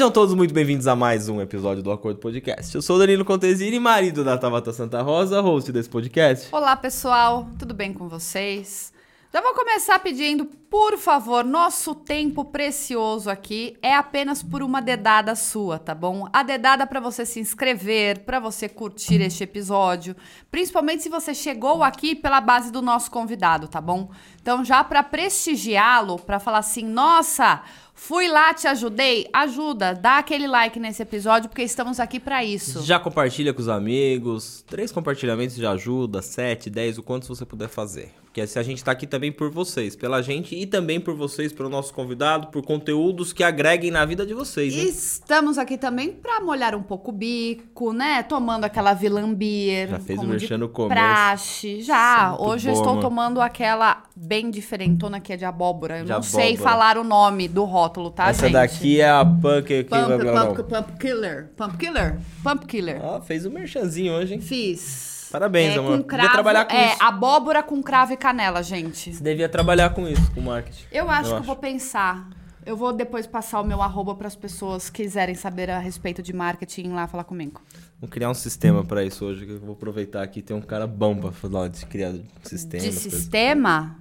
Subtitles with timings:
[0.00, 2.74] Sejam todos muito bem-vindos a mais um episódio do Acordo Podcast.
[2.74, 6.48] Eu sou Danilo Contesini, marido da Tabata Santa Rosa, host desse podcast.
[6.50, 8.94] Olá, pessoal, tudo bem com vocês?
[9.30, 15.36] Já vou começar pedindo, por favor, nosso tempo precioso aqui é apenas por uma dedada
[15.36, 16.26] sua, tá bom?
[16.32, 20.16] A dedada para você se inscrever, para você curtir este episódio,
[20.50, 24.10] principalmente se você chegou aqui pela base do nosso convidado, tá bom?
[24.40, 27.62] Então, já para prestigiá-lo, para falar assim, nossa,
[28.02, 29.28] Fui lá, te ajudei?
[29.30, 32.82] Ajuda, dá aquele like nesse episódio, porque estamos aqui para isso.
[32.82, 34.64] Já compartilha com os amigos.
[34.66, 38.10] Três compartilhamentos já ajuda, sete, dez, o quanto você puder fazer.
[38.32, 41.68] Porque a gente tá aqui também por vocês, pela gente e também por vocês, pelo
[41.68, 44.72] nosso convidado, por conteúdos que agreguem na vida de vocês.
[44.72, 44.84] Né?
[44.84, 48.22] Estamos aqui também para molhar um pouco o bico, né?
[48.22, 49.88] Tomando aquela Villan Beer.
[49.88, 50.94] Já fez o merchan no começo.
[50.94, 52.36] Praxe, já.
[52.38, 53.00] É Hoje boa, eu estou mano.
[53.00, 55.98] tomando aquela bem diferentona que é de abóbora.
[55.98, 56.44] Eu de não abóbora.
[56.44, 58.56] sei falar o nome do rótulo, tá, Essa gente?
[58.56, 59.84] Essa daqui é a Punk...
[59.84, 61.50] Pump, pump, pump Killer.
[61.56, 62.20] Pump Killer?
[62.44, 63.00] Pump Killer.
[63.02, 64.40] Ó, fez o merchanzinho hoje, hein?
[64.40, 65.09] Fiz.
[65.30, 65.98] Parabéns, é, amor.
[65.98, 67.02] Com cravo, trabalhar com é, isso.
[67.02, 69.14] abóbora com cravo e canela, gente.
[69.14, 70.84] Você devia trabalhar com isso, com marketing.
[70.90, 71.42] Eu acho eu que acho.
[71.42, 72.28] eu vou pensar.
[72.66, 76.22] Eu vou depois passar o meu arroba para as pessoas que quiserem saber a respeito
[76.22, 77.60] de marketing lá falar comigo.
[77.98, 80.42] Vou criar um sistema para isso hoje, que eu vou aproveitar aqui.
[80.42, 82.82] Tem um cara bom para falar de criar sistema.
[82.82, 83.96] De sistema?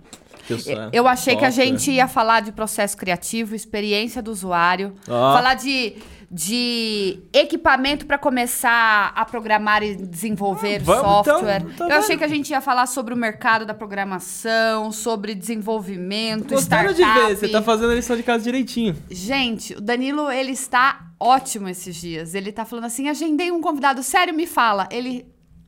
[0.50, 0.58] Eu,
[0.92, 5.96] eu achei que a gente ia falar de processo criativo, experiência do usuário, falar de
[6.32, 11.66] de equipamento para começar a programar e desenvolver ah, vamos, então, software.
[11.74, 16.54] Então, eu achei que a gente ia falar sobre o mercado da programação, sobre desenvolvimento,
[16.54, 17.20] Gostaram startup.
[17.20, 18.96] de ver, você tá fazendo a lição de casa direitinho.
[19.10, 22.36] Gente, o Danilo, ele está ótimo esses dias.
[22.36, 24.88] Ele tá falando assim, agendei um convidado, sério, me fala.
[24.92, 25.26] Ele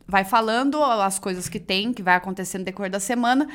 [0.07, 3.47] vai falando as coisas que tem, que vai acontecer no decorrer da semana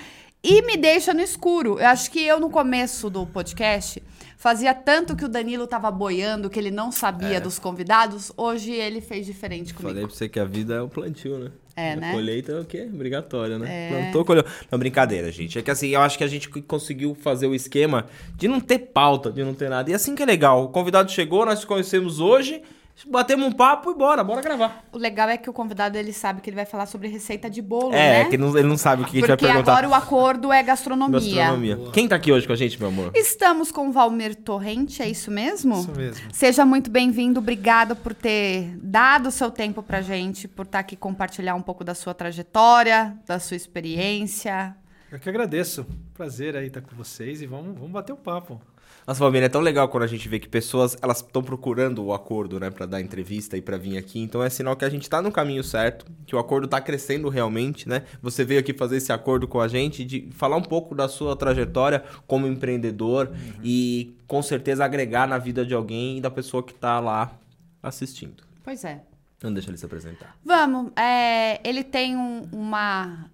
[0.43, 1.79] e me deixa no escuro.
[1.79, 4.03] Eu acho que eu no começo do podcast
[4.37, 7.41] Fazia tanto que o Danilo tava boiando, que ele não sabia é.
[7.41, 8.31] dos convidados.
[8.37, 9.89] Hoje ele fez diferente comigo.
[9.89, 11.51] Falei pra você que a vida é um plantio, né?
[11.75, 12.13] É, a né?
[12.13, 12.89] colheita é o quê?
[12.93, 13.67] Obrigatória, né?
[13.69, 13.89] É.
[13.89, 14.45] Plantou, colheu.
[14.71, 15.59] Não, brincadeira, gente.
[15.59, 18.79] É que assim, eu acho que a gente conseguiu fazer o esquema de não ter
[18.79, 19.91] pauta, de não ter nada.
[19.91, 20.65] E assim que é legal.
[20.65, 22.63] O convidado chegou, nós conhecemos hoje
[23.05, 24.85] Batemos um papo e bora, bora gravar.
[24.91, 27.61] O legal é que o convidado ele sabe que ele vai falar sobre receita de
[27.61, 28.21] bolo, é, né?
[28.23, 29.73] É, que ele não sabe o que Porque a gente vai perguntar.
[29.73, 31.21] Porque agora o acordo é gastronomia.
[31.21, 31.79] Gastronomia.
[31.93, 33.11] Quem tá aqui hoje com a gente, meu amor?
[33.15, 35.75] Estamos com o Valmir Torrente, é isso mesmo?
[35.75, 36.29] Isso mesmo.
[36.33, 40.81] Seja muito bem-vindo, obrigada por ter dado o seu tempo pra gente, por estar tá
[40.81, 44.75] aqui compartilhar um pouco da sua trajetória, da sua experiência.
[45.13, 45.87] Eu que agradeço.
[46.15, 48.61] Prazer aí estar com vocês e vamos, vamos bater o um papo.
[49.07, 52.13] Nossa, Valmir, é tão legal quando a gente vê que pessoas elas estão procurando o
[52.13, 54.21] acordo, né, para dar entrevista e para vir aqui.
[54.21, 57.29] Então é sinal que a gente tá no caminho certo, que o acordo tá crescendo
[57.29, 58.03] realmente, né?
[58.21, 61.37] Você veio aqui fazer esse acordo com a gente, de falar um pouco da sua
[61.37, 63.61] trajetória como empreendedor uhum.
[63.63, 67.39] e com certeza agregar na vida de alguém e da pessoa que tá lá
[67.81, 68.43] assistindo.
[68.65, 69.03] Pois é.
[69.39, 70.37] Então deixa ele se apresentar.
[70.45, 70.91] Vamos.
[70.97, 73.31] É, ele tem um, uma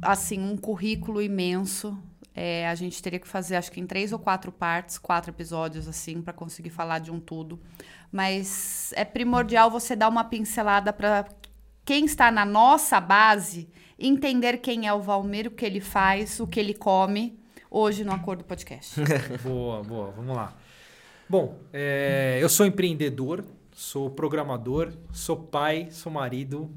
[0.00, 1.96] assim um currículo imenso
[2.34, 5.86] é, a gente teria que fazer, acho que em três ou quatro partes, quatro episódios,
[5.86, 7.60] assim, para conseguir falar de um tudo.
[8.10, 11.26] Mas é primordial você dar uma pincelada para
[11.84, 16.46] quem está na nossa base entender quem é o Valmir, o que ele faz, o
[16.46, 17.38] que ele come,
[17.70, 19.00] hoje no Acordo Podcast.
[19.42, 20.56] boa, boa, vamos lá.
[21.28, 26.70] Bom, é, eu sou empreendedor, sou programador, sou pai, sou marido,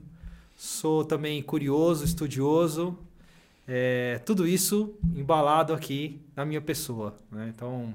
[0.56, 2.98] sou também curioso, estudioso,
[3.68, 7.16] é, tudo isso embalado aqui na minha pessoa.
[7.32, 7.52] Né?
[7.54, 7.94] Então,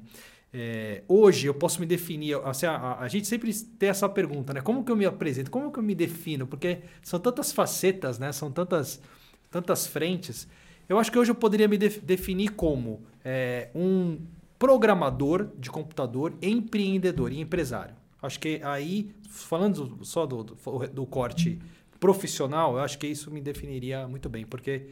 [0.52, 2.36] é, hoje eu posso me definir.
[2.44, 4.60] Assim, a, a, gente sempre tem essa pergunta, né?
[4.60, 5.50] Como que eu me apresento?
[5.50, 6.46] Como que eu me defino?
[6.46, 8.32] Porque são tantas facetas, né?
[8.32, 9.00] São tantas,
[9.50, 10.48] tantas frentes.
[10.88, 14.18] Eu acho que hoje eu poderia me def definir como é, um
[14.58, 17.94] programador de computador, empreendedor e empresário.
[18.20, 20.54] Acho que aí, falando só do, do,
[20.92, 21.58] do corte
[22.00, 24.88] profissional, eu acho que isso me definiria muito bem, porque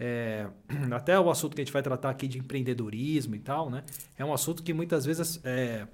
[0.00, 0.46] é,
[0.90, 3.84] até o assunto que a gente vai tratar aqui de empreendedorismo e tal, né?
[4.16, 5.86] É um assunto que muitas vezes, é,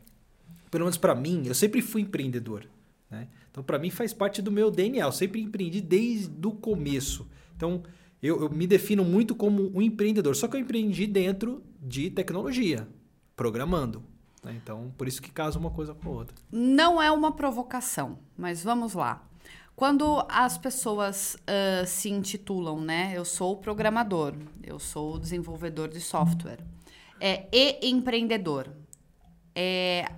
[0.70, 2.68] pelo menos para mim, eu sempre fui empreendedor.
[3.10, 3.26] Né?
[3.50, 5.04] Então, para mim, faz parte do meu DNA.
[5.04, 7.26] Eu sempre empreendi desde o começo.
[7.56, 7.82] Então,
[8.22, 10.36] eu, eu, me defino muito como um empreendedor.
[10.36, 12.86] Só que eu empreendi dentro de tecnologia,
[13.34, 14.04] programando.
[14.44, 14.56] Né?
[14.62, 16.34] Então, por isso que casa uma coisa com a outra.
[16.52, 19.25] Não é uma provocação, mas vamos lá.
[19.76, 23.12] Quando as pessoas uh, se intitulam, né?
[23.14, 26.61] Eu sou programador, eu sou desenvolvedor de software
[27.20, 28.70] é, e empreendedor.
[29.55, 30.11] É,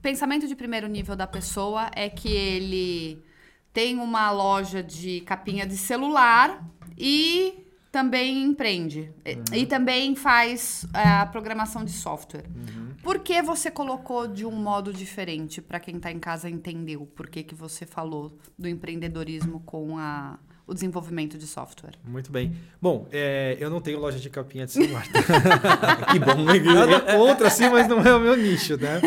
[0.00, 3.22] pensamento de primeiro nível da pessoa é que ele
[3.70, 6.66] tem uma loja de capinha de celular
[6.96, 7.66] e
[7.98, 9.10] também empreende.
[9.26, 9.56] Uhum.
[9.56, 12.44] E também faz a programação de software.
[12.46, 12.90] Uhum.
[13.02, 17.04] Por que você colocou de um modo diferente para quem tá em casa entender o
[17.04, 21.94] porquê que você falou do empreendedorismo com a, o desenvolvimento de software?
[22.06, 22.54] Muito bem.
[22.80, 25.04] Bom, é, eu não tenho loja de capinha de celular.
[26.12, 26.44] que bom?
[26.72, 29.00] Nada contra, assim, mas não é o meu nicho, né?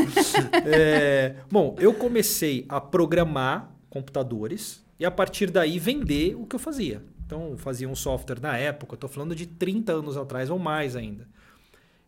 [0.66, 6.60] É, bom, eu comecei a programar computadores e a partir daí vender o que eu
[6.60, 7.02] fazia.
[7.33, 11.25] Então, fazia um software na época, estou falando de 30 anos atrás ou mais ainda.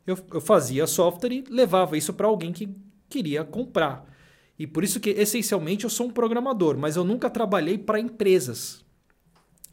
[0.06, 2.75] Eu, eu fazia software e levava isso para alguém que
[3.08, 4.06] queria comprar.
[4.60, 8.84] E por isso que, essencialmente, eu sou um programador, mas eu nunca trabalhei para empresas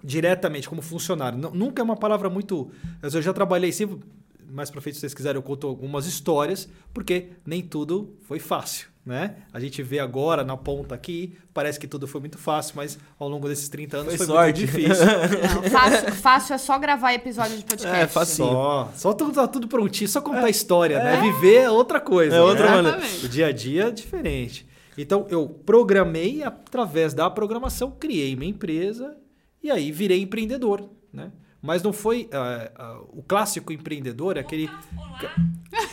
[0.05, 1.37] diretamente como funcionário.
[1.37, 2.70] Não- nunca é uma palavra muito.
[3.02, 3.99] Eu já trabalhei sempre.
[4.49, 8.88] Mais pra frente, se vocês quiserem, eu conto algumas histórias, porque nem tudo foi fácil,
[9.11, 9.35] né?
[9.53, 13.29] A gente vê agora na ponta aqui, parece que tudo foi muito fácil, mas ao
[13.29, 14.61] longo desses 30 anos Foi foi, sorte.
[14.61, 15.05] muito difícil.
[15.53, 17.97] Não, fácil, fácil é só gravar episódio de podcast.
[17.97, 18.45] É, fácil.
[18.47, 21.21] Só, só tudo, tá tudo prontinho, só contar a história, né?
[21.21, 22.37] Viver é outra coisa.
[22.37, 22.83] É outra né?
[22.83, 23.25] maneira.
[23.25, 24.65] O dia a dia é diferente.
[24.97, 29.17] Então, eu programei através da programação, criei minha empresa
[29.61, 31.33] e aí virei empreendedor, né?
[31.62, 32.29] Mas não foi...
[32.33, 34.71] ah, ah, o clássico empreendedor é aquele...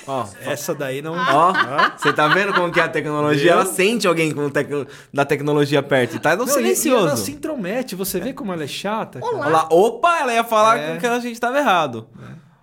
[0.07, 1.13] Ó, Essa daí não...
[1.13, 1.53] ó,
[1.97, 3.51] você tá vendo como que é a tecnologia?
[3.51, 4.69] Ela sente alguém com tec...
[5.13, 6.15] da tecnologia perto.
[6.15, 7.17] E tá no Não, E ela silencioso.
[7.17, 7.95] se intromete.
[7.95, 9.19] Você vê como ela é chata?
[9.19, 9.35] cara?
[9.35, 10.97] Olha lá, opa, ela ia falar É.
[10.97, 12.07] que a gente tava errado.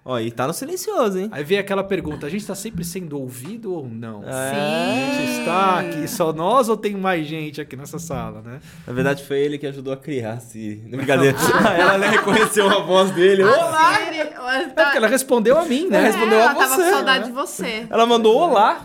[0.06, 1.31] Ó, e tá no silencioso, hein?
[1.33, 4.23] Aí vem aquela pergunta, a gente está sempre sendo ouvido ou não?
[4.23, 4.29] É.
[4.29, 8.61] A gente está aqui, só nós ou tem mais gente aqui nessa sala, né?
[8.87, 10.75] Na verdade, foi ele que ajudou a criar esse.
[10.91, 11.35] Brincadeira.
[11.79, 13.45] ela né, reconheceu a voz dele.
[13.45, 13.95] Olá!
[13.95, 14.21] Sério?
[14.47, 15.97] É porque ela respondeu a mim, né?
[15.97, 17.27] É, respondeu ela a tava você, com saudade né?
[17.27, 17.87] de você.
[17.89, 18.83] Ela mandou olá.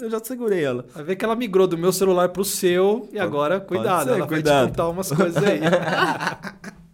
[0.00, 0.84] Eu já segurei ela.
[0.92, 4.14] Vai ver que ela migrou do meu celular pro seu e agora, pode cuidado, ser,
[4.16, 4.54] ela cuidado.
[4.54, 5.60] vai te contar umas coisas aí.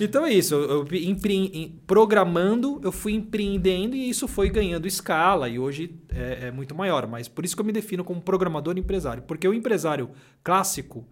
[0.00, 5.58] então é isso, eu, eu programando, eu fui empreendendo e isso foi ganhando escala e
[5.58, 7.06] hoje é, é muito maior.
[7.06, 9.22] Mas por isso que eu me defino como programador empresário.
[9.22, 10.10] Porque o empresário
[10.42, 11.06] clássico,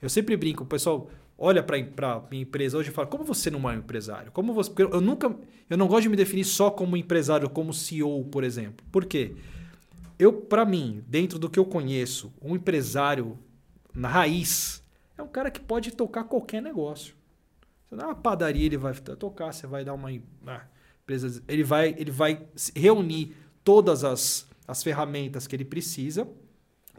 [0.00, 3.68] eu sempre brinco, o pessoal olha para minha empresa hoje e fala, como você não
[3.68, 4.30] é um empresário?
[4.32, 4.70] Como você...
[4.70, 5.34] Porque eu nunca,
[5.68, 8.84] eu não gosto de me definir só como empresário, como CEO, por exemplo.
[8.90, 9.34] Por quê?
[10.18, 13.36] Eu, para mim, dentro do que eu conheço, um empresário
[13.92, 14.82] na raiz
[15.18, 17.14] é um cara que pode tocar qualquer negócio.
[17.88, 20.10] Você dá uma padaria, ele vai tocar, você vai dar uma
[20.46, 20.62] ah,
[21.02, 26.26] empresa, ele vai, ele vai reunir todas as, as ferramentas que ele precisa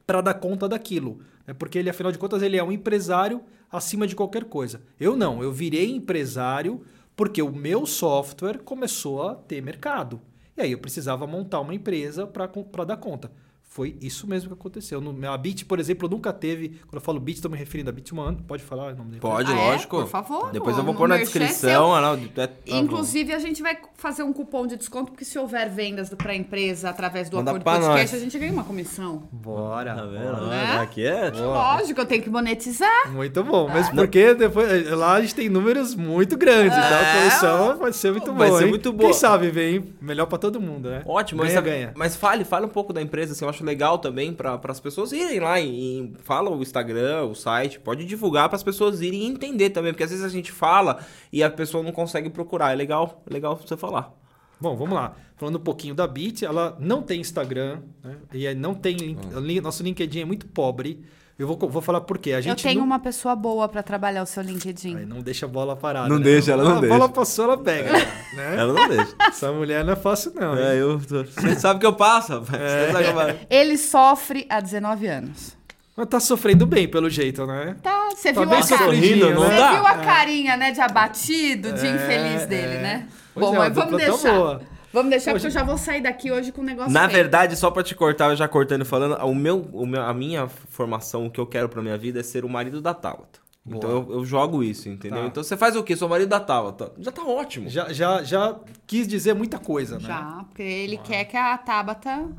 [0.06, 1.54] para dar conta daquilo, né?
[1.54, 4.82] Porque ele, afinal de contas, ele é um empresário acima de qualquer coisa.
[5.00, 6.82] Eu não, eu virei empresário
[7.16, 10.22] porque o meu software começou a ter mercado.
[10.58, 13.31] E aí eu precisava montar uma empresa para dar conta.
[13.75, 15.01] Foi isso mesmo que aconteceu.
[15.01, 16.80] No, a Bit, por exemplo, nunca teve.
[16.88, 18.36] Quando eu falo Bit, estou me referindo a Bitman.
[18.48, 19.19] Pode falar o nome dele?
[19.19, 19.72] Pode, Ah, é?
[19.72, 19.98] lógico.
[19.98, 21.94] Por favor, Depois eu vou pôr na é descrição.
[21.94, 22.50] ah, é- tá.
[22.68, 26.36] Inclusive, a gente vai fazer um cupom de desconto, porque se houver vendas para a
[26.38, 28.13] empresa através do Manda acordo podcast, nós.
[28.13, 29.27] a gente ganha uma comissão.
[29.30, 29.94] Bora.
[29.94, 30.48] Tá vendo?
[30.48, 30.78] Né?
[30.80, 31.30] Aqui é.
[31.31, 33.12] Lógico, eu tenho que monetizar.
[33.12, 33.68] Muito bom.
[33.68, 36.78] Mas porque depois, lá a gente tem números muito grandes.
[36.78, 37.19] Então a É.
[37.19, 38.60] comissão vai ser muito Vai boa.
[38.60, 38.69] ser hein?
[38.69, 39.09] muito boa.
[39.09, 41.04] Quem sabe vem melhor para todo mundo, né?
[41.06, 41.94] Ótimo, ganha, mas, ganha.
[41.94, 45.12] mas fale, fale um pouco da empresa, assim, eu acho legal também para as pessoas
[45.12, 49.26] irem lá e, e fala o Instagram, o site, pode divulgar para as pessoas irem
[49.26, 51.00] entender também, porque às vezes a gente fala
[51.34, 52.72] e a pessoa não consegue procurar.
[52.72, 54.14] É legal, é legal você falar.
[54.62, 55.16] Bom, vamos lá.
[55.36, 58.16] Falando um pouquinho da Bit, ela não tem Instagram, né?
[58.34, 58.95] E aí não tem.
[58.95, 61.04] link- link- Nosso LinkedIn é muito pobre.
[61.37, 62.31] Eu vou, vou falar por quê.
[62.31, 62.85] A gente Eu tenho não...
[62.85, 64.95] uma pessoa boa para trabalhar o seu LinkedIn.
[64.95, 66.07] Aí não deixa a bola parada.
[66.07, 66.23] Não né?
[66.23, 66.95] deixa, ela não a deixa.
[66.97, 67.92] bola passou, ela pega.
[68.33, 68.56] né?
[68.57, 69.13] Ela não deixa.
[69.27, 70.57] Essa mulher não é fácil, não.
[70.57, 70.63] hein?
[70.65, 72.61] é, eu, tô- você sabe que eu passo, rapaz.
[72.61, 73.35] Você sabe que eu passo.
[73.49, 75.57] Ele sofre há 19 anos.
[75.97, 77.75] Mas tá sofrendo bem, pelo jeito, né?
[77.83, 79.57] Tá, você Tá viu bem a não Você né?
[79.57, 79.71] dá?
[79.73, 82.81] viu a carinha, né, de abatido, de É, infeliz dele, é.
[82.81, 83.07] né?
[83.33, 84.33] Pois Bom, é, mas a vamos tá deixar.
[84.33, 84.61] boa.
[84.95, 87.11] Vamos deixar, Hoje- porque eu já vou sair daqui hoje com um negócio Na feito.
[87.16, 90.14] verdade, só pra te cortar, eu já cortando e falando, o meu, o meu, a
[90.14, 93.40] minha formação, o que eu quero pra minha vida é ser o marido da Tabata.
[93.68, 95.21] Então eu, eu jogo isso, entendeu?
[95.23, 95.28] Tá.
[95.28, 95.95] Então você faz o quê?
[95.97, 96.92] Sou marido da Tabata.
[96.99, 97.68] Já tá ótimo.
[97.68, 98.56] Já, já, já
[98.87, 100.06] quis dizer muita coisa, né?
[100.07, 102.30] Já, porque ele quer que a Tabata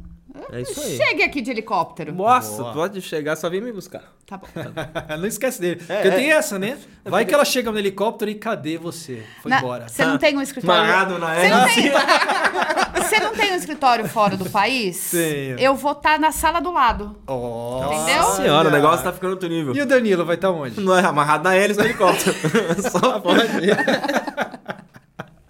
[0.53, 0.97] É isso aí.
[0.97, 2.15] chegue aqui de helicóptero.
[2.15, 2.73] Nossa, Boa.
[2.73, 4.03] pode chegar, só vem me buscar.
[4.27, 4.47] Tá bom.
[5.19, 5.81] não esquece dele.
[5.89, 6.11] É, Porque é.
[6.11, 6.79] tem essa, né?
[7.05, 9.23] Vai que ela chega no helicóptero e cadê você?
[9.41, 9.89] Foi Na- embora.
[9.89, 10.83] Você não tem um escritório.
[10.83, 11.93] Amarrado na Você não, tem...
[13.07, 15.11] Você não tem um escritório fora do país?
[15.13, 15.59] Tenho.
[15.61, 17.15] Eu vou estar na sala do lado.
[17.27, 18.17] Ó, Entendeu?
[18.23, 19.77] Nossa senhora, o negócio tá ficando outro nível.
[19.77, 20.81] E o Danilo vai estar onde?
[20.81, 22.35] Não é amarrado na hélice do helicóptero.
[22.91, 23.43] só pode.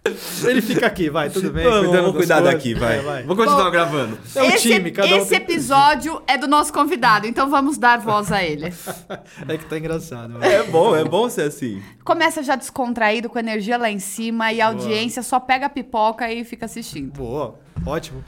[0.47, 1.65] Ele fica aqui, vai, tudo bem.
[1.65, 2.55] Vamos, cuidando vamos cuidar coisas.
[2.55, 2.99] daqui, vai.
[2.99, 3.23] É, vai.
[3.25, 4.19] Vou continuar Bom, gravando.
[4.35, 7.77] É um esse time, cada um esse tem- episódio é do nosso convidado, então vamos
[7.79, 8.73] dar voz a ele.
[9.49, 10.39] É que tá engraçado.
[10.39, 10.55] vai.
[10.55, 11.83] É bom, é bom ser assim.
[12.05, 16.31] Começa já descontraído, com energia lá em cima e a audiência só pega a pipoca
[16.33, 17.13] e fica assistindo.
[17.13, 18.25] Boa, ótimo.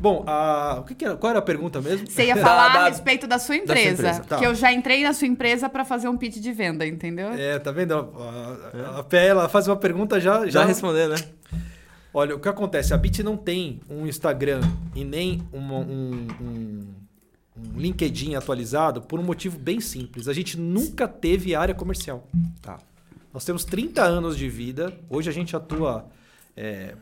[0.00, 2.06] Bom, a, o que que era, qual era a pergunta mesmo?
[2.06, 3.90] Você ia falar da- a respeito da sua da sua empresa.
[4.08, 4.38] empresa, tá.
[4.38, 7.28] Que eu já entrei na sua empresa pra fazer um pitch de venda, entendeu?
[7.32, 7.94] É, tá vendo?
[7.94, 10.46] A, a, a Pé, ela faz uma pergunta já...
[10.48, 11.16] Já respondeu, né?
[12.14, 12.94] Olha, o que acontece?
[12.94, 14.60] A Bit não tem um Instagram
[14.94, 16.86] e nem uma- um, um-
[17.56, 20.28] um LinkedIn atualizado por um motivo bem simples.
[20.28, 22.26] A gente nunca teve área comercial.
[22.62, 22.78] Tá.
[23.34, 24.92] Nós temos 30 anos de vida.
[25.10, 26.06] Hoje a gente atua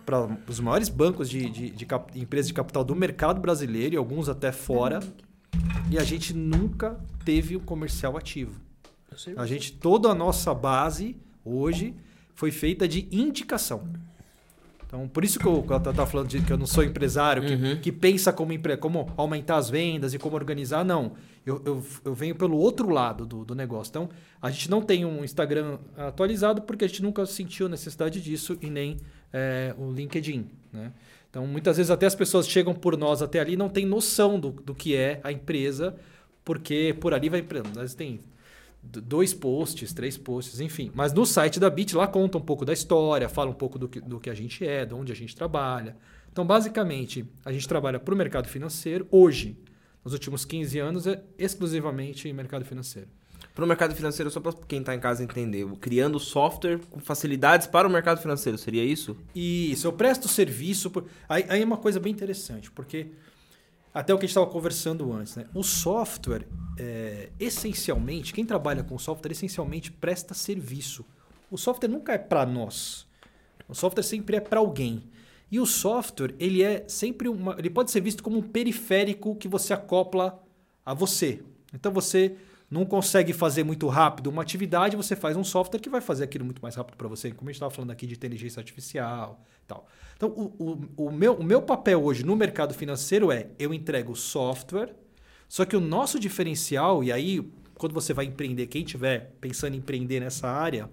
[0.05, 4.29] para os maiores bancos de, de, de empresas de capital do mercado brasileiro e alguns
[4.29, 5.01] até fora.
[5.91, 8.61] E a gente nunca teve um comercial ativo.
[9.37, 11.95] A gente, toda a nossa base hoje
[12.35, 13.89] foi feita de indicação.
[14.87, 17.81] Então, por isso que eu estava falando de que eu não sou empresário, que, Uhum.
[17.81, 20.85] que pensa como, empre- como aumentar as vendas e como organizar.
[20.85, 21.13] Não.
[21.45, 23.91] Eu, eu, eu venho pelo outro lado do, do negócio.
[23.91, 24.09] Então,
[24.41, 28.71] a gente não tem um Instagram atualizado porque a gente nunca sentiu necessidade disso e
[28.71, 28.97] nem
[29.33, 30.47] é, o LinkedIn.
[30.73, 30.93] Né?
[31.31, 34.41] Então, muitas vezes até as pessoas chegam por nós até ali e não têm noção
[34.41, 35.95] do, do que é a empresa,
[36.45, 37.43] porque por ali vai.
[37.43, 38.21] Vezes tem
[38.83, 40.91] dois posts, três posts, enfim.
[40.95, 43.89] Mas no site da Bit lá conta um pouco da história, fala um pouco do
[43.89, 45.97] que, do que a gente é, de onde a gente trabalha.
[46.33, 49.07] Então, basicamente, a gente trabalha para o mercado financeiro.
[49.11, 49.57] Hoje,
[50.05, 53.09] nos últimos 15 anos, é exclusivamente mercado financeiro.
[53.57, 57.67] Para o mercado financeiro, só para quem está em casa entender, criando software com facilidades
[57.67, 59.17] para o mercado financeiro, seria isso?
[59.35, 60.91] Isso, eu presto serviço.
[60.91, 61.07] Por...
[61.27, 63.13] Aí, aí é uma coisa bem interessante, porque
[63.95, 65.47] até o que a gente estava conversando antes, né?
[65.55, 66.47] O software,
[66.79, 71.03] é, essencialmente, quem trabalha com software, essencialmente presta serviço.
[71.51, 73.07] O software nunca é para nós.
[73.67, 75.03] O software sempre é para alguém.
[75.51, 77.57] E o software, ele é sempre uma.
[77.59, 80.45] Ele pode ser visto como um periférico que você acopla
[80.85, 81.43] a você.
[81.73, 82.37] Então você
[82.71, 86.45] não consegue fazer muito rápido uma atividade, você faz um software que vai fazer aquilo
[86.45, 87.31] muito mais rápido para você.
[87.31, 89.87] Como a gente estava falando aqui de inteligência artificial tal.
[90.17, 94.15] Então, o, o, o, meu, o meu papel hoje no mercado financeiro é eu entrego
[94.15, 94.95] software,
[95.49, 97.41] só que o nosso diferencial, e aí,
[97.75, 100.91] quando você vai empreender, quem estiver pensando em empreender nessa área,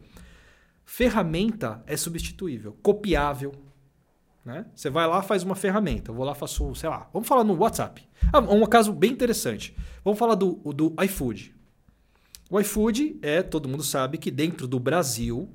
[0.85, 3.53] ferramenta é substituível, copiável.
[4.45, 4.65] Né?
[4.75, 6.11] Você vai lá, faz uma ferramenta.
[6.11, 8.07] Eu vou lá, faço, sei lá, vamos falar no WhatsApp.
[8.31, 9.75] Ah, um caso bem interessante.
[10.03, 11.55] Vamos falar do, do iFood.
[12.53, 15.49] O iFood é, todo mundo sabe que dentro do Brasil,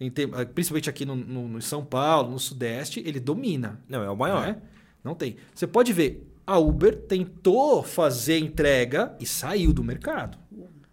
[0.00, 3.78] em tem- principalmente aqui no, no- no São Paulo, no Sudeste, ele domina.
[3.86, 4.46] Não, é o maior.
[4.46, 4.62] né?
[5.04, 5.36] Não tem.
[5.54, 10.38] Você pode ver, a Uber tentou fazer entrega e saiu do mercado.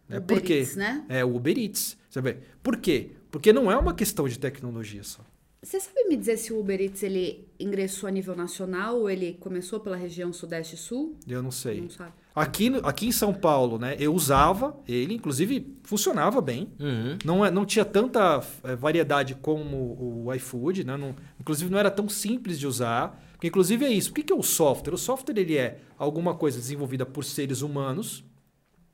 [0.10, 0.18] Né?
[0.18, 0.56] Uber Por quê?
[0.60, 1.06] Eats, né?
[1.08, 1.96] É o Uber Eats.
[2.10, 2.38] Você vê.
[2.62, 3.12] Por quê?
[3.32, 5.22] Porque não é uma questão de tecnologia só.
[5.62, 9.38] Você sabe me dizer se o Uber Eats ele ingressou a nível nacional ou ele
[9.40, 11.16] começou pela região Sudeste e Sul?
[11.26, 11.80] Eu não sei.
[11.82, 12.12] Não sabe.
[12.36, 16.70] Aqui, aqui em São Paulo, né, eu usava ele, inclusive funcionava bem.
[16.80, 17.18] Uhum.
[17.26, 20.96] Não, é- não tinha tanta eh, variedade como o iFood, né?
[20.96, 23.20] Não- inclusive não era tão simples de usar.
[23.34, 24.12] Porque, inclusive, é isso.
[24.12, 24.94] O que que é o software?
[24.94, 28.24] O software ele é alguma coisa desenvolvida por seres humanos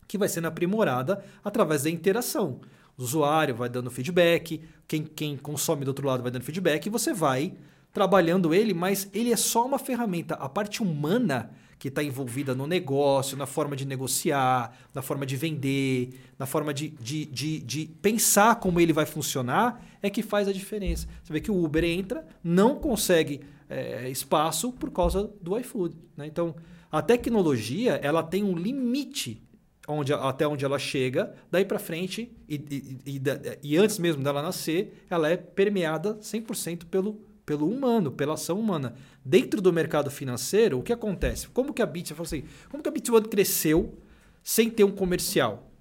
[0.08, 2.62] que vai sendo aprimorada através da interação.
[2.98, 6.89] O usuário vai dando feedback, quem, quem consome do outro lado vai dando feedback e
[6.89, 7.54] você vai
[7.92, 10.36] trabalhando ele, mas ele é só uma ferramenta.
[10.36, 15.36] A parte humana que está envolvida no negócio, na forma de negociar, na forma de
[15.36, 20.48] vender, na forma de, de, de, de pensar como ele vai funcionar, é que faz
[20.48, 21.08] a diferença.
[21.24, 25.96] Você vê que o Uber entra, não consegue é, espaço por causa do iFood.
[26.15, 26.27] Né?
[26.27, 26.55] Então,
[26.91, 29.41] a tecnologia ela tem um limite
[29.88, 33.22] onde, até onde ela chega, daí para frente, e, e, e,
[33.62, 38.96] e antes mesmo dela nascer, ela é permeada 100% pelo, pelo humano, pela ação humana.
[39.27, 41.48] Dentro do mercado financeiro, o que acontece?
[41.48, 43.98] Como que a Bit, eu assim, como que a Bit1 cresceu
[44.44, 45.72] sem ter um comercial?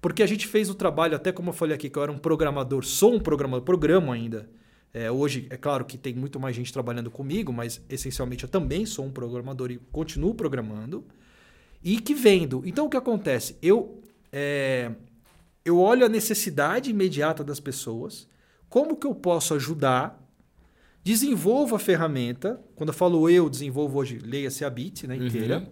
[0.00, 2.18] Porque a gente fez o trabalho, até como eu falei aqui, que eu era um
[2.18, 4.48] programador, sou um programador, programo ainda.
[4.92, 8.86] É, hoje, é claro que tem muito mais gente trabalhando comigo, mas essencialmente eu também
[8.86, 11.04] sou um programador e continuo programando.
[11.82, 12.62] E que vendo.
[12.64, 13.58] Então o que acontece?
[13.60, 14.92] Eu, é,
[15.64, 18.28] eu olho a necessidade imediata das pessoas,
[18.68, 20.23] como que eu posso ajudar,
[21.04, 22.58] desenvolvo a ferramenta.
[22.74, 25.58] Quando eu falo eu, desenvolvo hoje, leia-se a Bit né, inteira.
[25.58, 25.66] Uhum.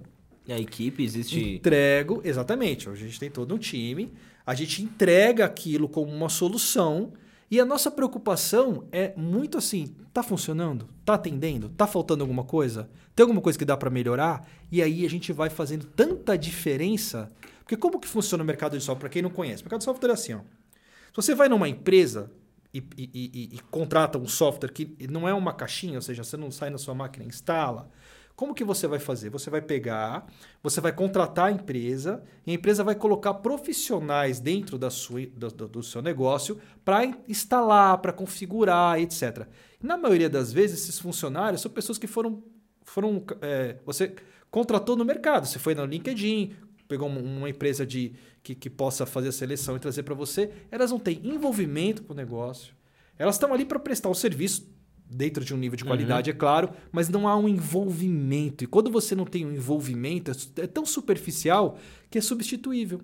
[0.47, 1.55] E a equipe existe.
[1.55, 2.89] Entrego, exatamente.
[2.89, 4.13] Hoje a gente tem todo um time,
[4.45, 7.13] a gente entrega aquilo como uma solução
[7.51, 10.89] e a nossa preocupação é muito assim: tá funcionando?
[11.05, 11.69] Tá atendendo?
[11.69, 12.91] Tá faltando alguma coisa?
[13.15, 14.49] Tem alguma coisa que dá para melhorar?
[14.71, 17.31] E aí a gente vai fazendo tanta diferença.
[17.61, 19.01] Porque como que funciona o mercado de software?
[19.01, 20.39] Para quem não conhece, o mercado de software é assim: ó.
[20.39, 22.31] se você vai numa empresa
[22.73, 23.11] e, e-
[23.53, 26.71] e- e contrata um software que não é uma caixinha, ou seja, você não sai
[26.71, 27.91] na sua máquina e instala.
[28.35, 29.29] Como que você vai fazer?
[29.29, 30.27] Você vai pegar,
[30.63, 35.49] você vai contratar a empresa, e a empresa vai colocar profissionais dentro da sua, do,
[35.69, 39.47] do- seu negócio para instalar, para configurar, etc.
[39.83, 42.43] Na maioria das vezes, esses funcionários são pessoas que foram
[42.85, 44.15] foram é, você
[44.51, 45.47] contratou no mercado.
[45.47, 46.55] Você foi no LinkedIn,
[46.93, 50.51] pegou uma empresa de, que, que possa fazer a seleção e trazer para você.
[50.71, 52.75] Elas não têm envolvimento com o negócio.
[53.19, 54.71] Elas estão ali para prestar o serviço
[55.09, 56.37] dentro de um nível de qualidade, uhum.
[56.37, 58.65] é claro, mas não há um envolvimento.
[58.65, 61.79] E quando você não tem um envolvimento, é tão superficial
[62.11, 63.01] que é substituível.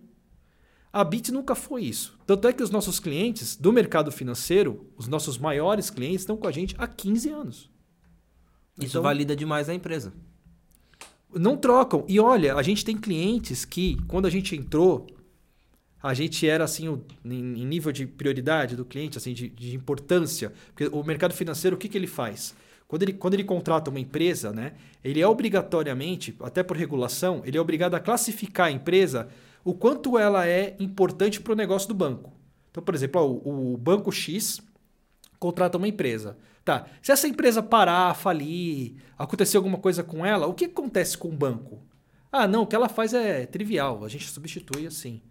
[0.92, 2.18] A Bit nunca foi isso.
[2.26, 6.47] Tanto é que os nossos clientes do mercado financeiro, os nossos maiores clientes, estão com
[6.47, 7.71] a gente há 15 anos.
[8.76, 10.12] Isso então, valida demais a empresa.
[11.35, 12.04] Não trocam.
[12.08, 15.06] E olha, a gente tem clientes que, quando a gente entrou,
[16.02, 20.52] a gente era assim, o, em, nível de prioridade do cliente, assim, de, de, importância.
[20.75, 22.54] Porque o mercado financeiro, o que, que ele faz?
[22.87, 24.73] Quando ele, quando ele contrata uma empresa, né,
[25.04, 29.28] ele é obrigatoriamente, até por regulação, ele é obrigado a classificar a empresa
[29.64, 32.32] o quanto ela é importante para o negócio do banco.
[32.70, 34.62] Então, por exemplo, ó, o, o banco X
[35.38, 36.38] contrata uma empresa.
[36.68, 41.28] Tá, se essa empresa parar, falir, acontecer alguma coisa com ela, o que acontece com
[41.28, 41.82] o banco?
[42.30, 45.22] Ah, não, o que ela faz é trivial, a gente substitui assim.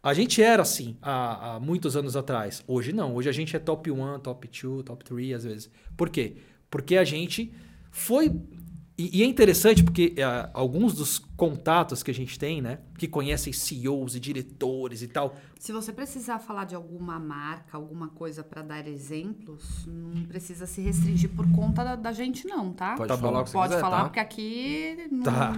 [0.00, 2.62] A gente era assim há, há, muitos anos atrás.
[2.68, 3.16] Hoje não.
[3.16, 5.70] Hoje a gente é top 1, top 2, top 3 às vezes.
[5.96, 6.36] Por quê?
[6.70, 7.52] Porque a gente
[7.90, 8.30] foi.
[9.00, 12.80] E, e é interessante porque é, alguns dos contatos que a gente tem, né?
[12.98, 15.36] Que conhecem CEOs e diretores e tal.
[15.58, 20.82] Se você precisar falar de alguma marca, alguma coisa para dar exemplos, não precisa se
[20.82, 22.94] restringir por conta da, da gente, não, tá?
[22.94, 24.04] Pode tá falar, Pode quiser, falar, tá?
[24.04, 25.22] porque aqui não.
[25.22, 25.54] Tá.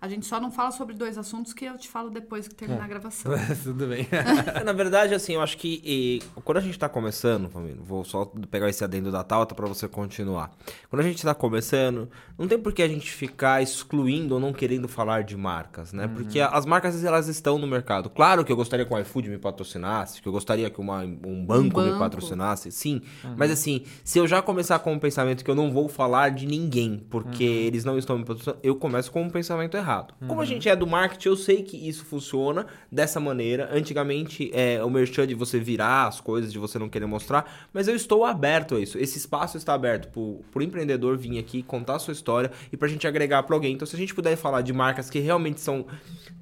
[0.00, 2.82] A gente só não fala sobre dois assuntos que eu te falo depois que terminar
[2.82, 2.88] a é.
[2.88, 3.32] gravação.
[3.64, 4.06] Tudo bem.
[4.64, 8.24] Na verdade, assim, eu acho que e, quando a gente está começando, família, vou só
[8.48, 10.56] pegar esse adendo da Tauta para você continuar.
[10.88, 14.52] Quando a gente está começando, não tem por que a gente ficar excluindo ou não
[14.52, 16.06] querendo falar de marcas, né?
[16.06, 16.14] Uhum.
[16.14, 18.08] Porque as marcas, elas estão no mercado.
[18.08, 21.44] Claro que eu gostaria que o iFood me patrocinasse, que eu gostaria que uma, um,
[21.44, 23.02] banco um, banco me patrocinasse, sim.
[23.24, 23.34] Uhum.
[23.36, 26.30] Mas assim, se eu já começar com o um pensamento que eu não vou falar
[26.30, 27.50] de ninguém, porque uhum.
[27.50, 30.14] eles não estão me patrocinando, eu começo com um pensamento errado errado.
[30.20, 30.28] Uhum.
[30.28, 33.70] Como a gente é do marketing, eu sei que isso funciona dessa maneira.
[33.72, 37.88] Antigamente, é, o merchan de você virar as coisas, de você não querer mostrar, mas
[37.88, 38.98] eu estou aberto a isso.
[38.98, 40.08] Esse espaço está aberto
[40.50, 43.56] para o empreendedor vir aqui, contar a sua história e para a gente agregar para
[43.56, 43.72] alguém.
[43.72, 45.86] Então, se a gente puder falar de marcas que realmente são,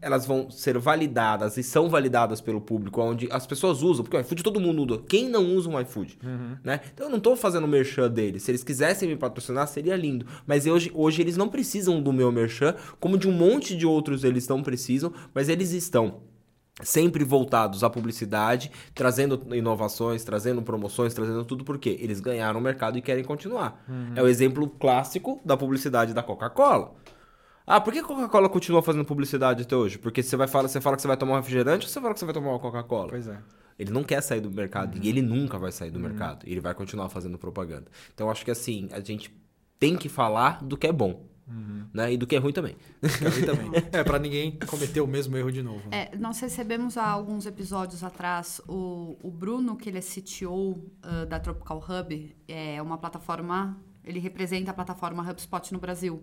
[0.03, 4.21] elas vão ser validadas e são validadas pelo público, onde as pessoas usam, porque o
[4.21, 5.03] iFood todo mundo usa.
[5.09, 6.19] Quem não usa um iFood?
[6.23, 6.57] Uhum.
[6.65, 6.81] Né?
[6.93, 8.43] Então, eu não estou fazendo merchan deles.
[8.43, 10.27] Se eles quisessem me patrocinar, seria lindo.
[10.47, 14.25] Mas hoje, hoje eles não precisam do meu merchan, como de um monte de outros
[14.25, 16.23] eles não precisam, mas eles estão
[16.83, 22.99] sempre voltados à publicidade, trazendo inovações, trazendo promoções, trazendo tudo porque eles ganharam o mercado
[22.99, 23.83] e querem continuar.
[23.89, 24.13] Uhum.
[24.15, 26.95] É o exemplo clássico da publicidade da Coca-Cola.
[27.67, 29.99] Ah, por que a Coca-Cola continua fazendo publicidade até hoje?
[29.99, 32.15] Porque você vai falar, você fala que você vai tomar um refrigerante ou você fala
[32.15, 33.09] que você vai tomar uma Coca-Cola?
[33.09, 33.39] Pois é.
[33.79, 35.03] Ele não quer sair do mercado uhum.
[35.03, 36.05] e ele nunca vai sair do uhum.
[36.05, 36.47] mercado.
[36.47, 37.87] Ele vai continuar fazendo propaganda.
[38.15, 39.35] Então acho que assim, a gente
[39.79, 41.25] tem que falar do que é bom.
[41.49, 41.87] Uhum.
[41.93, 42.13] Né?
[42.13, 42.77] E do que é ruim também.
[43.03, 43.71] É, ruim também.
[43.93, 45.89] é, para ninguém cometer o mesmo erro de novo.
[45.89, 46.09] Né?
[46.13, 51.27] É, nós recebemos há alguns episódios atrás o, o Bruno, que ele é CTO uh,
[51.29, 56.23] da Tropical Hub, é uma plataforma, ele representa a plataforma HubSpot no Brasil.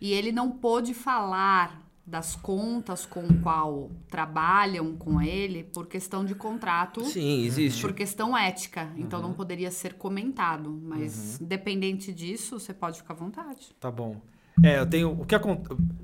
[0.00, 6.34] E ele não pôde falar das contas com qual trabalham com ele por questão de
[6.34, 7.04] contrato.
[7.04, 7.80] Sim, existe.
[7.80, 8.92] Por questão ética.
[8.96, 9.28] Então uhum.
[9.28, 10.70] não poderia ser comentado.
[10.82, 11.46] Mas, uhum.
[11.46, 13.72] independente disso, você pode ficar à vontade.
[13.78, 14.20] Tá bom.
[14.62, 15.12] É, eu tenho.
[15.12, 15.56] O que Para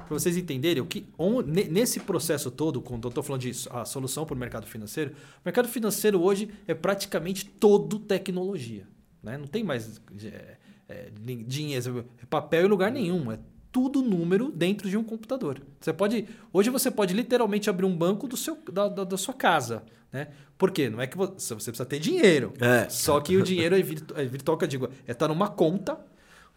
[0.08, 4.24] vocês entenderem, o que, on, nesse processo todo, quando eu estou falando de a solução
[4.24, 8.86] para o mercado financeiro, o mercado financeiro hoje é praticamente todo tecnologia.
[9.22, 9.36] Né?
[9.36, 10.56] Não tem mais é,
[10.88, 11.10] é,
[11.46, 13.30] dinheiro, papel em lugar nenhum.
[13.30, 13.38] É
[13.70, 15.60] tudo número dentro de um computador.
[15.80, 16.26] Você pode.
[16.52, 19.82] Hoje você pode literalmente abrir um banco do seu, da, da, da sua casa.
[20.10, 20.28] Né?
[20.56, 20.88] Por quê?
[20.88, 22.54] Não é que você, você precisa ter dinheiro.
[22.60, 22.88] É.
[22.88, 25.48] Só que o dinheiro é, virtu, é virtual, que eu digo, é estar tá numa
[25.48, 25.98] conta,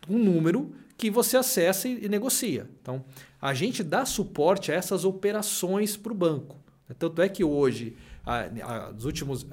[0.10, 2.70] um número que você acessa e, negocia.
[2.80, 3.04] Então,
[3.42, 6.60] a gente dá suporte a essas operações para o banco.
[7.00, 7.98] Tanto é que hoje,
[8.94, 9.48] dos últimos.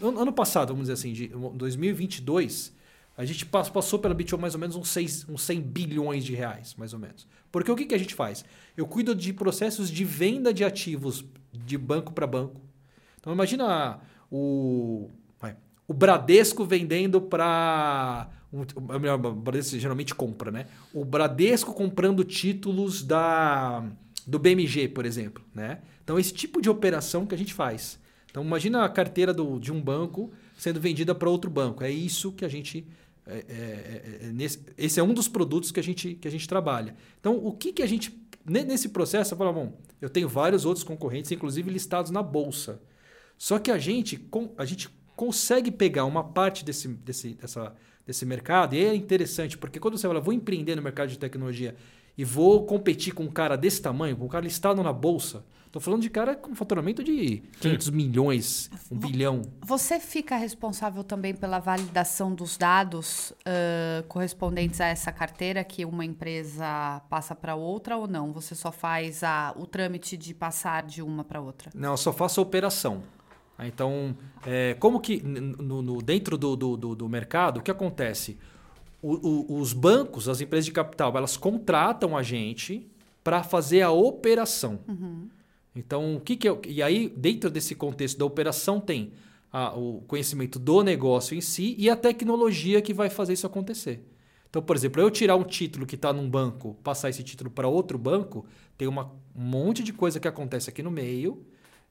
[0.00, 2.72] Ano passado, vamos dizer assim, de 2022,
[3.16, 6.76] a gente passou pela Bitcoin mais ou menos uns, 6, uns 100 bilhões de reais,
[6.78, 7.26] mais ou menos.
[7.50, 8.44] Porque o que, que a gente faz?
[8.76, 12.60] Eu cuido de processos de venda de ativos de banco para banco.
[13.18, 13.98] Então imagina
[14.30, 15.10] o,
[15.88, 20.66] o Bradesco vendendo para o Bradesco geralmente compra, né?
[20.92, 23.82] O Bradesco comprando títulos da,
[24.26, 25.80] do BMG, por exemplo, né?
[26.04, 27.98] Então, esse tipo de operação que a gente faz.
[28.30, 31.82] Então, imagina a carteira do, de um banco sendo vendida para outro banco.
[31.82, 32.86] É isso que a gente...
[33.24, 36.30] É, é, é, é, nesse, esse é um dos produtos que a gente, que a
[36.30, 36.96] gente trabalha.
[37.20, 38.20] Então, o que, que a gente...
[38.44, 42.82] Nesse processo, eu falo, bom, eu tenho vários outros concorrentes, inclusive listados na bolsa.
[43.38, 47.74] Só que a gente, a gente consegue pegar uma parte desse, desse, dessa,
[48.06, 51.74] desse mercado, e é interessante, porque quando você fala, vou empreender no mercado de tecnologia
[52.16, 55.80] e vou competir com um cara desse tamanho, com um cara listado na bolsa, Estou
[55.80, 57.92] falando de cara com faturamento de 500 Sim.
[57.92, 59.40] milhões, um bilhão.
[59.62, 66.04] Você fica responsável também pela validação dos dados uh, correspondentes a essa carteira que uma
[66.04, 68.34] empresa passa para outra ou não?
[68.34, 71.70] Você só faz a, o trâmite de passar de uma para outra?
[71.74, 73.02] Não, eu só faço a operação.
[73.66, 78.38] Então, é, como que no, no dentro do, do, do, mercado, o que acontece?
[79.00, 82.88] O, o, os bancos, as empresas de capital, elas contratam a gente
[83.22, 84.80] para fazer a operação.
[84.88, 85.28] Uhum.
[85.74, 86.60] Então, o que, que eu.
[86.66, 89.12] E aí, dentro desse contexto da operação, tem
[89.52, 94.06] a, o conhecimento do negócio em si e a tecnologia que vai fazer isso acontecer.
[94.48, 97.68] Então, por exemplo, eu tirar um título que está num banco, passar esse título para
[97.68, 98.44] outro banco,
[98.76, 101.42] tem uma, um monte de coisa que acontece aqui no meio,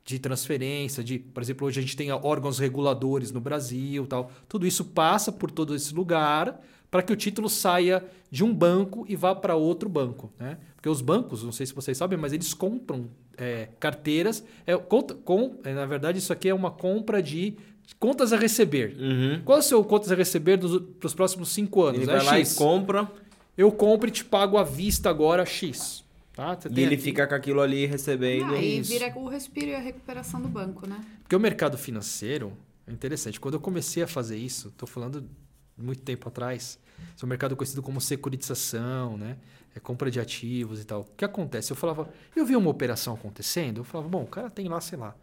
[0.04, 4.32] de transferência, de, por exemplo, hoje a gente tem órgãos reguladores no Brasil, tal.
[4.48, 6.60] Tudo isso passa por todo esse lugar
[6.90, 10.58] para que o título saia de um banco e vá para outro banco, né?
[10.76, 13.06] Porque os bancos, não sei se vocês sabem, mas eles compram
[13.38, 14.44] é, carteiras.
[14.66, 17.56] É, com, com, é, na verdade, isso aqui é uma compra de
[18.00, 18.98] contas a receber.
[19.00, 19.42] Uhum.
[19.46, 22.02] Qual é o seu contas a receber para os próximos cinco anos?
[22.02, 22.54] Ele é vai lá X.
[22.54, 23.10] e compra.
[23.58, 26.01] Eu compro e te pago à vista agora X.
[26.34, 26.58] Tá?
[26.70, 27.04] e ele aqui.
[27.04, 28.54] fica com aquilo ali recebendo.
[28.54, 31.04] Ah, e vira o respiro e a recuperação do banco, né?
[31.24, 32.54] Porque o mercado financeiro
[32.88, 33.40] é interessante.
[33.40, 35.30] Quando eu comecei a fazer isso, estou falando
[35.78, 36.80] muito tempo atrás,
[37.22, 39.38] é um mercado conhecido como securitização, né?
[39.76, 41.02] é, compra de ativos e tal.
[41.02, 41.72] O que acontece?
[41.72, 44.98] Eu falava, eu vi uma operação acontecendo, eu falava, bom, o cara tem lá, sei
[44.98, 45.16] lá,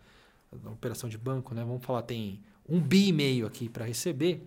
[0.53, 1.63] uma operação de banco, né?
[1.63, 4.43] Vamos falar, tem um bi e meio aqui para receber,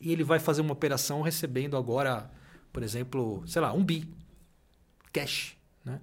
[0.00, 2.30] e ele vai fazer uma operação recebendo agora,
[2.72, 4.08] por exemplo, sei lá, um bi,
[5.12, 6.00] cash, né?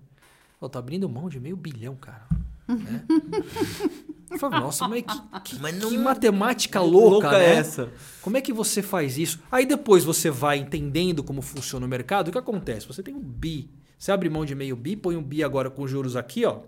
[0.62, 2.28] Eu tô abrindo mão de meio bilhão, cara.
[2.68, 3.04] Né?
[4.32, 7.46] Eu falei, nossa, mas que, que, mas não, que matemática louca, louca né?
[7.48, 7.92] é essa?
[8.22, 9.42] Como é que você faz isso?
[9.52, 12.30] Aí depois você vai entendendo como funciona o mercado.
[12.30, 12.88] O que acontece?
[12.88, 13.70] Você tem um bi.
[13.98, 16.62] Você abre mão de meio bi, põe um bi agora com juros aqui, ó.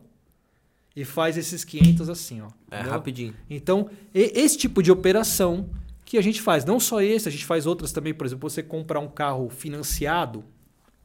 [0.93, 2.47] E faz esses 500 assim, ó.
[2.69, 2.91] É, entendeu?
[2.91, 3.34] rapidinho.
[3.49, 5.69] Então, esse tipo de operação
[6.06, 6.65] que a gente faz.
[6.65, 8.13] Não só esse, a gente faz outras também.
[8.13, 10.43] Por exemplo, você comprar um carro financiado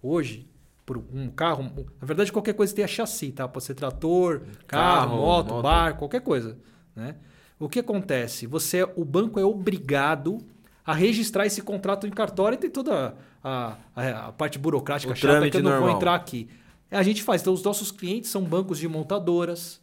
[0.03, 0.47] hoje,
[0.88, 1.70] por um carro.
[2.01, 3.46] Na verdade, qualquer coisa tem a chassi, tá?
[3.46, 6.57] Pode ser trator, carro, carro moto, moto, barco, qualquer coisa.
[6.96, 7.14] Né?
[7.61, 8.46] O que acontece?
[8.46, 10.38] Você, o banco é obrigado
[10.87, 15.14] a registrar esse contrato em cartório e tem toda a, a, a parte burocrática o
[15.14, 15.88] chata que eu não normal.
[15.90, 16.48] vou entrar aqui.
[16.90, 17.42] A gente faz.
[17.42, 19.83] Então, os nossos clientes são bancos de montadoras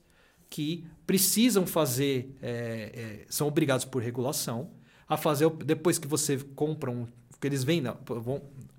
[0.49, 4.71] que precisam fazer, é, é, são obrigados por regulação
[5.07, 7.05] a fazer, depois que você compra um,
[7.39, 7.93] que eles vendem,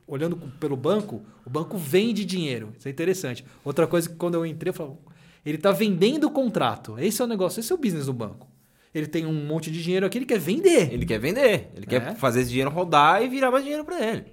[0.06, 2.72] olhando pelo banco, o banco vende dinheiro.
[2.78, 3.44] Isso é interessante.
[3.64, 4.98] Outra coisa que quando eu entrei, eu falava,
[5.44, 6.98] ele está vendendo o contrato.
[6.98, 8.48] Esse é o negócio, esse é o business do banco.
[8.94, 10.92] Ele tem um monte de dinheiro aqui, ele quer vender.
[10.92, 11.70] Ele quer vender.
[11.74, 11.88] Ele é.
[11.88, 14.24] quer fazer esse dinheiro rodar e virar mais dinheiro para ele.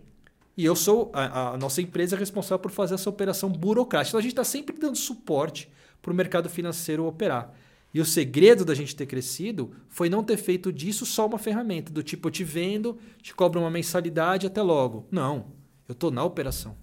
[0.55, 4.12] E eu sou, a, a, nossa empresa é responsável por fazer essa operação burocrática.
[4.12, 5.69] Então a gente está sempre dando suporte
[6.01, 7.53] para o mercado financeiro operar.
[7.93, 11.91] E o segredo da gente ter crescido foi não ter feito disso só uma ferramenta,
[11.91, 15.07] do tipo, eu te vendo, te cobro uma mensalidade, até logo.
[15.12, 15.51] Não.
[15.87, 16.75] Eu estou na operação.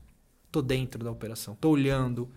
[0.47, 1.55] Estou dentro da operação.
[1.55, 2.29] Estou olhando.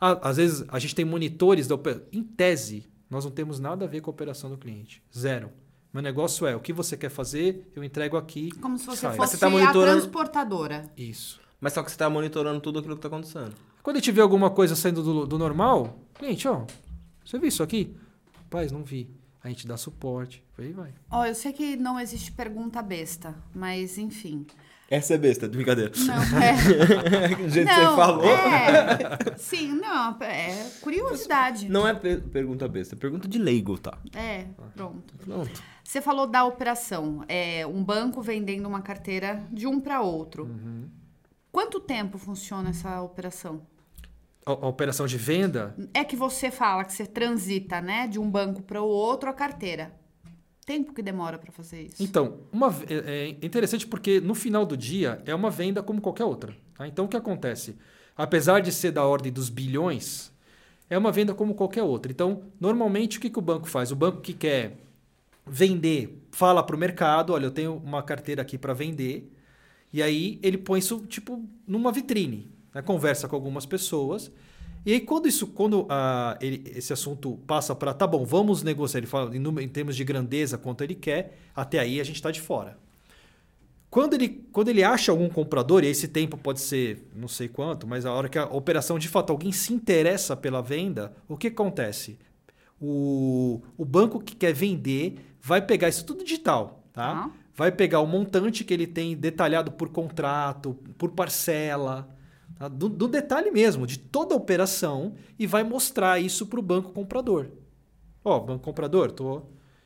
[0.00, 2.06] Às vezes a gente tem monitores da operação.
[2.12, 5.02] Em tese, nós não temos nada a ver com a operação do cliente.
[5.16, 5.50] Zero.
[5.92, 8.50] Meu negócio é o que você quer fazer, eu entrego aqui.
[8.52, 9.16] Como se você sai.
[9.16, 9.98] fosse você tá monitorando...
[9.98, 10.90] a transportadora.
[10.96, 11.38] Isso.
[11.60, 13.54] Mas só que você está monitorando tudo aquilo que está acontecendo.
[13.82, 16.64] Quando a gente vê alguma coisa saindo do, do normal, cliente, ó,
[17.22, 17.94] você viu isso aqui?
[18.34, 19.10] Rapaz, não vi.
[19.44, 20.42] A gente dá suporte.
[20.56, 20.94] Aí vai.
[21.10, 24.46] Ó, eu sei que não existe pergunta besta, mas enfim.
[24.90, 25.90] Essa é besta, de brincadeira.
[25.96, 27.34] Não, é.
[27.34, 28.26] Do jeito não, que você falou.
[28.26, 29.38] É.
[29.38, 31.68] Sim, não, é curiosidade.
[31.68, 33.98] Não é pergunta besta, é pergunta de leigo, tá?
[34.14, 34.44] É,
[34.76, 35.14] pronto.
[35.24, 35.62] Pronto.
[35.82, 37.24] Você falou da operação.
[37.26, 40.44] É um banco vendendo uma carteira de um para outro.
[40.44, 40.88] Uhum.
[41.50, 43.62] Quanto tempo funciona essa operação?
[44.44, 45.74] A, a, operação de venda?
[45.94, 49.32] É que você fala que você transita, né, de um banco para o outro a
[49.32, 50.01] carteira
[50.64, 52.02] tempo que demora para fazer isso?
[52.02, 56.24] Então, uma, é, é, interessante porque no final do dia é uma venda como qualquer
[56.24, 56.54] outra.
[56.76, 56.86] Tá?
[56.86, 57.76] Então, o que acontece?
[58.16, 60.32] Apesar de ser da ordem dos bilhões,
[60.88, 62.12] é uma venda como qualquer outra.
[62.12, 63.90] Então, normalmente, o que, que o banco faz?
[63.90, 64.76] O banco que quer
[65.46, 69.30] vender fala para o mercado: olha, eu tenho uma carteira aqui para vender.
[69.92, 72.80] E aí ele põe isso tipo numa vitrine, né?
[72.80, 74.32] conversa com algumas pessoas
[74.84, 78.98] e aí, quando isso, quando uh, ele, esse assunto passa para, tá bom, vamos negociar,
[78.98, 82.30] ele fala em, em, termos de grandeza, quanto ele quer, até aí a gente está
[82.32, 82.76] de fora.
[83.88, 87.86] Quando ele, quando ele acha algum comprador, e esse tempo pode ser não sei quanto,
[87.86, 91.48] mas a hora que a operação de fato alguém se interessa pela venda, o que
[91.48, 92.18] acontece?
[92.80, 97.14] O, o banco que quer vender vai pegar isso tudo digital, tá?
[97.14, 97.30] Tá.
[97.54, 102.08] Vai pegar o montante que ele tem detalhado por contrato, por parcela,
[102.62, 102.68] tá?
[102.68, 106.92] do, do detalhe mesmo, de toda a operação, e vai mostrar isso para o banco
[106.92, 107.48] comprador.
[108.24, 109.42] Ó, banco comprador, tô,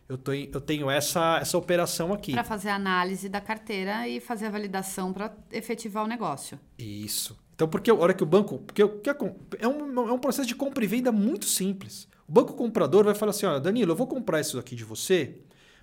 [0.08, 2.32] eu, tô, eu tenho essa, essa operação aqui.
[2.32, 6.60] Para fazer a análise da carteira e fazer a validação para efetivar o negócio.
[6.78, 7.36] Isso.
[7.54, 8.58] Então, porque a hora que o banco.
[8.58, 12.06] Porque é um, é um processo de compra e venda muito simples.
[12.28, 15.38] O banco comprador vai falar assim: olha, Danilo, eu vou comprar isso aqui de você,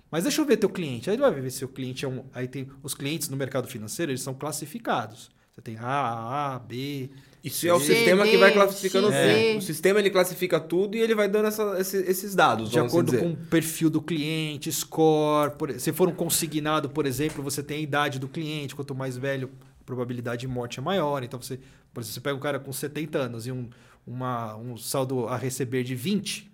[0.08, 1.10] mas deixa eu ver teu cliente.
[1.10, 2.24] Aí ele vai ver se o cliente é um.
[2.32, 5.32] Aí tem os clientes no mercado financeiro, eles são classificados.
[5.54, 7.10] Você tem A, A, B.
[7.42, 9.52] Isso é o C, sistema D, que vai classificando X, tudo.
[9.52, 9.56] Z.
[9.58, 12.92] O sistema ele classifica tudo e ele vai dando essa- esse- esses dados, De vamos
[12.92, 15.52] acordo com o perfil do cliente, score.
[15.56, 18.74] Por, se for um consignado, por exemplo, você tem a idade do cliente.
[18.74, 21.22] Quanto mais velho, a probabilidade de morte é maior.
[21.22, 21.58] Então, você,
[21.92, 23.68] por exemplo, você pega um cara com 70 anos e um,
[24.04, 26.50] uma, um saldo a receber de 20,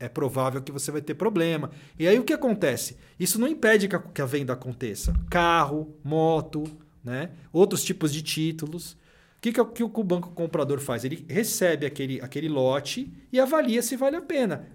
[0.00, 1.70] é provável que você vai ter problema.
[1.98, 2.96] E aí o que acontece?
[3.18, 5.14] Isso não impede que a, que a venda aconteça.
[5.30, 6.64] Carro, moto,
[7.08, 7.30] né?
[7.52, 8.92] outros tipos de títulos.
[8.92, 11.04] O que, que, o- que o banco comprador faz?
[11.04, 14.68] Ele recebe aquele, aquele lote e avalia se vale a pena.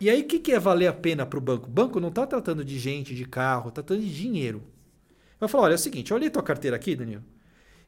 [0.00, 1.66] E aí, o que, que é valer a pena para o banco?
[1.66, 4.62] O banco não está tratando de gente, de carro, está tratando de dinheiro.
[5.38, 7.22] Vai falar: olha, é o seguinte, olha aí tua carteira aqui, Danilo.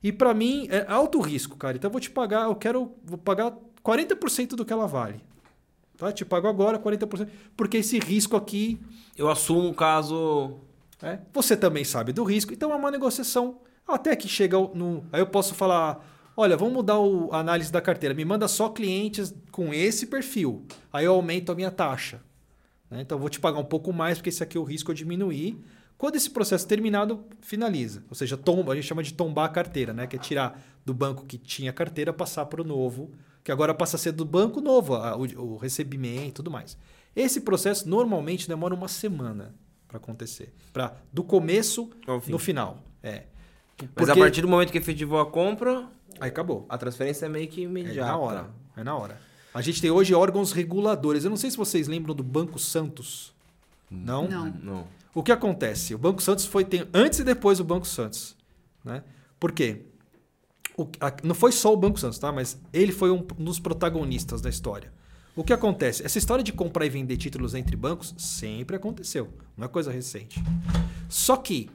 [0.02, 1.76] E para mim é alto risco, cara.
[1.76, 5.20] Então eu vou te pagar, eu quero vou pagar 40% do que ela vale.
[5.96, 6.10] Tá?
[6.12, 8.80] Te pago agora 40%, porque esse risco aqui
[9.16, 10.58] Eu assumo o caso.
[11.02, 15.04] é, você também sabe do risco, então é uma negociação até que chega no.
[15.12, 16.04] Aí eu posso falar:
[16.36, 20.64] olha, vamos mudar o- a análise da carteira, me manda só clientes com esse perfil.
[20.92, 22.20] Aí eu aumento a minha taxa.
[22.90, 23.00] né?
[23.02, 25.58] Então eu vou te pagar um pouco mais, porque esse aqui o risco eu diminuir.
[25.98, 28.02] Quando esse processo terminado, finaliza.
[28.08, 30.06] Ou seja, tomba, a gente chama de tombar a carteira, né?
[30.06, 33.12] Que é tirar do banco que tinha carteira, passar para o novo,
[33.44, 35.22] que agora passa a ser do banco novo, a- o,
[35.54, 36.76] o recebimento e tudo mais.
[37.14, 39.54] Esse processo normalmente demora uma semana
[39.86, 40.52] para acontecer.
[40.72, 41.88] Pra, do começo
[42.32, 42.82] no final.
[43.02, 43.24] É.
[43.86, 45.88] Mas Porque- a partir do momento que efetivou a compra,
[46.20, 46.66] Aí acabou.
[46.68, 48.10] a transferência é meio que É imediata.
[48.12, 48.50] na hora.
[48.76, 49.20] É na hora.
[49.54, 51.24] A gente tem hoje órgãos reguladores.
[51.24, 53.32] Eu não sei se vocês lembram do Banco Santos.
[53.90, 54.26] Não?
[54.28, 54.46] Não.
[54.62, 54.86] Não.
[55.14, 55.94] O que acontece?
[55.94, 58.34] O Banco Santos foi tem antes e depois do Banco Santos,
[58.82, 59.02] né?
[59.38, 59.82] Por quê?
[60.74, 62.32] O- a- não foi só o Banco Santos, tá?
[62.32, 64.90] Mas ele foi um dos protagonistas da história.
[65.36, 66.02] O que acontece?
[66.04, 69.28] Essa história de comprar e vender títulos entre bancos sempre aconteceu.
[69.56, 70.42] Não é coisa recente.
[71.10, 71.68] Só que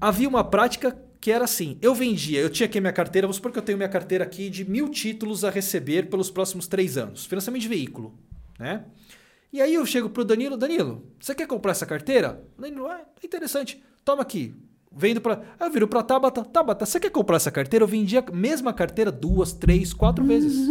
[0.00, 3.52] havia uma prática que era assim: eu vendia, eu tinha aqui minha carteira, vamos supor
[3.52, 7.26] que eu tenho minha carteira aqui de mil títulos a receber pelos próximos três anos,
[7.26, 8.14] financiamento de veículo,
[8.58, 8.84] né?
[9.52, 12.42] E aí eu chego pro Danilo, Danilo, você quer comprar essa carteira?
[12.58, 14.54] O Danilo, ah, é interessante, toma aqui.
[14.96, 17.82] Vendo para, eu viro para Tabata, Tabata, você quer comprar essa carteira?
[17.82, 20.54] Eu vendi a mesma carteira duas, três, quatro vezes.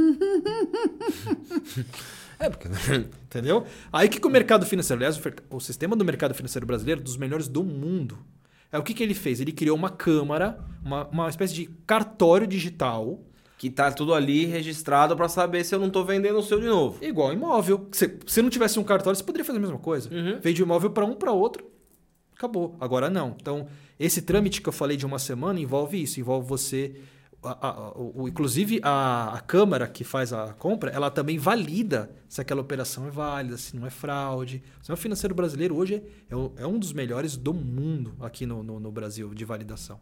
[2.39, 2.67] É, porque.
[3.25, 3.65] Entendeu?
[3.91, 7.47] Aí que, que o mercado financeiro, aliás, o sistema do mercado financeiro brasileiro dos melhores
[7.47, 8.17] do mundo.
[8.73, 9.39] É o que, que ele fez?
[9.39, 13.19] Ele criou uma câmara, uma, uma espécie de cartório digital,
[13.55, 16.65] que tá tudo ali registrado pra saber se eu não tô vendendo o seu de
[16.65, 16.97] novo.
[17.05, 17.87] igual imóvel.
[17.91, 20.09] Se, se não tivesse um cartório, você poderia fazer a mesma coisa.
[20.11, 20.39] Uhum.
[20.41, 21.63] Vende o imóvel para um, para outro,
[22.35, 22.75] acabou.
[22.79, 23.35] Agora não.
[23.39, 23.67] Então,
[23.99, 26.95] esse trâmite que eu falei de uma semana envolve isso, envolve você.
[27.43, 32.39] A- a- o, inclusive, a, a Câmara que faz a compra, ela também valida se
[32.41, 34.63] aquela operação é válida, se não é fraude.
[34.75, 38.63] O sistema financeiro brasileiro hoje é, o- é um dos melhores do mundo aqui no,
[38.63, 39.99] no, no Brasil de validação.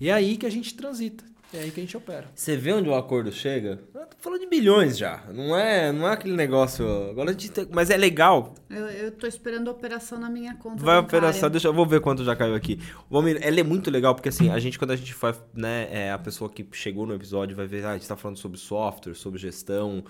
[0.00, 2.26] E é aí que a gente transita, é aí que a gente opera.
[2.34, 3.80] Você vê onde o acordo chega?
[3.94, 5.24] Eu tô falando de bilhões já.
[5.32, 6.86] Não é, não é aquele negócio.
[7.10, 7.66] Agora a gente tem...
[7.72, 8.54] Mas é legal.
[8.68, 10.84] Eu, eu tô esperando a operação na minha conta.
[10.84, 11.26] Vai a bancária.
[11.26, 12.78] operação, deixa eu vou ver quanto já caiu aqui.
[13.10, 16.12] Valmir, ela é muito legal porque assim, a gente quando a gente faz, né, é,
[16.12, 19.14] a pessoa que chegou no episódio vai ver, ah, a gente tá falando sobre software,
[19.14, 20.04] sobre gestão,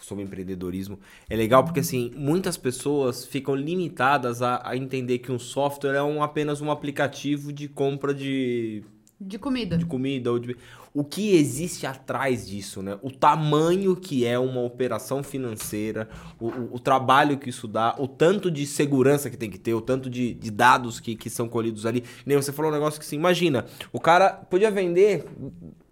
[0.00, 1.00] sobre empreendedorismo.
[1.28, 6.02] É legal porque assim, muitas pessoas ficam limitadas a, a entender que um software é
[6.02, 8.84] um, apenas um aplicativo de compra de
[9.20, 9.78] De comida.
[9.78, 10.56] de comida ou de...
[10.92, 12.98] O que existe atrás disso, né?
[13.02, 18.06] O tamanho que é uma operação financeira, o, o- o trabalho que isso dá, o
[18.06, 21.48] tanto de segurança que tem que ter, o tanto de, de dados que, que são
[21.48, 22.04] colhidos ali.
[22.26, 25.24] Nem você falou um negócio que assim, imagina, o cara podia vender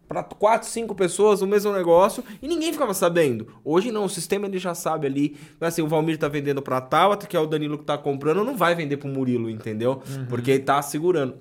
[0.06, 3.46] para quatro, cinco pessoas o mesmo negócio e ninguém ficava sabendo.
[3.64, 5.36] Hoje não, o sistema ele já sabe ali.
[5.60, 8.56] Assim, o Valmir tá vendendo para Tabata, que é o Danilo que tá comprando, não
[8.56, 10.02] vai vender pro Murilo, entendeu?
[10.28, 11.34] Porque ele tá segurando.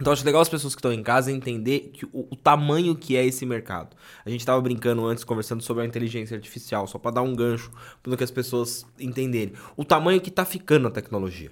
[0.00, 3.16] Então acho legal as pessoas que estão em casa entender que o, o tamanho que
[3.16, 3.96] é esse mercado.
[4.24, 7.70] A gente estava brincando antes, conversando sobre a inteligência artificial, só para dar um gancho
[8.02, 9.52] para que as pessoas entenderem.
[9.76, 11.50] O tamanho que está ficando a tecnologia.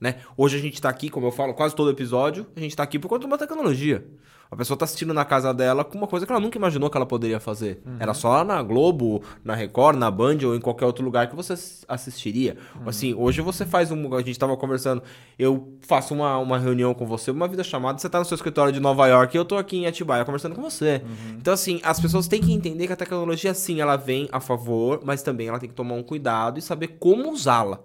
[0.00, 0.20] Né?
[0.36, 2.98] Hoje a gente está aqui, como eu falo, quase todo episódio, a gente está aqui
[2.98, 4.06] por conta de uma tecnologia.
[4.50, 6.96] A pessoa tá assistindo na casa dela com uma coisa que ela nunca imaginou que
[6.96, 7.82] ela poderia fazer.
[8.00, 11.36] Era só lá na Globo, na Record, na Band ou em qualquer outro lugar que
[11.36, 12.56] você ass- assistiria.
[12.86, 14.14] Assim, hoje você faz um.
[14.14, 15.02] A gente tava conversando,
[15.38, 18.72] eu faço uma, uma reunião com você, uma vida chamada, você tá no seu escritório
[18.72, 21.02] de Nova York e eu tô aqui em Atibaia conversando com você.
[21.36, 25.00] Então, assim, as pessoas têm que entender que a tecnologia, sim, ela vem a favor,
[25.04, 27.80] mas também ela tem que tomar um cuidado e saber como usá-la.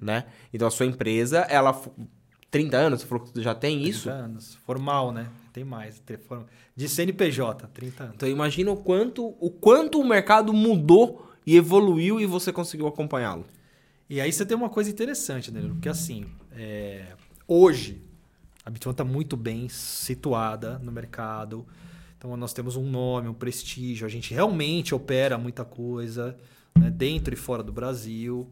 [0.00, 0.24] Né?
[0.54, 1.70] Então a sua empresa, ela.
[1.70, 1.90] f-
[2.50, 4.04] 30 anos, você falou que já tem isso?
[4.04, 4.58] 30 anos.
[4.64, 5.26] Formal, né?
[5.58, 6.00] Tem mais.
[6.76, 8.14] De CNPJ, 30 anos.
[8.14, 13.44] Então imagina o quanto, o quanto o mercado mudou e evoluiu e você conseguiu acompanhá-lo.
[14.08, 17.06] E aí você tem uma coisa interessante, Danilo, porque assim, é,
[17.46, 18.00] hoje
[18.64, 21.66] a Bitcoin está muito bem situada no mercado.
[22.16, 26.36] Então nós temos um nome, um prestígio, a gente realmente opera muita coisa
[26.78, 28.48] né, dentro e fora do Brasil.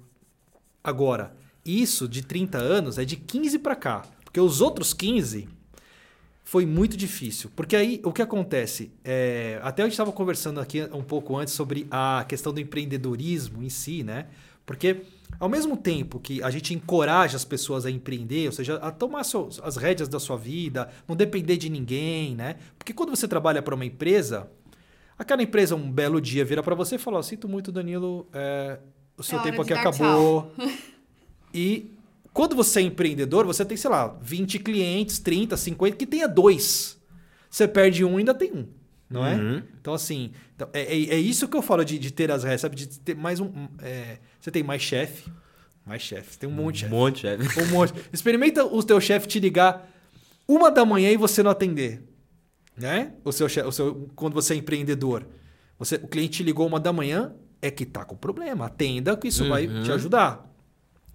[0.83, 5.55] Agora, isso de 30 anos é de 15 para cá, porque os outros 15
[6.47, 7.51] foi muito difícil.
[7.57, 8.93] Porque aí o que acontece?
[9.05, 13.65] É, até a gente estava conversando aqui um pouco antes sobre a questão do empreendedorismo
[13.65, 14.29] em si, né?
[14.65, 15.03] Porque
[15.41, 19.23] ao mesmo tempo que a gente encoraja as pessoas a empreender, ou seja, a tomar
[19.23, 22.55] as rédeas da sua vida, não depender de ninguém, né?
[22.79, 24.49] Porque quando você trabalha para uma empresa,
[25.19, 28.79] aquela empresa um belo dia vira para você e fala: "Ó, sinto muito, Danilo, é,
[29.19, 30.53] o seu É tempo aqui acabou.
[31.53, 31.96] E
[32.37, 37.01] quando você é empreendedor, você tem, sei lá, 20 clientes, 30, 50, que tenha dois.
[37.51, 38.67] Você perde um e ainda tem um.
[39.09, 39.35] Não é?
[39.37, 39.63] Uhum.
[39.81, 42.61] Então, assim, então, é, é, é isso que eu falo de, de ter as rédeas,
[42.61, 42.77] sabe?
[42.77, 43.51] De ter mais um.
[43.81, 45.31] é, você tem mais chefe.
[45.87, 46.37] Mais chefe.
[46.37, 46.93] Tem um monte de chefe.
[46.95, 47.37] Um monte, é.
[47.63, 47.95] Um monte.
[48.13, 49.89] Experimenta o teu chefe te ligar
[50.47, 52.03] uma da manhã e você não atender.
[52.77, 53.13] Né?
[53.25, 55.27] O seu, chefe- o seu, quando você é empreendedor.
[55.79, 58.67] Você, o cliente te ligou uma da manhã, é que tá com problema.
[58.67, 59.83] Atenda, que isso vai Uhum.
[59.83, 60.53] te ajudar.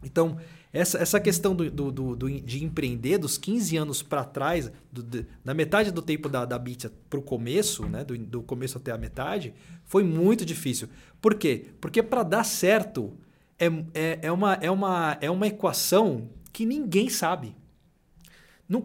[0.04, 0.38] Então,
[0.74, 5.26] essa, essa questão do, do- do- de empreender dos 15 anos para trás, do- de-
[5.44, 8.04] da metade do tempo da, da Bit para o começo, né?
[8.04, 9.54] do, do começo até a metade,
[9.84, 10.88] foi muito difícil.
[11.22, 11.66] Por quê?
[11.82, 13.14] Porque para dar certo
[13.60, 17.56] é, é, é, uma, é, uma, é uma equação que ninguém sabe.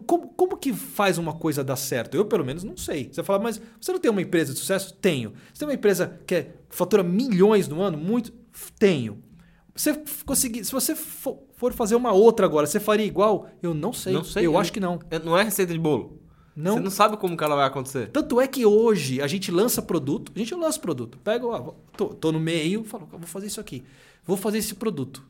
[0.05, 2.17] Como, como que faz uma coisa dar certo?
[2.17, 3.09] Eu, pelo menos, não sei.
[3.13, 4.93] Você fala, mas você não tem uma empresa de sucesso?
[4.95, 5.33] Tenho.
[5.55, 7.97] Você tem uma empresa que é- fatura milhões no ano?
[7.97, 8.33] Muito?
[8.81, 9.23] Tenho.
[9.77, 13.49] Você conseguir, se você fo- for fazer uma outra agora, você faria igual?
[13.63, 14.13] Eu não sei.
[14.15, 14.99] Não sei, Eu eu- acho que não.
[15.11, 16.21] É, Não é receita de bolo.
[16.57, 16.75] Não.
[16.75, 18.09] Você não sabe como que ela vai acontecer.
[18.11, 21.19] Tanto é que hoje a gente lança produto, a gente lança produto.
[21.19, 23.85] Pega, ó, tô, tô no meio, falo, vou fazer isso aqui.
[24.25, 25.23] Vou fazer esse produto.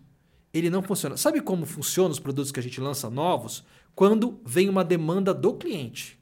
[0.54, 1.16] Ele não funciona.
[1.16, 3.64] Sabe como funcionam os produtos que a gente lança novos?
[3.94, 6.16] Quando vem uma demanda do cliente.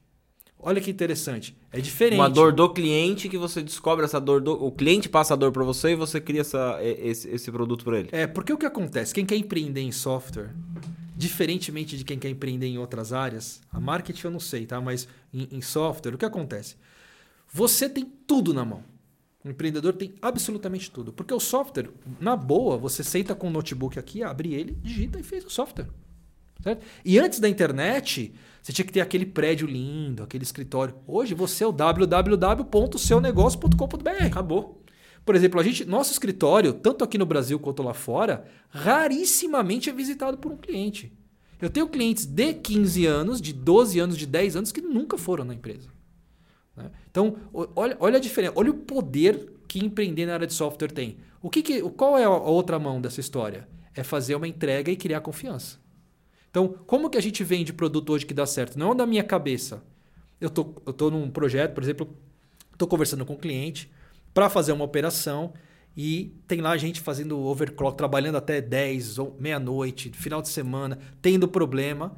[0.65, 1.55] Olha que interessante.
[1.71, 2.19] É diferente.
[2.19, 4.51] Uma dor do cliente que você descobre essa dor do.
[4.51, 7.99] O cliente passa a dor pra você e você cria essa, esse, esse produto pra
[7.99, 8.09] ele.
[8.11, 9.13] É, porque o que acontece?
[9.13, 10.49] Quem quer empreender em software,
[11.15, 14.81] diferentemente de quem quer empreender em outras áreas, a marketing eu não sei, tá?
[14.81, 16.75] Mas em, em software, o que acontece?
[17.53, 18.83] Você tem tudo na mão.
[19.43, 21.13] O empreendedor tem absolutamente tudo.
[21.13, 25.23] Porque o software, na boa, você senta com o notebook aqui, abre ele, digita e
[25.23, 25.87] fez o software.
[26.65, 26.83] Certo?
[27.05, 30.95] E antes da internet, você tinha que ter aquele prédio lindo, aquele escritório.
[31.05, 34.25] Hoje você é o www.seunegócio.com.br.
[34.25, 34.81] Acabou.
[35.23, 39.93] Por exemplo, a gente, nosso escritório, tanto aqui no Brasil quanto lá fora, rarissimamente é
[39.93, 41.13] visitado por um cliente.
[41.61, 45.45] Eu tenho clientes de 15 anos, de 12 anos, de 10 anos que nunca foram
[45.45, 45.87] na empresa.
[46.75, 46.89] né?
[47.11, 47.35] Então,
[47.75, 51.17] olha, olha a diferença, olha o poder que empreender na área de software tem.
[51.43, 53.67] O que que, qual é a outra mão dessa história?
[53.93, 55.84] É fazer uma entrega e criar confiança.
[56.55, 58.79] Então, como que a gente vende produto hoje que dá certo?
[58.79, 59.83] Não é da minha cabeça.
[60.39, 62.07] Eu tô, eu tô num projeto, por exemplo,
[62.71, 63.91] estou conversando com um cliente
[64.33, 65.51] para fazer uma operação
[65.97, 71.45] e tem lá gente fazendo overclock, trabalhando até 10 ou meia-noite, final de semana, tendo
[71.45, 72.17] problema.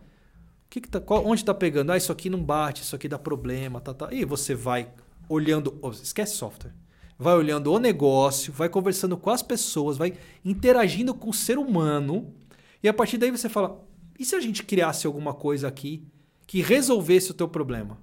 [0.69, 1.91] Que que tá, qual- onde está pegando?
[1.91, 4.10] Ah, isso aqui não bate, isso aqui dá problema, tá, tá.
[4.12, 4.88] E você vai
[5.28, 6.73] olhando, esquece software.
[7.17, 10.14] Vai olhando o negócio, vai conversando com as pessoas, vai
[10.45, 12.36] interagindo com o ser humano.
[12.84, 13.87] E a partir daí você fala:
[14.18, 16.03] e se a gente criasse alguma coisa aqui
[16.45, 18.01] que resolvesse o teu problema?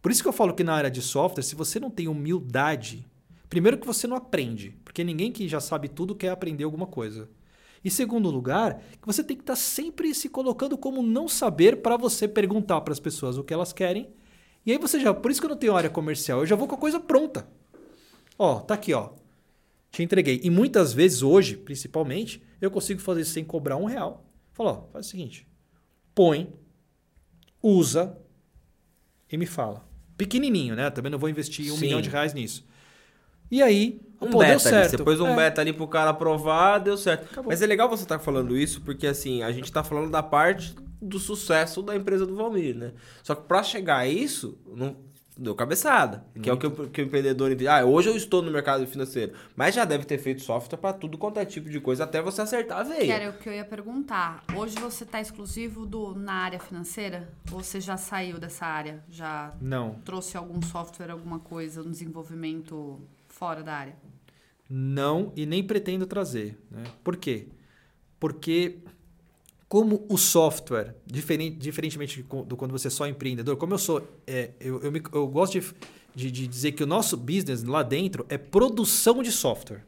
[0.00, 3.06] Por isso que eu falo que na área de software, se você não tem humildade,
[3.48, 7.28] primeiro que você não aprende, porque ninguém que já sabe tudo quer aprender alguma coisa.
[7.84, 11.96] E segundo lugar, que você tem que estar sempre se colocando como não saber para
[11.96, 14.08] você perguntar para as pessoas o que elas querem.
[14.64, 16.68] E aí você já, por isso que eu não tenho área comercial, eu já vou
[16.68, 17.48] com a coisa pronta.
[18.38, 19.10] Ó, tá aqui, ó.
[19.90, 20.40] Te entreguei.
[20.42, 24.24] E muitas vezes, hoje, principalmente, eu consigo fazer isso sem cobrar um real.
[24.52, 25.46] Fala, ó, faz o seguinte:
[26.14, 26.52] põe,
[27.62, 28.16] usa
[29.30, 29.84] e me fala.
[30.16, 30.90] Pequenininho, né?
[30.90, 31.82] Também não vou investir um Sim.
[31.82, 32.64] milhão de reais nisso.
[33.50, 34.60] E aí, Um pô, beta deu ali.
[34.60, 34.90] certo.
[34.92, 35.36] Você pôs um É.
[35.36, 37.24] beta ali pro cara aprovar, deu certo.
[37.24, 37.50] Acabou.
[37.50, 40.74] Mas é legal você estar falando isso, porque assim, a gente tá falando da parte
[41.00, 42.92] do sucesso da empresa do Valmir, né?
[43.22, 44.96] Só que para chegar a isso, não
[45.36, 47.68] deu cabeçada, que é o que, o que o empreendedor entende.
[47.68, 51.16] Ah, hoje eu estou no mercado financeiro, mas já deve ter feito software para tudo
[51.16, 53.04] quanto é tipo de coisa até você acertar a veia.
[53.04, 54.44] Que era o que eu ia perguntar.
[54.54, 57.28] Hoje você está exclusivo do, na área financeira?
[57.50, 59.02] Ou você já saiu dessa área?
[59.10, 59.94] Já Não.
[60.04, 63.96] trouxe algum software, alguma coisa, um desenvolvimento fora da área?
[64.68, 66.58] Não, e nem pretendo trazer.
[66.70, 66.84] Né?
[67.02, 67.48] Por quê?
[68.18, 68.78] Porque
[69.72, 74.50] como o software, diferente, diferentemente do quando você é só empreendedor, como eu sou, é,
[74.60, 75.66] eu, eu, me- eu gosto de,
[76.14, 79.82] de, de dizer que o nosso business lá dentro é produção de software.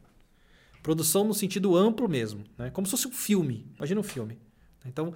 [0.81, 2.71] Produção no sentido amplo mesmo, né?
[2.71, 3.67] como se fosse um filme.
[3.77, 4.39] Imagina um filme.
[4.87, 5.13] Então,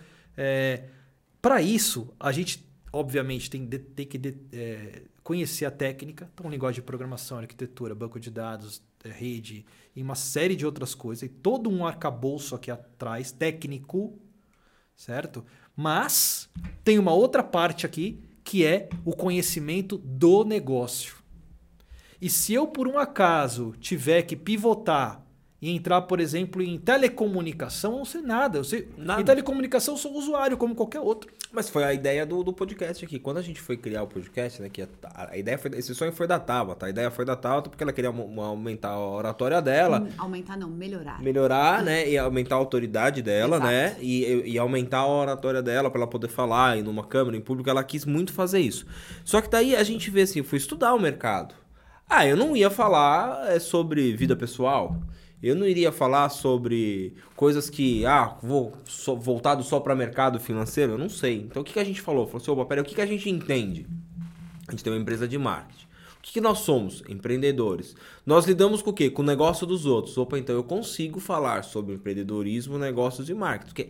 [1.42, 2.64] para isso, a gente,
[2.94, 8.20] obviamente, tem, de- tem que é, conhecer a técnica, então, linguagem de programação, arquitetura, banco
[8.20, 9.66] de dados, é, rede
[9.96, 14.16] e uma série de outras coisas, e todo um arcabouço aqui atrás, técnico,
[15.00, 15.46] certo?
[15.74, 16.50] Mas
[16.84, 21.16] tem uma outra parte aqui que é o conhecimento do negócio.
[22.22, 25.26] E se eu, por um acaso, tiver que pivotar
[25.62, 28.58] e entrar, por exemplo, em telecomunicação, eu não sei nada.
[28.60, 29.22] Eu sei, Nada.
[29.22, 31.30] Em telecomunicação, eu sou usuário, como qualquer outro.
[31.52, 33.20] Mas foi a ideia do, do podcast aqui.
[33.20, 34.70] Quando a gente foi criar o podcast, né?
[34.70, 34.88] Que a,
[35.32, 35.72] a ideia foi.
[35.76, 36.86] Esse sonho foi da Tabata.
[36.86, 40.02] A ideia foi da Tabata porque ela queria aumentar a oratória dela.
[40.02, 41.22] Hum, Aumentar não, melhorar.
[41.22, 42.08] melhorar, né?
[42.10, 43.72] E aumentar a autoridade dela, Exato.
[43.72, 43.98] né?
[44.00, 47.70] E, e aumentar a oratória dela pra ela poder falar e numa câmera, em público.
[47.70, 48.86] Ela quis muito fazer isso.
[49.26, 51.54] Só que daí a gente vê assim, eu fui estudar o mercado.
[52.10, 54.96] Ah, eu não ia falar é, sobre vida pessoal.
[55.42, 60.94] Eu não iria falar sobre coisas que, ah, vou só- voltado só para mercado financeiro.
[60.94, 61.38] Eu não sei.
[61.38, 62.26] Então o que, que a gente falou?
[62.28, 63.88] Falou assim, opa, peraí, o que, que a gente entende?
[64.68, 65.86] A gente tem uma empresa de marketing.
[66.20, 67.02] O que, que nós somos?
[67.08, 67.96] Empreendedores.
[68.26, 69.10] Nós lidamos com o quê?
[69.10, 70.18] Com o negócio dos outros.
[70.18, 73.70] Opa, então eu consigo falar sobre empreendedorismo, negócios e marketing.
[73.70, 73.90] Porque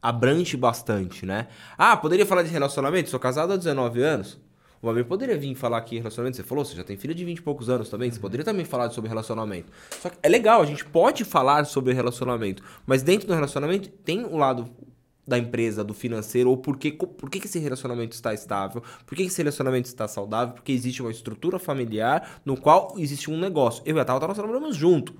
[0.00, 1.48] abrange bastante, né?
[1.76, 3.10] Ah, poderia falar de relacionamento?
[3.10, 4.38] Sou casado há 19 anos.
[4.80, 6.36] O Amir poderia vir falar aqui relacionamento.
[6.36, 8.10] Você falou, você já tem filha de 20 e poucos anos também.
[8.10, 9.72] Você poderia também falar sobre relacionamento.
[10.00, 12.62] Só que é legal, a gente pode falar sobre relacionamento.
[12.84, 14.70] Mas dentro do relacionamento tem o lado
[15.26, 19.16] da empresa, do financeiro, ou por que, por que que esse relacionamento está estável, por
[19.16, 23.36] que que esse relacionamento está saudável, porque existe uma estrutura familiar no qual existe um
[23.36, 23.82] negócio.
[23.84, 25.12] Eu e a Tata, nós trabalhamos junto.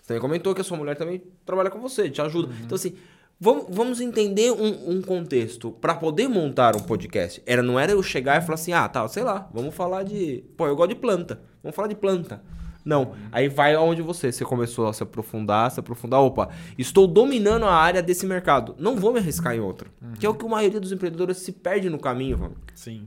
[0.00, 2.52] Você também comentou que a sua mulher também trabalha com você, te ajuda.
[2.62, 2.94] Então, assim,
[3.42, 5.72] vamos, vamos entender um, um contexto.
[5.72, 9.06] Para poder montar um podcast, era, não era eu chegar e falar assim, ah, tá,
[9.08, 10.44] sei lá, vamos falar de...
[10.56, 11.42] Pô, eu gosto de planta.
[11.60, 12.40] Vamos falar de planta.
[12.84, 17.64] Não, aí vai aonde você, você começou a se aprofundar, se aprofundar, opa, estou dominando
[17.64, 19.88] a área desse mercado, não vou me arriscar em outra.
[20.18, 22.56] Que é o que a maioria dos empreendedores se perde no caminho, mano.
[22.74, 23.06] Sim.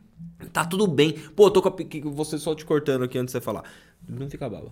[0.53, 1.13] Tá tudo bem.
[1.35, 1.73] Pô, eu tô com a,
[2.11, 3.63] você só te cortando aqui antes de você falar.
[4.07, 4.71] Não fica baba.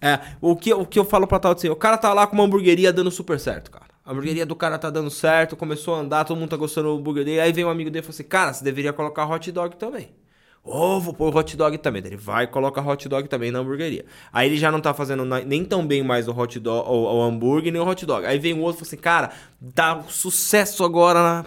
[0.00, 2.34] É, o que, o que eu falo pra tal assim, o cara tá lá com
[2.34, 3.83] uma hamburgueria dando super certo, cara.
[4.04, 6.98] A hamburgueria do cara tá dando certo, começou a andar, todo mundo tá gostando do
[6.98, 7.40] hambúrguer dele.
[7.40, 10.10] Aí vem um amigo dele e fala assim, cara, você deveria colocar hot dog também.
[10.62, 12.02] Ô, vou pôr hot dog também.
[12.04, 14.04] Ele vai e coloca hot dog também na hamburgueria.
[14.30, 17.22] Aí ele já não tá fazendo nem tão bem mais o hot dog, o, o
[17.22, 18.26] hambúrguer, nem o hot dog.
[18.26, 21.46] Aí vem o outro e fala assim, cara, dá um sucesso agora na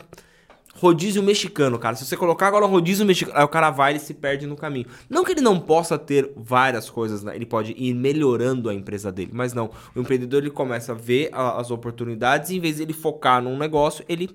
[0.80, 1.96] rodízio mexicano, cara.
[1.96, 4.86] Se você colocar agora rodízio mexicano, aí o cara vai e se perde no caminho.
[5.10, 7.36] Não que ele não possa ter várias coisas, né?
[7.36, 9.70] ele pode ir melhorando a empresa dele, mas não.
[9.96, 13.42] O empreendedor ele começa a ver a- as oportunidades e em vez de ele focar
[13.42, 14.30] num negócio, ele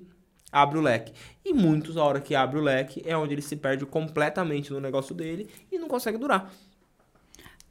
[0.51, 1.13] abre o leque.
[1.45, 4.81] E muitos, a hora que abre o leque, é onde ele se perde completamente no
[4.81, 6.53] negócio dele e não consegue durar.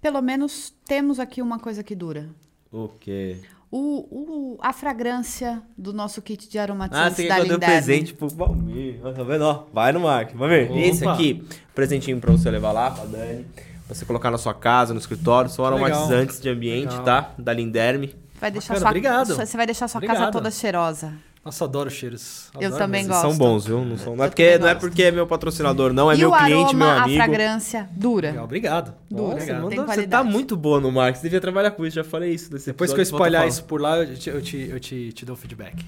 [0.01, 2.29] Pelo menos temos aqui uma coisa que dura.
[2.71, 3.39] O quê?
[3.71, 7.57] O, o- a fragrância do nosso kit de Ah, aromatizantes você da quer que eu
[7.57, 8.99] dê um presente pro Valmir.
[9.01, 9.43] Tá vendo?
[9.45, 10.33] Ó, vai no Mark.
[10.35, 10.79] Valmir, Opa.
[10.79, 11.43] esse aqui,
[11.73, 13.45] presentinho pra você levar lá, pra Dani.
[13.87, 15.49] Pra você colocar na sua casa, no escritório.
[15.49, 15.85] São Legal.
[15.85, 17.03] aromatizantes de ambiente, Legal.
[17.05, 17.31] tá?
[17.37, 18.13] Da Linderme.
[18.41, 19.35] Vai deixar Bacana, sua, obrigado.
[19.35, 20.33] sua- Você vai deixar sua casa Obrigado.
[20.33, 21.13] toda cheirosa.
[21.43, 22.49] Nossa, adoro cheiros.
[22.53, 23.13] Eu Adoro também mesmo.
[23.15, 23.27] gosto.
[23.29, 23.83] São bons, viu?
[23.83, 26.11] Não, são, não, é Eu porque, não é porque é meu patrocinador, não.
[26.11, 27.19] É e meu o cliente, meu aroma, amigo.
[27.19, 28.43] a fragrância dura.
[28.43, 28.93] Obrigado.
[29.09, 29.33] Dura.
[29.33, 30.29] Nossa, você tá qualidade.
[30.29, 31.15] muito boa no Mark.
[31.15, 32.53] Você devia trabalhar com isso, já falei isso.
[32.53, 35.25] Nesse Depois que eu espalhar isso por lá, eu te, eu te, eu te, te
[35.25, 35.83] dou feedback.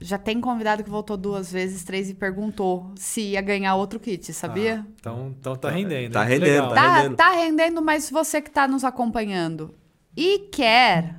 [0.00, 4.32] Já tem convidado que voltou duas vezes, três e perguntou se ia ganhar outro kit,
[4.32, 4.84] sabia?
[4.86, 6.12] Ah, então, então tá rendendo.
[6.12, 7.16] Tá rendendo, tá Tá, rendendo.
[7.16, 9.74] tá rendendo, mas você que tá nos acompanhando
[10.16, 11.16] e quer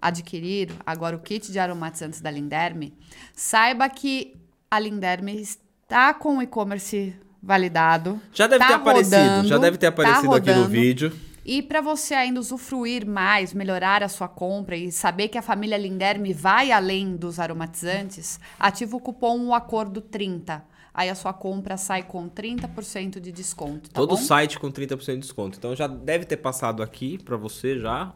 [0.00, 2.94] adquirir agora o kit de aromatizantes da Linderme,
[3.34, 4.36] saiba que
[4.70, 8.20] a Linderme está com o e-commerce validado.
[8.32, 11.12] Já deve tá ter aparecido, rodando, já deve ter tá aparecido aqui no vídeo.
[11.44, 15.78] E para você ainda usufruir mais, melhorar a sua compra e saber que a família
[15.78, 20.64] Linderme vai além dos aromatizantes, ativa o cupom o acordo 30.
[20.92, 24.16] Aí a sua compra sai com 30% de desconto, tá Todo bom?
[24.16, 25.58] site com 30% de desconto.
[25.58, 28.12] Então já deve ter passado aqui pra você já.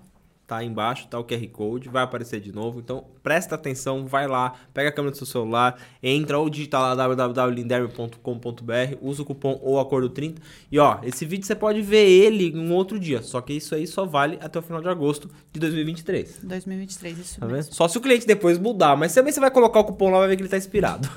[0.51, 2.80] Tá aí embaixo, tá o QR Code, vai aparecer de novo.
[2.80, 6.92] Então, presta atenção, vai lá, pega a câmera do seu celular, entra ou digita lá
[6.96, 10.42] www.linderme.com.br, usa o cupom ou acordo 30.
[10.72, 13.76] E ó, esse vídeo você pode ver ele em um outro dia, só que isso
[13.76, 16.40] aí só vale até o final de agosto de 2023.
[16.42, 17.62] 2023, isso Tá mesmo.
[17.62, 17.72] vendo?
[17.72, 20.30] Só se o cliente depois mudar, mas também você vai colocar o cupom lá, vai
[20.30, 21.09] ver que ele tá inspirado.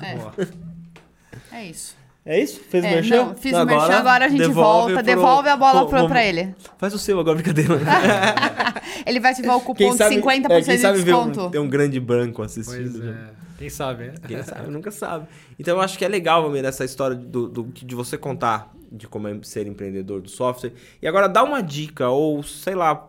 [1.50, 1.58] É.
[1.58, 1.96] É isso.
[2.26, 2.58] É isso?
[2.70, 3.16] Fez o É, merchan?
[3.16, 6.54] não, fiz o merchan, agora a gente volta, pro- devolve a bola pro- pra, ele.
[6.78, 7.74] Faz o seu agora, brincadeira.
[9.06, 11.40] Ele vai ativar o cupom de 50% é, quem de sabe ver desconto.
[11.46, 12.98] um, tem um grande branco assistindo.
[12.98, 13.14] Pois é.
[13.58, 14.14] Quem sabe, né?
[14.26, 15.26] Quem sabe, nunca sabe.
[15.58, 19.06] Então eu acho que é legal, Valmir, essa história do, do- de você contar de
[19.06, 20.72] como é ser empreendedor do software.
[21.02, 23.06] E agora dá uma dica, ou sei lá,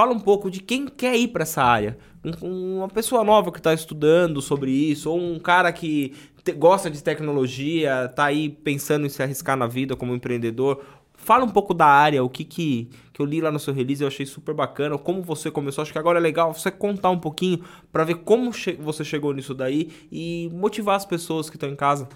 [0.00, 1.98] fala um pouco de quem quer ir para essa área.
[2.42, 6.90] Um- uma pessoa nova que está estudando sobre isso, ou um cara que te- gosta
[6.90, 10.82] de tecnologia, tá aí pensando em se arriscar na vida como empreendedor.
[11.12, 14.00] Fala um pouco da área, o que, que, que eu li lá no seu release,
[14.02, 15.82] eu achei super bacana, como você começou.
[15.82, 19.34] Acho que agora é legal você contar um pouquinho para ver como che- você chegou
[19.34, 22.08] nisso daí e motivar as pessoas que estão em casa.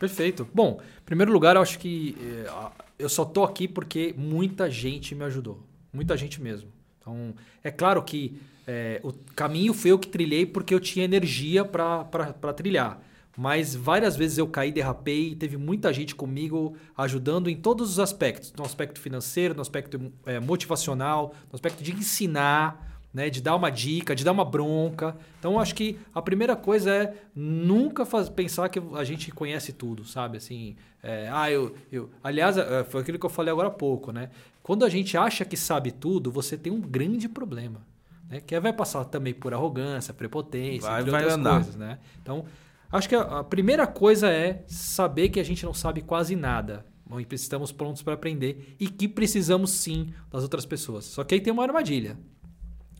[0.00, 0.48] Perfeito.
[0.52, 2.50] Bom, em primeiro lugar, eu acho que eh,
[2.98, 5.60] eu só tô aqui porque muita gente me ajudou.
[5.92, 6.68] Muita gente mesmo.
[7.04, 11.64] Então, é claro que eh, o caminho foi eu que trilhei porque eu tinha energia
[11.64, 12.98] para trilhar.
[13.36, 17.98] Mas várias vezes eu caí, derrapei e teve muita gente comigo ajudando em todos os
[17.98, 18.52] aspectos.
[18.56, 23.70] No aspecto financeiro, no aspecto eh, motivacional, no aspecto de ensinar, né, de dar uma
[23.70, 25.16] dica, de dar uma bronca.
[25.38, 30.04] Então, acho que a primeira coisa é nunca faz, pensar que a gente conhece tudo,
[30.04, 30.38] sabe?
[30.38, 32.10] Assim, é, ah, eu, eu.
[32.22, 34.30] Aliás, é, foi aquilo que eu falei agora há pouco, né?
[34.64, 37.86] Quando a gente acha que sabe tudo, você tem um grande problema.
[38.30, 38.40] Né?
[38.40, 41.54] Que vai passar também por arrogância, prepotência, Vai- entre vai outras andar.
[41.56, 41.98] coisas, né?
[42.22, 42.46] Então,
[42.90, 46.82] acho que a, a primeira coisa é saber que a gente não sabe quase nada.
[47.30, 51.04] E estamos prontos para aprender e que precisamos sim das outras pessoas.
[51.04, 52.16] Só que aí tem uma armadilha.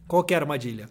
[0.06, 0.90] Qual é a armadilha?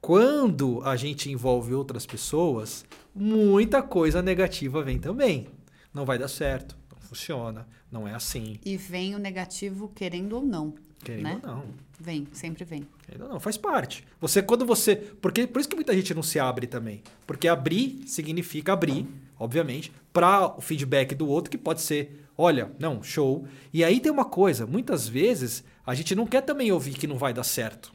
[0.00, 2.84] Quando a gente envolve outras pessoas,
[3.14, 5.48] muita coisa negativa vem também.
[5.94, 8.58] Não vai dar certo, não funciona, não é assim.
[8.64, 10.74] E vem o negativo querendo ou não.
[11.04, 11.40] Querendo né?
[11.44, 11.64] ou não.
[12.00, 12.88] Vem, sempre vem.
[13.04, 14.04] Querendo ou não, faz parte.
[14.20, 14.96] Você, quando você.
[14.96, 17.02] Porque, por isso que muita gente não se abre também.
[17.26, 19.06] Porque abrir significa abrir,
[19.38, 23.46] obviamente, para o feedback do outro, que pode ser, olha, não, show.
[23.72, 27.18] E aí tem uma coisa, muitas vezes a gente não quer também ouvir que não
[27.18, 27.92] vai dar certo.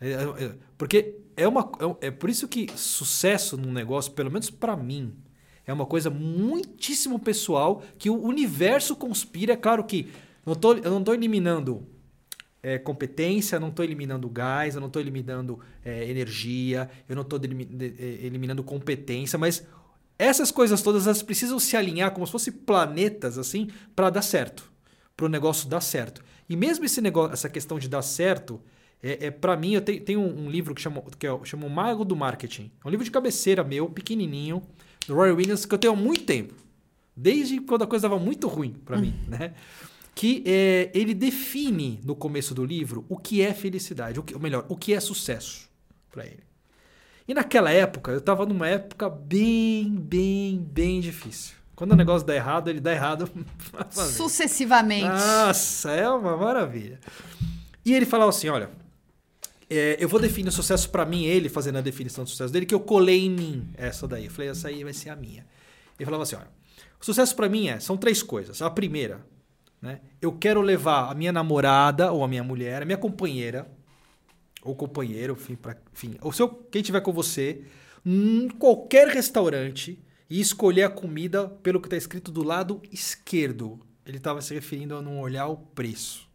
[0.00, 4.30] É, é, é, porque é uma é, é por isso que sucesso num negócio, pelo
[4.30, 5.14] menos para mim,
[5.66, 9.54] é uma coisa muitíssimo pessoal que o universo conspira.
[9.54, 10.08] É claro que
[10.44, 11.84] não tô, eu não estou eliminando
[12.62, 17.40] é, competência, não estou eliminando gás, eu não estou eliminando é, energia, eu não estou
[17.42, 19.66] eliminando competência, mas
[20.18, 24.70] essas coisas todas elas precisam se alinhar como se fossem planetas assim para dar certo,
[25.16, 26.24] para o negócio dar certo.
[26.48, 28.60] E mesmo esse negócio, essa questão de dar certo,
[29.02, 31.66] é, é para mim eu tenho, tenho um, um livro que chama que é, chama
[31.66, 34.62] o Mago do Marketing, é um livro de cabeceira meu, pequenininho,
[35.06, 36.54] do Roy Williams que eu tenho há muito tempo,
[37.16, 39.54] desde quando a coisa estava muito ruim para mim, né?
[40.16, 44.40] que é, ele define no começo do livro o que é felicidade, o que, ou
[44.40, 45.68] melhor, o que é sucesso
[46.10, 46.42] para ele.
[47.28, 51.54] E naquela época, eu estava numa época bem, bem, bem difícil.
[51.74, 53.28] Quando o negócio dá errado, ele dá errado.
[53.90, 55.06] Sucessivamente.
[55.06, 56.98] Nossa, é uma maravilha.
[57.84, 58.70] E ele falava assim: olha,
[59.68, 62.66] é, eu vou definir o sucesso para mim, ele fazendo a definição do sucesso dele,
[62.66, 64.26] que eu colei em mim essa daí.
[64.26, 65.46] Eu falei, essa aí vai ser a minha.
[65.98, 66.48] Ele falava assim: olha,
[67.00, 68.62] o sucesso para mim é, são três coisas.
[68.62, 69.26] A primeira,
[69.80, 73.68] né, eu quero levar a minha namorada ou a minha mulher, a minha companheira,
[74.62, 77.64] ou companheiro, enfim, pra, enfim ou seu, quem tiver com você,
[78.04, 79.98] em qualquer restaurante
[80.28, 83.80] e escolher a comida pelo que está escrito do lado esquerdo.
[84.04, 86.28] Ele estava se referindo a não olhar o preço,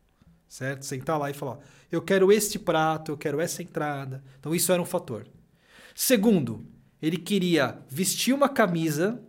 [0.48, 0.86] certo?
[0.86, 1.60] Sentar lá e falar,
[1.92, 4.24] eu quero este prato, eu quero essa entrada.
[4.40, 5.28] Então isso era um fator.
[5.94, 6.66] Segundo,
[7.02, 9.22] ele queria vestir uma camisa,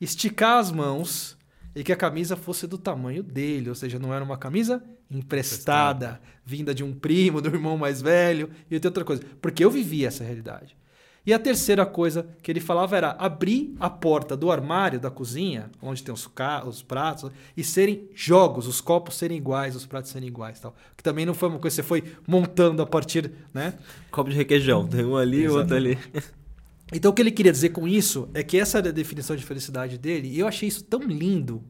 [0.00, 1.36] esticar as mãos
[1.74, 6.20] e que a camisa fosse do tamanho dele, ou seja, não era uma camisa emprestada,
[6.44, 10.24] vinda de um primo, do irmão mais velho e outra coisa, porque eu vivia essa
[10.24, 10.76] realidade.
[11.26, 15.70] E a terceira coisa que ele falava era abrir a porta do armário da cozinha,
[15.80, 16.28] onde tem os,
[16.66, 20.60] os pratos, e serem jogos, os copos serem iguais, os pratos serem iguais.
[20.60, 20.74] Tal.
[20.96, 23.32] Que também não foi uma coisa que você foi montando a partir.
[23.54, 23.74] Né?
[24.10, 25.98] Copo de requeijão, tem um ali e outro ali.
[26.92, 29.42] Então o que ele queria dizer com isso é que essa era a definição de
[29.42, 31.64] felicidade dele, e eu achei isso tão lindo,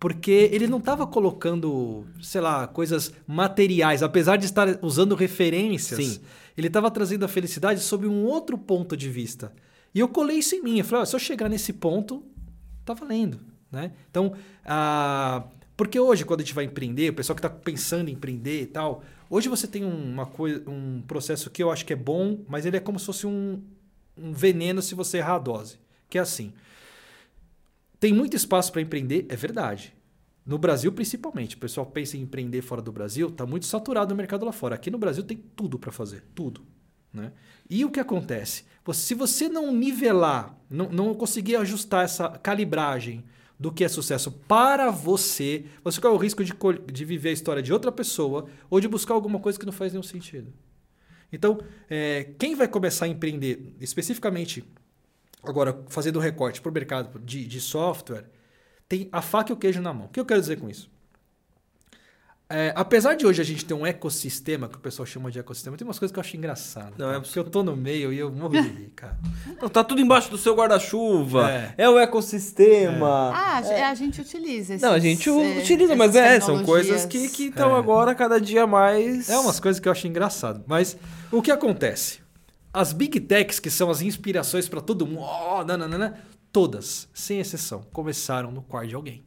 [0.00, 6.04] porque ele não estava colocando, sei lá, coisas materiais, apesar de estar usando referências.
[6.04, 6.20] Sim.
[6.56, 9.52] Ele estava trazendo a felicidade sob um outro ponto de vista.
[9.94, 10.78] E eu colei isso em mim.
[10.78, 12.24] Eu falei, ó, se eu chegar nesse ponto,
[12.84, 13.40] tá valendo.
[13.70, 13.92] Né?
[14.10, 14.34] Então,
[14.64, 15.44] ah,
[15.76, 18.66] Porque hoje, quando a gente vai empreender, o pessoal que está pensando em empreender e
[18.66, 22.66] tal, hoje você tem uma coisa, um processo que eu acho que é bom, mas
[22.66, 23.62] ele é como se fosse um,
[24.16, 25.78] um veneno se você errar a dose.
[26.08, 26.52] Que é assim.
[27.98, 29.94] Tem muito espaço para empreender, é verdade.
[30.44, 31.56] No Brasil, principalmente.
[31.56, 34.74] O pessoal pensa em empreender fora do Brasil, está muito saturado o mercado lá fora.
[34.74, 36.62] Aqui no Brasil tem tudo para fazer, tudo.
[37.12, 37.32] Né?
[37.68, 38.64] E o que acontece?
[38.92, 43.24] Se você não nivelar, não, não conseguir ajustar essa calibragem
[43.58, 46.52] do que é sucesso para você, você corre o risco de,
[46.92, 49.92] de viver a história de outra pessoa ou de buscar alguma coisa que não faz
[49.92, 50.52] nenhum sentido.
[51.32, 54.64] Então, é, quem vai começar a empreender especificamente,
[55.44, 58.28] agora fazendo um recorte para o mercado de, de software,
[58.92, 60.04] tem a faca e o queijo na mão.
[60.04, 60.90] O que eu quero dizer com isso?
[62.46, 65.78] É, apesar de hoje a gente ter um ecossistema, que o pessoal chama de ecossistema,
[65.78, 66.92] tem umas coisas que eu acho engraçado.
[66.98, 69.18] Não, é porque eu tô no meio e eu morro de rir, cara.
[69.62, 71.50] Não, tá tudo embaixo do seu guarda-chuva.
[71.50, 71.74] É.
[71.78, 71.88] é.
[71.88, 73.32] o ecossistema.
[73.34, 73.38] É.
[73.38, 73.84] Ah, é.
[73.84, 77.78] a gente utiliza esses, Não, a gente utiliza, mas é, são coisas que estão é.
[77.78, 79.30] agora cada dia mais.
[79.30, 80.62] É umas coisas que eu acho engraçado.
[80.66, 80.98] Mas
[81.30, 82.20] o que acontece?
[82.70, 86.18] As big techs, que são as inspirações para todo mundo, oh, nananana,
[86.52, 89.24] todas, sem exceção, começaram no quarto de alguém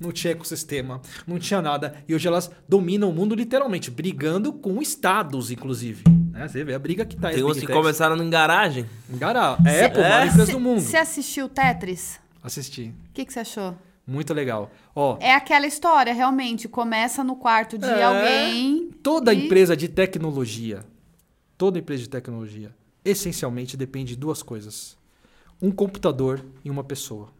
[0.00, 1.94] não tinha ecossistema, não tinha nada.
[2.08, 6.04] E hoje elas dominam o mundo literalmente, brigando com estados, inclusive.
[6.30, 6.48] Né?
[6.48, 8.86] Você vê a briga que tá Tem uns que começaram em garagem.
[9.08, 9.66] Em garagem.
[9.66, 10.08] É, Apple, é.
[10.08, 10.80] maior empresa do mundo.
[10.80, 12.20] Você assistiu Tetris?
[12.42, 12.94] Assisti.
[13.10, 13.76] O que, que você achou?
[14.06, 14.70] Muito legal.
[14.94, 16.68] Ó, é aquela história, realmente.
[16.68, 18.02] Começa no quarto de é...
[18.02, 18.90] alguém.
[19.02, 19.46] Toda e...
[19.46, 20.84] empresa de tecnologia,
[21.56, 24.98] toda empresa de tecnologia, essencialmente depende de duas coisas:
[25.64, 27.32] um computador e uma pessoa.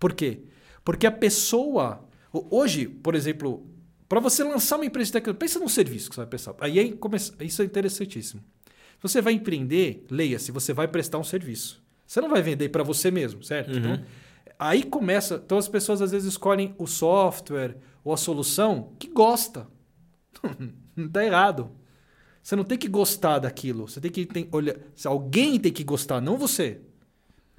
[0.00, 0.40] Por quê?
[0.82, 2.02] Porque a pessoa.
[2.32, 3.66] Hoje, por exemplo,
[4.08, 6.54] para você lançar uma empresa de tecnologia, pensa num serviço que você vai pensar.
[6.60, 8.42] Aí é começa, isso é interessantíssimo.
[9.02, 11.82] Você vai empreender, leia-se, você vai prestar um serviço.
[12.06, 13.72] Você não vai vender para você mesmo, certo?
[13.72, 13.78] Uhum.
[13.78, 14.04] Então,
[14.58, 15.40] aí começa.
[15.44, 19.66] Então as pessoas às vezes escolhem o software ou a solução que gosta.
[20.96, 21.70] não está errado.
[22.42, 23.88] Você não tem que gostar daquilo.
[23.88, 24.76] Você tem que tem, olhar.
[25.04, 26.80] Alguém tem que gostar, não você.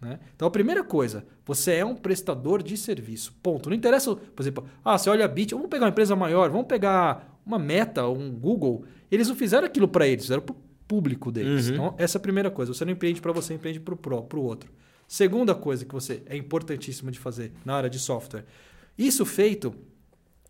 [0.01, 0.19] Né?
[0.35, 3.33] Então, a primeira coisa, você é um prestador de serviço.
[3.41, 3.69] Ponto.
[3.69, 6.67] Não interessa, por exemplo, ah, você olha a Bit, vamos pegar uma empresa maior, vamos
[6.67, 8.85] pegar uma Meta, um Google.
[9.09, 11.67] Eles não fizeram aquilo para eles, fizeram para o público deles.
[11.67, 11.73] Uhum.
[11.73, 12.73] Então, essa é a primeira coisa.
[12.73, 14.71] Você não empreende para você, empreende para o outro.
[15.07, 18.45] Segunda coisa que você é importantíssima de fazer na área de software.
[18.97, 19.73] Isso feito,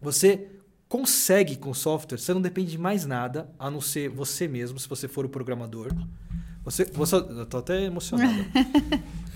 [0.02, 0.48] você
[0.90, 4.88] consegue com software, você não depende de mais nada, a não ser você mesmo, se
[4.88, 5.92] você for o programador.
[6.64, 8.34] Você, você, eu tô até emocionado.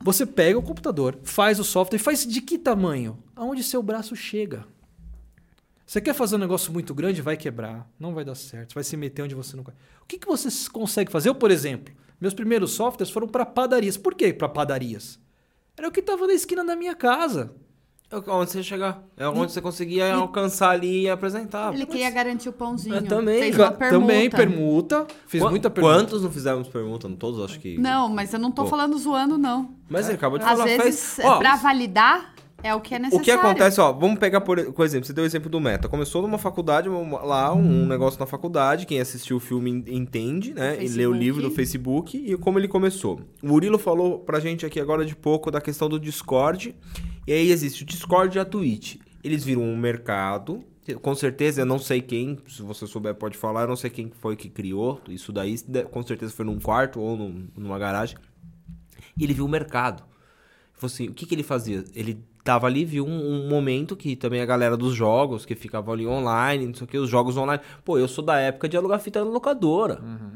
[0.00, 3.22] Você pega o computador, faz o software faz de que tamanho?
[3.34, 4.64] Aonde seu braço chega.
[5.84, 8.96] Você quer fazer um negócio muito grande, vai quebrar, não vai dar certo, vai se
[8.96, 9.74] meter onde você não quer.
[10.02, 11.30] O que, que você consegue fazer?
[11.30, 13.96] Eu, por exemplo, meus primeiros softwares foram para padarias.
[13.96, 15.18] Por que para padarias?
[15.76, 17.54] Era o que estava na esquina da minha casa.
[18.10, 19.02] É onde você chegar.
[19.18, 21.74] É onde e, você conseguia e, alcançar ali e apresentar.
[21.74, 22.96] Ele queria garantir o pãozinho.
[22.96, 23.38] Eu também.
[23.38, 24.00] Fez uma permuta.
[24.00, 25.06] Também, permuta.
[25.26, 25.94] Fiz Qu muita permuta.
[25.96, 27.06] Quantos não fizemos permuta?
[27.06, 27.76] Não todos, acho que.
[27.76, 28.70] Não, mas eu não tô Pô.
[28.70, 29.74] falando zoando, não.
[29.90, 30.64] Mas ele acabou de Às falar.
[30.64, 31.36] Às vezes, fez...
[31.36, 32.32] pra validar,
[32.62, 33.22] é o que é necessário.
[33.22, 35.86] O que acontece, ó, vamos pegar por, por exemplo, você deu o exemplo do Meta.
[35.86, 40.82] Começou numa faculdade, lá, um negócio na faculdade, quem assistiu o filme entende, né?
[40.82, 43.20] E leu o livro do Facebook e como ele começou.
[43.42, 46.74] O Murilo falou pra gente aqui agora de pouco da questão do Discord.
[47.28, 48.96] E aí existe o Discord e a Twitch.
[49.22, 50.64] Eles viram um mercado.
[51.02, 54.10] Com certeza, eu não sei quem, se você souber pode falar, eu não sei quem
[54.18, 54.98] foi que criou.
[55.06, 55.54] Isso daí,
[55.90, 58.16] com certeza foi num quarto ou num, numa garagem.
[59.14, 60.02] E ele viu o mercado.
[60.72, 61.84] Falou assim, o que, que ele fazia?
[61.94, 65.92] Ele tava ali, viu um, um, momento que também a galera dos jogos, que ficava
[65.92, 67.62] ali online, não sei o que, os jogos online.
[67.84, 70.00] Pô, eu sou da época de alugar fita na locadora.
[70.00, 70.30] Uhum.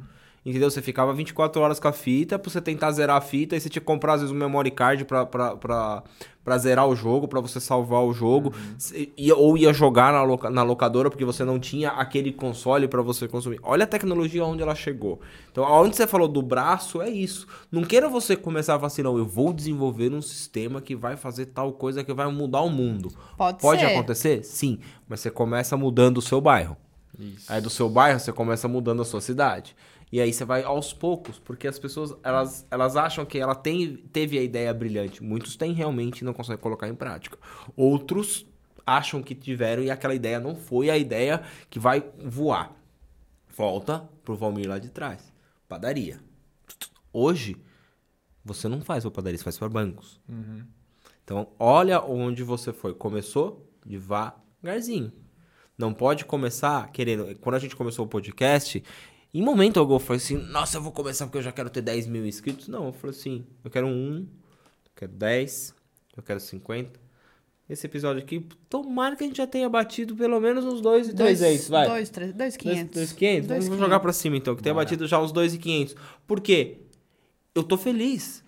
[0.44, 0.68] Entendeu?
[0.68, 3.68] Você ficava 24 horas com a fita pra você tentar zerar a fita, e você
[3.68, 6.02] tinha que comprar, às vezes, um memory card pra, pra, pra,
[6.44, 8.52] pra zerar o jogo, para você salvar o jogo.
[8.52, 9.06] Uhum.
[9.16, 13.00] Ia, ou ia jogar na, loca, na locadora porque você não tinha aquele console para
[13.02, 13.60] você consumir.
[13.62, 15.20] Olha a tecnologia onde ela chegou.
[15.52, 17.46] Então, aonde você falou do braço, é isso.
[17.70, 21.16] Não queira você começar a falar assim, não, eu vou desenvolver um sistema que vai
[21.16, 23.12] fazer tal coisa que vai mudar o mundo.
[23.36, 23.86] Pode, Pode ser.
[23.86, 24.42] acontecer?
[24.42, 24.80] Sim.
[25.08, 26.76] Mas você começa mudando o seu bairro.
[27.16, 27.52] Isso.
[27.52, 29.76] Aí do seu bairro você começa mudando a sua cidade.
[30.12, 33.96] E aí você vai aos poucos, porque as pessoas elas, elas acham que ela tem,
[34.12, 35.22] teve a ideia brilhante.
[35.22, 37.38] Muitos têm realmente e não conseguem colocar em prática.
[37.74, 38.46] Outros
[38.86, 42.76] acham que tiveram e aquela ideia não foi a ideia que vai voar.
[43.56, 45.32] Volta pro Valmir lá de trás.
[45.66, 46.20] Padaria.
[47.10, 47.56] Hoje,
[48.44, 50.20] você não faz para padaria, você faz para bancos.
[50.28, 50.66] Uhum.
[51.24, 52.92] Então, olha onde você foi.
[52.92, 55.10] Começou devagarzinho.
[55.76, 57.34] Não pode começar querendo.
[57.38, 58.82] Quando a gente começou o podcast,
[59.34, 61.80] em momento algum eu falei assim, nossa, eu vou começar porque eu já quero ter
[61.80, 62.68] 10 mil inscritos.
[62.68, 64.26] Não, eu falei assim, eu quero um,
[64.84, 65.74] eu quero 10,
[66.16, 67.00] eu quero 50.
[67.68, 71.86] esse episódio aqui, tomara que a gente já tenha batido pelo menos uns 2,300, vai.
[71.86, 72.94] 2,500.
[72.94, 73.48] 2,500?
[73.48, 74.84] Vamos vamos jogar pra cima então, que tenha Bora.
[74.84, 75.96] batido já uns 2,500.
[76.26, 76.78] Por quê?
[77.54, 78.44] Eu tô feliz.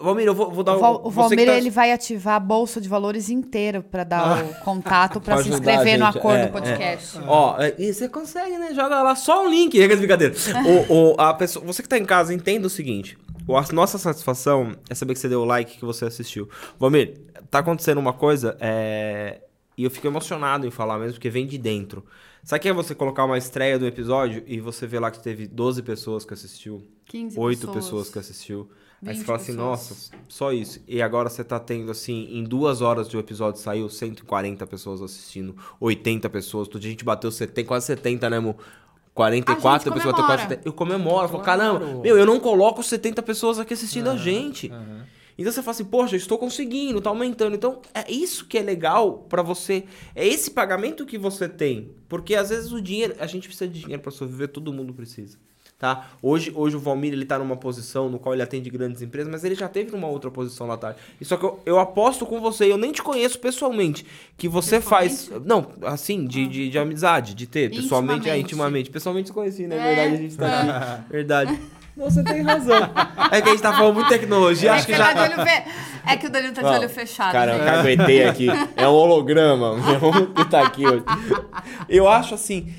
[0.00, 0.80] Valmir, eu vou, vou dar O, um...
[0.80, 4.54] Val, o Valmir, tá- ele vai ativar a bolsa de valores inteiro pra dar o
[4.64, 7.18] contato pra Pra se inscrever no gente, acordo é, do podcast.
[7.26, 8.72] Ó, é, e você consegue, né?
[8.74, 9.80] Joga lá só o link.
[9.80, 10.34] É é brincadeira.
[10.88, 13.18] o, o- a pessoa, você que tá em casa, entenda o seguinte.
[13.48, 16.48] A nossa satisfação é saber que você deu o like, que você assistiu.
[16.78, 17.20] Valmir,
[17.50, 19.40] tá acontecendo uma coisa, é...
[19.76, 22.04] e eu fico emocionado em falar mesmo, porque vem de dentro.
[22.44, 25.46] Sabe que é você colocar uma estreia do episódio e você vê lá que teve
[25.46, 27.74] 12 pessoas que assistiu, 15 8 pessoas.
[27.84, 28.70] pessoas que assistiu.
[29.04, 29.66] Aí você 20 fala assim, pessoas.
[29.66, 30.80] nossa, só isso.
[30.86, 35.00] E agora você tá tendo, assim, em duas horas de um episódio saiu 140 pessoas
[35.00, 36.68] assistindo, 80 pessoas.
[36.68, 38.56] Todo dia a gente bateu 70, quase 70, né, amor?
[39.14, 40.48] 44 A gente pessoas bateu quase comemora.
[40.48, 40.68] 70.
[40.68, 44.70] Eu comemoro, eu falo, caramba, meu, eu não coloco 70 pessoas aqui assistindo a gente.
[44.70, 45.06] Aham.
[45.38, 47.56] Então você fala assim, poxa, eu estou conseguindo, tá aumentando.
[47.56, 49.84] Então é isso que é legal pra você.
[50.14, 51.92] É esse pagamento que você tem.
[52.10, 55.38] Porque às vezes o dinheiro, a gente precisa de dinheiro pra sobreviver, todo mundo precisa.
[55.80, 56.10] Tá?
[56.20, 59.44] Hoje, hoje o Valmir ele tá numa posição no qual ele atende grandes empresas, mas
[59.44, 60.94] ele já teve numa outra posição lá atrás.
[61.18, 64.04] E só que eu, eu aposto com você, eu nem te conheço pessoalmente,
[64.36, 65.30] que você faz.
[65.42, 67.70] Não, assim, de, de, de amizade, de ter.
[67.70, 68.44] Pessoalmente, é, Intimamente.
[68.44, 68.90] intimamente.
[68.90, 69.76] Pessoalmente se conheci, né?
[69.78, 71.02] É, Verdade, a gente tá aqui.
[71.10, 71.60] Verdade.
[71.96, 72.90] Não, você tem razão.
[73.32, 75.14] É que a gente tá falando muito tecnologia, É acho que, que já.
[75.14, 75.70] tá fe...
[76.06, 77.32] é que o Danilo tá de olho fechado.
[77.32, 77.66] Cara, eu gente.
[77.66, 78.46] caguetei aqui.
[78.76, 79.76] É um holograma.
[80.34, 81.04] Que tá aqui hoje.
[81.88, 82.72] Eu acho assim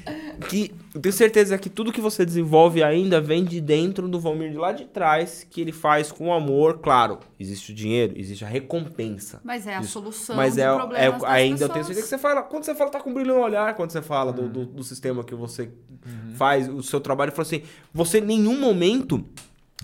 [0.50, 0.72] que.
[0.94, 4.58] Eu tenho certeza que tudo que você desenvolve ainda vem de dentro do Valmir de
[4.58, 6.80] lá de trás, que ele faz com amor.
[6.80, 9.40] Claro, existe o dinheiro, existe a recompensa.
[9.42, 9.92] Mas é a Isso.
[9.92, 11.88] solução Mas é, problema é das ainda eu tenho pessoas.
[11.88, 12.42] certeza que você fala.
[12.44, 15.24] Quando você fala, tá com brilho no olhar, quando você fala do, do, do sistema
[15.24, 15.72] que você
[16.36, 17.64] faz, o seu trabalho, fala assim:
[17.94, 19.24] você em nenhum momento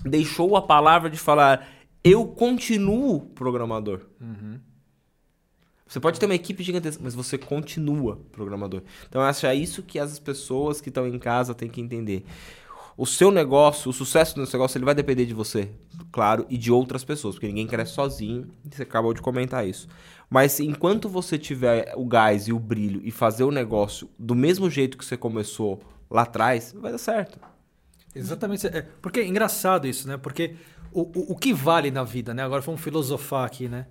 [0.04, 1.66] deixou a palavra de falar,
[2.04, 4.02] eu continuo programador.
[5.88, 8.82] Você pode ter uma equipe gigantesca, mas você continua programador.
[9.08, 12.24] Então, acho é isso que as pessoas que estão em casa têm que entender.
[12.96, 15.70] O seu negócio, o sucesso do seu negócio, ele vai depender de você,
[16.12, 19.88] claro, e de outras pessoas, porque ninguém cresce sozinho, você acabou de comentar isso.
[20.28, 24.68] Mas enquanto você tiver o gás e o brilho e fazer o negócio do mesmo
[24.68, 25.80] jeito que você começou
[26.10, 27.38] lá atrás, vai dar certo.
[28.14, 28.66] Exatamente.
[28.66, 30.16] É, porque é engraçado isso, né?
[30.16, 30.56] Porque
[30.92, 32.42] o, o, o que vale na vida, né?
[32.42, 33.86] Agora vamos filosofar aqui, né?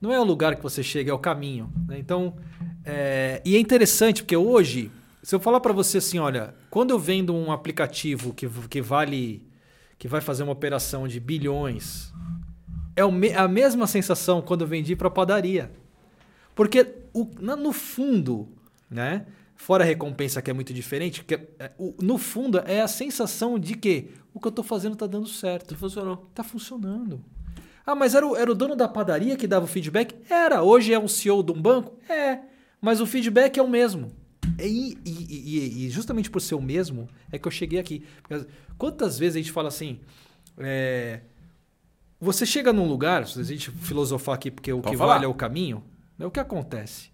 [0.00, 1.72] Não é o lugar que você chega, é o caminho.
[1.88, 1.98] Né?
[1.98, 2.34] Então,
[2.84, 4.90] é, e é interessante porque hoje,
[5.22, 9.42] se eu falar para você assim, olha, quando eu vendo um aplicativo que, que vale,
[9.98, 12.12] que vai fazer uma operação de bilhões,
[12.94, 13.02] é
[13.34, 15.70] a mesma sensação quando eu vendi para padaria.
[16.54, 18.48] Porque o- no fundo,
[18.90, 19.26] né?
[19.54, 22.88] Fora a recompensa que é muito diferente, que é- é, o- no fundo é a
[22.88, 25.74] sensação de que o que eu tô fazendo tá dando certo.
[25.76, 26.28] Funcionou.
[26.34, 27.22] Tá funcionando.
[27.86, 30.16] Ah, mas era o, era o dono da padaria que dava o feedback?
[30.28, 30.62] Era.
[30.62, 31.96] Hoje é um CEO de um banco?
[32.10, 32.40] É.
[32.80, 34.10] Mas o feedback é o mesmo.
[34.60, 35.10] E, e-
[35.84, 38.04] e- e justamente por ser o mesmo é que eu cheguei aqui.
[38.22, 40.00] Porque Quantas vezes a gente fala assim.
[40.58, 41.20] é,
[42.20, 45.14] você chega num lugar, se a gente filosofar aqui, porque o Pode que falar.
[45.14, 45.84] vale é o caminho,
[46.18, 47.10] né, o que acontece?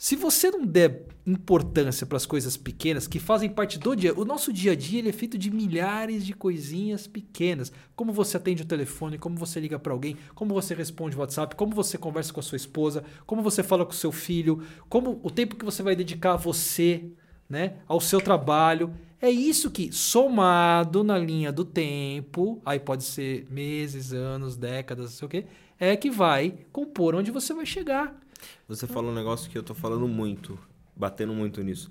[0.00, 4.24] Se você não der importância para as coisas pequenas que fazem parte do dia, o
[4.24, 7.72] nosso dia a dia ele é feito de milhares de coisinhas pequenas.
[7.96, 11.56] Como você atende o telefone, como você liga para alguém, como você responde o WhatsApp,
[11.56, 15.18] como você conversa com a sua esposa, como você fala com o seu filho, como
[15.20, 17.10] o tempo que você vai dedicar a você,
[17.50, 18.94] né, ao seu trabalho.
[19.20, 25.12] É isso que, somado na linha do tempo, aí pode ser meses, anos, décadas, não
[25.12, 25.46] sei o quê,
[25.76, 28.27] é que vai compor onde você vai chegar.
[28.66, 30.58] Você falou um negócio que eu tô falando muito,
[30.94, 31.90] batendo muito nisso.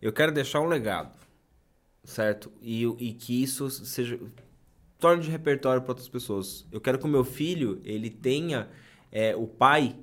[0.00, 1.16] Eu quero deixar um legado,
[2.04, 2.52] certo?
[2.60, 4.18] E, e que isso seja
[4.98, 6.66] torne de repertório para outras pessoas.
[6.70, 8.68] Eu quero que o meu filho ele tenha
[9.10, 9.96] é, o pai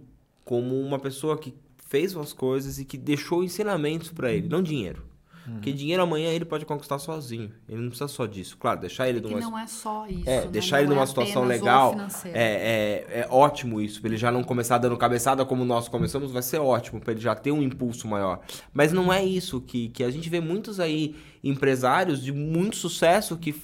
[0.44, 5.09] como uma pessoa que fez umas coisas e que deixou ensinamentos para ele, não dinheiro.
[5.54, 7.52] Porque dinheiro amanhã ele pode conquistar sozinho.
[7.68, 8.58] Ele não precisa só disso.
[8.58, 10.30] Claro, deixar ele Que numa não é só isso.
[10.30, 10.48] é, né?
[10.52, 11.96] deixar Não ele numa é situação legal
[12.34, 14.00] é, é, é ótimo isso.
[14.02, 17.00] Pra ele já não começar dando cabeçada como nós começamos, vai ser ótimo.
[17.00, 18.42] Pra ele já ter um impulso maior.
[18.74, 23.36] Mas não é isso que, que a gente vê muitos aí empresários de muito sucesso
[23.38, 23.56] que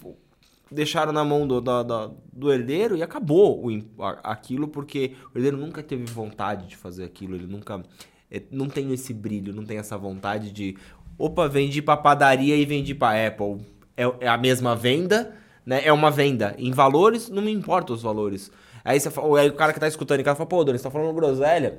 [0.71, 3.81] deixaram na mão do, da- da- do herdeiro e acabou o,
[4.23, 7.36] aquilo porque o herdeiro nunca teve vontade de fazer aquilo.
[7.36, 7.83] Ele nunca.
[8.31, 10.75] é, não tem esse brilho, não tem essa vontade de.
[11.18, 13.57] Opa, vendi pra padaria e vendi pra Apple.
[13.95, 15.34] É, é a mesma venda,
[15.66, 15.82] né?
[15.86, 16.55] É uma venda.
[16.57, 18.51] Em valores, não me importa os valores.
[18.84, 20.84] Aí, você fala, aí o cara que tá escutando, o cara fala, pô, Doni, você
[20.84, 21.78] tá falando groselha.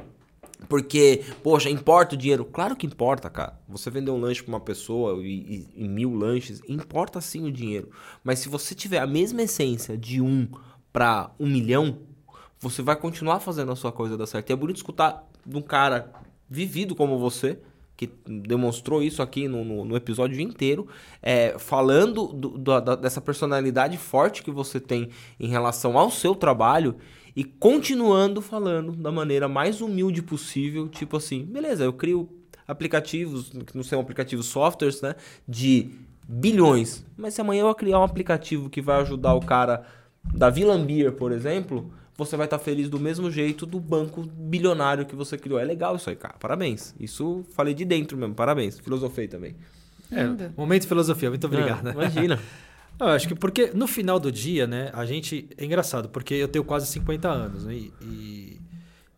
[0.69, 2.45] Porque, poxa, importa o dinheiro?
[2.45, 3.61] Claro que importa, cara.
[3.69, 5.29] Você vender um lanche pra uma pessoa e,
[5.77, 7.91] e- e mil lanches, importa sim o dinheiro.
[8.25, 10.49] Mas se você tiver a mesma essência de um
[10.93, 11.99] pra um milhão,
[12.59, 14.49] você vai continuar fazendo a sua coisa dar certo.
[14.49, 16.11] E é bonito escutar de um cara
[16.49, 17.59] vivido como você,
[17.97, 20.87] que demonstrou isso aqui no, no, no episódio inteiro,
[21.23, 25.09] é, falando do, do, da, dessa personalidade forte que você tem
[25.41, 26.97] em relação ao seu trabalho
[27.35, 32.29] e continuando falando da maneira mais humilde possível, tipo assim, beleza, eu crio
[32.67, 35.15] aplicativos, que não são aplicativos softwares, né,
[35.47, 35.91] de
[36.29, 39.85] bilhões, mas se amanhã eu criar um aplicativo que vai ajudar o cara
[40.35, 45.15] da Vilambir, por exemplo, você vai estar feliz do mesmo jeito do banco bilionário que
[45.15, 45.59] você criou.
[45.59, 46.35] É legal isso aí, cara.
[46.39, 46.95] Parabéns.
[46.99, 48.35] Isso falei de dentro mesmo.
[48.35, 48.79] Parabéns.
[48.79, 49.55] Filosofei também.
[50.11, 50.25] É,
[50.57, 51.29] momento de filosofia.
[51.29, 51.89] Muito obrigado.
[51.89, 52.41] Ah, imagina.
[52.99, 55.49] Não, eu acho que porque no final do dia, né, a gente.
[55.59, 57.75] É engraçado, porque eu tenho quase 50 anos, né?
[57.75, 58.61] E, e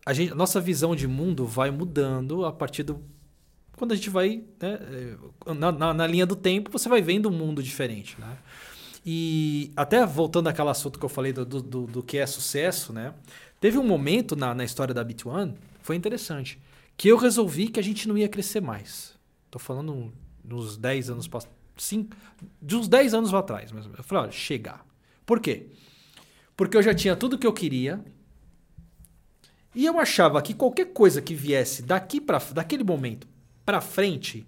[0.05, 3.01] a, gente, nossa visão de mundo vai mudando a partir do.
[3.77, 4.43] Quando a gente vai.
[4.61, 4.79] Né,
[5.57, 8.37] na, na, na linha do tempo, você vai vendo um mundo diferente, né?
[9.05, 13.13] E até voltando àquele assunto que eu falei do, do, do que é sucesso, né?
[13.59, 16.59] Teve um momento na, na história da Bit1, foi interessante,
[16.95, 19.17] que eu resolvi que a gente não ia crescer mais.
[19.49, 21.57] Tô falando nos 10 anos passados.
[22.61, 23.89] De uns 10 anos atrás, menos.
[23.97, 24.85] Eu falei, olha, chegar.
[25.25, 25.67] Por quê?
[26.55, 28.03] Porque eu já tinha tudo que eu queria.
[29.73, 33.27] E eu achava que qualquer coisa que viesse daqui para daquele momento
[33.65, 34.45] para frente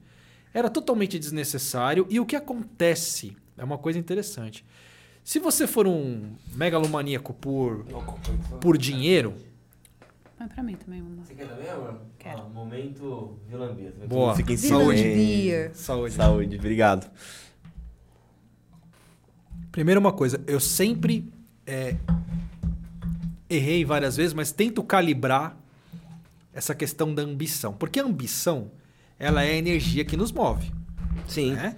[0.53, 2.05] era totalmente desnecessário.
[2.09, 4.65] E o que acontece é uma coisa interessante.
[5.23, 7.85] Se você for um megalomaníaco por,
[8.59, 9.35] por dinheiro.
[10.35, 11.23] Põe pra mim também, mamãe.
[11.23, 12.01] Você quer também, amor?
[12.17, 12.39] Quero.
[12.39, 13.93] Ah, momento Vilambia.
[14.07, 14.35] Boa.
[14.35, 15.69] Fica em Saúde.
[15.75, 16.15] Saúde.
[16.15, 17.07] Saúde, obrigado.
[19.71, 20.43] Primeiro, uma coisa.
[20.47, 21.31] Eu sempre
[21.67, 21.95] é,
[23.47, 25.55] errei várias vezes, mas tento calibrar
[26.51, 27.73] essa questão da ambição.
[27.73, 28.71] Porque a ambição,
[29.19, 30.71] ela é a energia que nos move.
[31.27, 31.51] Sim.
[31.53, 31.77] né?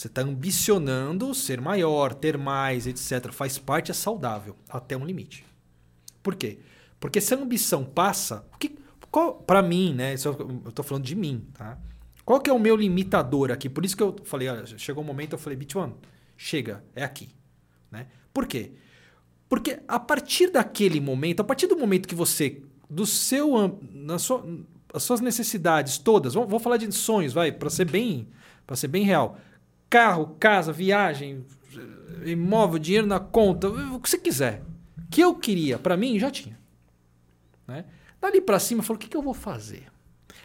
[0.00, 3.30] Você está ambicionando ser maior, ter mais, etc.
[3.32, 5.44] Faz parte, é saudável, até um limite.
[6.22, 6.58] Por quê?
[6.98, 8.46] Porque se a ambição passa,
[9.46, 10.14] para mim, né?
[10.14, 11.78] Isso eu estou falando de mim, tá?
[12.24, 13.68] Qual que é o meu limitador aqui?
[13.68, 15.92] Por isso que eu falei, olha, chegou um momento, eu falei, Bit One,
[16.34, 17.28] chega, é aqui,
[17.90, 18.06] né?
[18.32, 18.72] Por quê?
[19.50, 24.46] Porque a partir daquele momento, a partir do momento que você, do seu, na sua,
[24.94, 28.28] as suas necessidades todas, vou, vou falar de sonhos, vai, para ser bem,
[28.66, 29.38] para ser bem real,
[29.90, 31.44] carro, casa, viagem,
[32.24, 34.62] imóvel, dinheiro na conta, o que você quiser,
[35.10, 36.58] que eu queria, para mim já tinha,
[37.66, 37.84] né?
[38.20, 39.86] Dali para cima, eu o que, que eu vou fazer?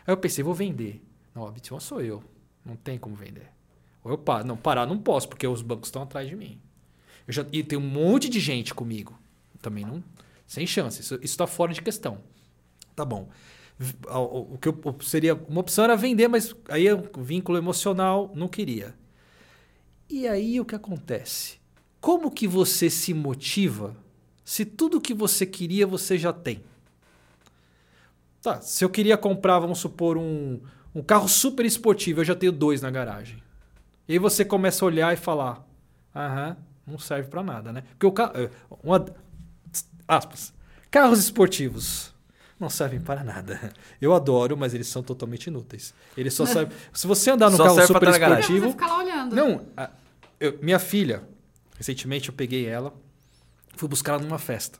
[0.07, 1.01] Aí eu pensei, vou vender.
[1.33, 2.23] Não, a Bitcoin sou eu,
[2.65, 3.49] não tem como vender.
[4.03, 6.57] Ou eu paro, não parar não posso porque os bancos estão atrás de mim.
[7.27, 9.19] Eu já e tem um monte de gente comigo.
[9.61, 10.01] Também não.
[10.47, 11.01] Sem chance.
[11.01, 12.19] Isso está fora de questão.
[12.95, 13.27] Tá bom.
[14.07, 17.01] O, o- o que eu, o- seria uma opção era vender, mas aí é um
[17.23, 18.93] vínculo emocional, não queria.
[20.09, 21.57] E aí o que acontece?
[21.99, 23.95] Como que você se motiva
[24.43, 26.63] se tudo que você queria você já tem?
[28.41, 30.59] Tá, se eu queria comprar, vamos supor, um,
[30.93, 33.41] um carro super esportivo, eu já tenho dois na garagem.
[34.07, 35.67] E aí você começa a olhar e falar:
[36.15, 37.83] aham, não serve pra nada, né?
[37.91, 38.33] Porque o carro.
[38.83, 39.03] Uma,
[40.07, 40.53] aspas.
[40.91, 42.14] Carros esportivos
[42.59, 43.73] não servem para nada.
[44.01, 45.93] Eu adoro, mas eles são totalmente inúteis.
[46.17, 46.75] Eles só servem.
[46.93, 48.03] Se você andar num Só carro super.
[48.07, 48.65] Não, esportivo.
[48.67, 49.35] você fica lá olhando.
[49.35, 49.89] Não, a-
[50.39, 51.23] eu- minha filha,
[51.77, 52.93] recentemente eu peguei ela,
[53.75, 54.79] fui buscar ela numa festa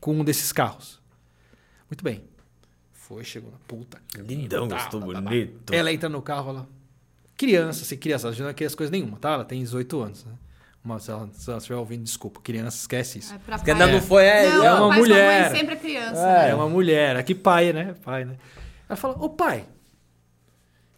[0.00, 1.00] com um desses carros.
[1.90, 2.22] Muito bem.
[2.92, 4.00] Foi, chegou na puta.
[4.16, 5.20] Lindão, tá, gostou tá, tá, tá.
[5.20, 5.72] bonito.
[5.74, 6.68] Ela entra no carro, ela.
[7.36, 9.30] Criança, se criança, ela já não quer as coisas nenhuma, tá?
[9.32, 10.32] Ela tem 18 anos, né?
[10.82, 13.34] Mas se ela, se ela estiver ouvindo, desculpa, criança, esquece isso.
[13.34, 13.80] É pra Porque pai.
[13.82, 15.50] ainda não foi, é, Não, é uma pai mulher.
[15.50, 16.20] Mãe sempre é criança.
[16.20, 16.54] É, né?
[16.54, 17.94] uma mulher, aqui pai, né?
[18.02, 18.36] Pai, né?
[18.88, 19.66] Ela fala, ô pai,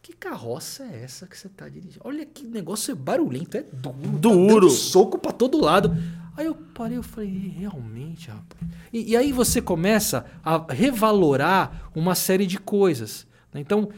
[0.00, 2.00] que carroça é essa que você tá dirigindo?
[2.04, 3.96] Olha que negócio é barulhento, é duro.
[4.12, 4.60] tá Duro.
[4.60, 5.96] dando soco pra todo lado.
[6.36, 8.62] Aí eu parei, eu falei, realmente, rapaz.
[8.92, 13.26] E, e aí você começa a revalorar uma série de coisas.
[13.52, 13.60] né?
[13.60, 13.90] Então,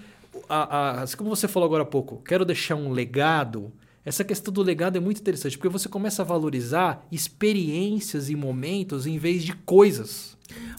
[0.48, 3.70] a, a, assim como você falou agora há pouco, quero deixar um legado.
[4.04, 9.06] Essa questão do legado é muito interessante, porque você começa a valorizar experiências e momentos
[9.06, 10.36] em vez de coisas.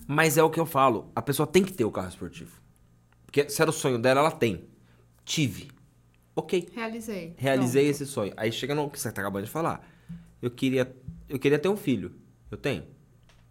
[0.07, 1.11] Mas é o que eu falo.
[1.15, 2.61] A pessoa tem que ter o carro esportivo.
[3.25, 4.65] Porque se era o sonho dela, ela tem.
[5.23, 5.71] Tive.
[6.35, 6.69] Ok.
[6.73, 7.33] Realizei.
[7.37, 8.31] Realizei esse sonho.
[8.37, 9.89] Aí chega no que você tá acabando de falar.
[10.39, 10.95] Eu queria,
[11.27, 12.13] eu queria ter um filho.
[12.51, 12.83] Eu tenho.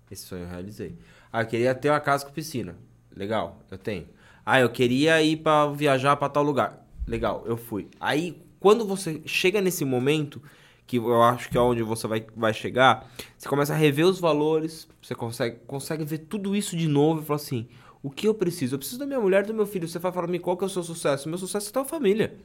[0.08, 0.96] Esse sonho eu realizei.
[1.32, 2.76] Ah, eu queria ter uma casa com piscina.
[3.16, 4.06] Legal, eu tenho.
[4.46, 6.86] Ah, eu queria ir para viajar para tal lugar.
[7.06, 7.88] Legal, eu fui.
[7.98, 10.40] Aí, quando você chega nesse momento,
[10.86, 13.06] que eu acho que é onde você vai, vai chegar,
[13.36, 17.24] você começa a rever os valores, você consegue, consegue ver tudo isso de novo e
[17.26, 17.68] fala assim:
[18.02, 18.76] o que eu preciso?
[18.76, 19.86] Eu preciso da minha mulher e do meu filho.
[19.86, 21.26] Você vai falar pra mim qual que é o seu sucesso?
[21.26, 22.38] O meu sucesso é ter uma família.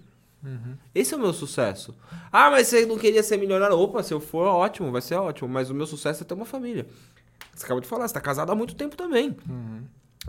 [0.94, 1.96] Esse é o meu sucesso.
[2.30, 3.80] Ah, mas você não queria ser milionário?
[3.80, 5.48] Opa, se eu for, ótimo, vai ser ótimo.
[5.48, 6.86] Mas o meu sucesso é ter uma família.
[7.56, 9.38] Você acabou de falar, você tá casado há muito tempo também.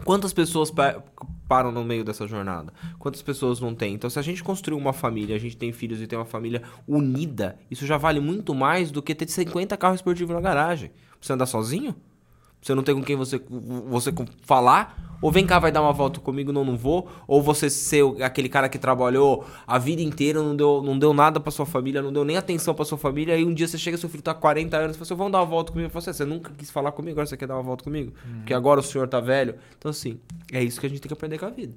[0.04, 1.02] Quantas pessoas pa-
[1.48, 2.72] param no meio dessa jornada?
[2.98, 3.94] Quantas pessoas não tem?
[3.94, 6.62] Então, se a gente construir uma família, a gente tem filhos e tem uma família
[6.86, 10.90] unida, isso já vale muito mais do que ter 50 carros esportivos na garagem.
[11.20, 11.94] Você andar sozinho?
[12.60, 13.40] Você não tem com quem você,
[13.88, 15.10] você falar?
[15.22, 17.08] Ou vem cá, vai dar uma volta comigo, não, não vou?
[17.26, 21.38] Ou você ser aquele cara que trabalhou a vida inteira, não deu, não deu nada
[21.38, 23.98] pra sua família, não deu nem atenção pra sua família, aí um dia você chega,
[23.98, 25.90] seu filho tá com 40 anos, você fala, vamos dar uma volta comigo.
[25.92, 28.12] Você, você nunca quis falar comigo, agora você quer dar uma volta comigo?
[28.38, 29.56] Porque agora o senhor tá velho.
[29.78, 30.18] Então, assim,
[30.50, 31.74] é isso que a gente tem que aprender com a vida.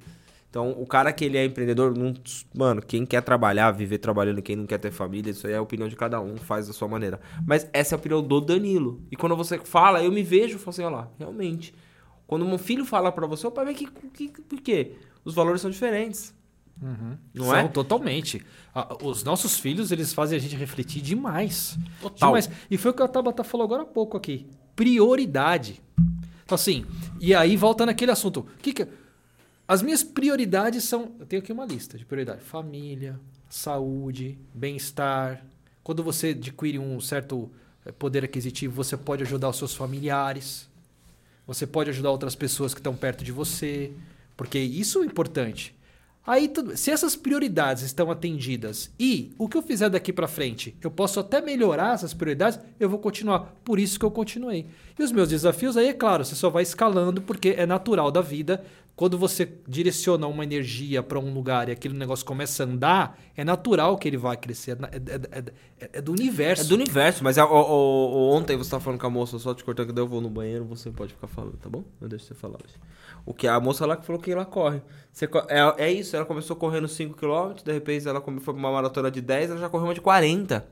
[0.54, 2.14] Então, o cara que ele é empreendedor, não-
[2.56, 5.60] mano, quem quer trabalhar, viver trabalhando, quem não quer ter família, isso aí é a
[5.60, 7.18] opinião de cada um, faz da sua maneira.
[7.44, 9.02] Mas essa é a opinião do Danilo.
[9.10, 11.74] E quando você fala, eu me vejo e falo assim, ó lá, realmente.
[12.24, 14.92] Quando um filho fala pra você, o pai vai que, que, por quê?
[15.24, 16.32] Os valores são diferentes.
[17.34, 17.66] Não São é?
[17.66, 18.40] totalmente.
[19.02, 21.76] Os nossos filhos, eles fazem a gente refletir demais.
[22.00, 22.28] Total.
[22.28, 22.48] Demais.
[22.70, 24.46] E foi o que a Tabata falou agora há pouco aqui.
[24.76, 25.82] Prioridade.
[26.44, 26.86] Então, assim,
[27.20, 28.38] e aí volta naquele assunto.
[28.40, 28.86] O que que...
[29.66, 31.12] As minhas prioridades são...
[31.18, 32.42] Eu tenho aqui uma lista de prioridade.
[32.42, 35.42] Família, saúde, bem-estar.
[35.82, 37.50] Quando você adquire um certo
[37.86, 40.68] eh, poder aquisitivo, você pode ajudar os seus familiares.
[41.46, 43.92] Você pode ajudar outras pessoas que estão perto de você.
[44.36, 45.74] Porque isso é importante.
[46.26, 50.90] Aí, se essas prioridades estão atendidas e o que eu fizer daqui pra frente, eu
[50.90, 53.54] posso até melhorar essas prioridades, eu vou continuar.
[53.62, 54.66] Por isso que eu continuei.
[54.98, 58.22] E os meus desafios aí, é claro, você só vai escalando porque é natural da
[58.22, 58.64] vida.
[58.96, 63.42] Quando você direciona uma energia para um lugar e aquele negócio começa a andar, é
[63.42, 64.78] natural que ele vai crescer.
[64.80, 65.44] É, é- é-
[65.80, 66.62] é- é do universo.
[66.62, 69.92] É do universo, mas o- ontem você tava falando com a moça, só te cortando
[69.92, 71.82] que eu vou no banheiro, você pode ficar falando, tá bom?
[72.00, 72.58] Eu deixo você falar.
[73.26, 74.80] O que a moça lá que falou que ela corre.
[75.12, 79.10] Você é, é isso, ela começou correndo 5km, de repente ela foi pra uma maratona
[79.10, 80.64] de 10, ela já correu uma de 40.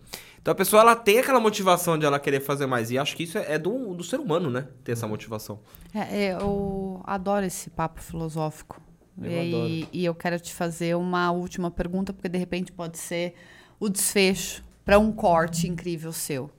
[0.42, 2.90] Então a pessoa ela tem aquela motivação de ela querer fazer mais.
[2.90, 4.66] E acho que isso é, é do, do ser humano, né?
[4.82, 5.60] Ter essa motivação.
[5.94, 8.82] É, é, eu adoro esse papo filosófico.
[9.20, 13.34] Eu e, e eu quero te fazer uma última pergunta, porque de repente pode ser
[13.78, 16.50] o desfecho para um corte incrível seu.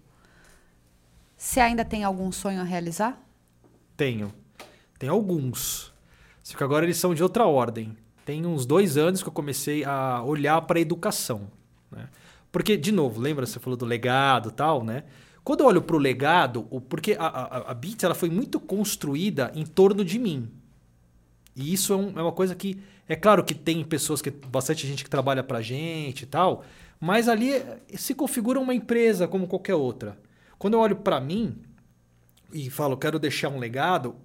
[1.35, 3.21] Você ainda tem algum sonho a realizar?
[3.97, 4.33] Tenho.
[4.97, 5.91] Tem alguns.
[6.41, 7.97] Só que agora eles são de outra ordem.
[8.25, 11.51] Tem uns dois anos que eu comecei a olhar para a educação.
[11.91, 12.07] Né?
[12.53, 13.45] Porque, de novo, lembra?
[13.47, 15.05] Você falou do legado tal, né?
[15.43, 19.51] Quando eu olho para o legado, porque a, a, a Beats ela foi muito construída
[19.55, 20.49] em torno de mim.
[21.55, 22.79] E isso é, um- é uma coisa que.
[23.07, 24.31] É claro que tem pessoas que.
[24.31, 26.63] bastante gente que trabalha pra gente e tal.
[26.99, 30.17] Mas ali eh, se configura uma empresa como qualquer outra.
[30.57, 31.57] Quando eu olho para mim
[32.53, 34.15] e falo, quero deixar um legado.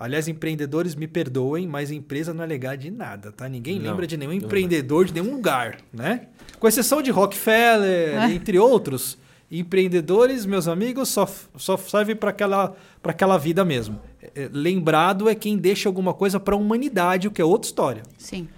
[0.00, 3.46] Aliás, empreendedores me perdoem, mas empresa não é legado de nada, tá?
[3.46, 6.28] Ninguém Não, lembra de nenhum empreendedor de nenhum lugar, né?
[6.58, 9.18] Com exceção de Rockefeller, entre outros.
[9.50, 14.00] Empreendedores, meus amigos, só, só servem para aquela, pra aquela vida mesmo.
[14.22, 17.68] É, é, lembrado é quem deixa alguma coisa para a humanidade, o que é outra
[17.68, 18.02] história.
[18.16, 18.48] Sim.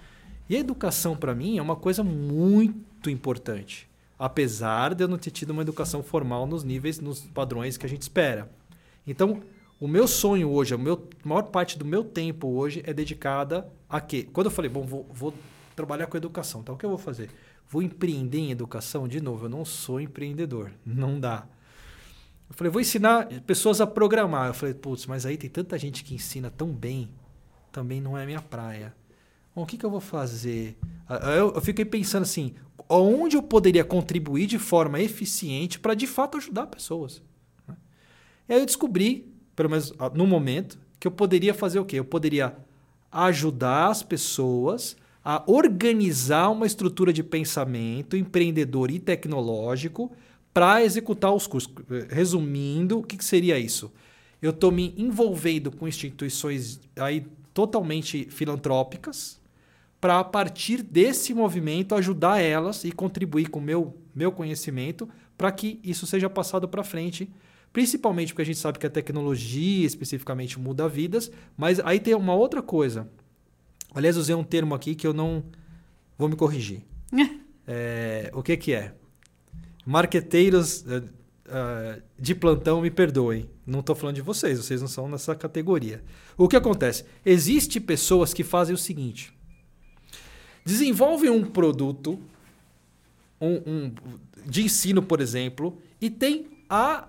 [0.49, 3.85] E a educação, para mim, é uma coisa muito importante.
[4.17, 7.89] Apesar de eu não ter tido uma educação formal nos níveis, nos padrões que a
[7.89, 8.49] gente espera.
[9.05, 9.41] Então,
[9.79, 13.99] o meu sonho hoje, a, meu, maior parte do meu tempo hoje é dedicada a
[13.99, 14.27] quê?
[14.31, 15.33] Quando eu falei, bom, vou, vou
[15.75, 17.29] trabalhar com educação, então o que eu vou fazer?
[17.67, 19.07] Vou empreender em educação?
[19.07, 20.71] De novo, eu não sou empreendedor.
[20.85, 21.47] Não dá.
[22.49, 24.47] Eu falei, vou ensinar pessoas a programar.
[24.49, 27.09] Eu falei, putz, mas aí tem tanta gente que ensina tão bem,
[27.71, 28.93] também não é minha praia.
[29.55, 30.77] Bom, o que, que eu vou fazer?
[31.07, 32.53] Ah, Eu, eu fiquei pensando assim,
[32.87, 37.23] onde eu poderia contribuir de forma eficiente para de fato ajudar pessoas?
[37.67, 37.75] né?
[38.47, 41.99] E aí eu descobri, pelo menos ah, no momento, que eu poderia fazer o quê?
[41.99, 42.55] Eu poderia
[43.11, 50.11] ajudar as pessoas a organizar uma estrutura de pensamento empreendedor e tecnológico
[50.53, 51.73] para executar os cursos.
[52.09, 53.91] Resumindo, o que, que seria isso?
[54.41, 59.39] Eu estou me envolvendo com instituições aí totalmente filantrópicas
[60.01, 65.51] para, a partir desse movimento, ajudar elas e contribuir com o meu, meu conhecimento para
[65.51, 67.29] que isso seja passado para frente.
[67.73, 72.35] Principalmente porque a gente sabe que a tecnologia especificamente muda vidas, mas aí tem uma
[72.35, 73.09] outra coisa.
[73.93, 75.43] Aliás, usei um termo aqui que eu não
[76.17, 76.81] vou me corrigir.
[77.65, 78.93] É, o que, que é?
[79.85, 81.01] Marqueteiros eh,
[81.47, 83.49] ah, de plantão, me perdoem.
[83.65, 86.03] Não estou falando de vocês, vocês não são nessa categoria.
[86.37, 87.05] O que acontece?
[87.25, 89.33] Existem pessoas que fazem o seguinte:
[90.65, 92.19] desenvolvem um produto
[93.39, 93.93] um, um-
[94.45, 97.07] de ensino, por exemplo, e tem a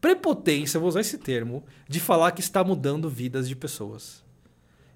[0.00, 4.24] prepotência, vou usar esse termo, de falar que está mudando vidas de pessoas.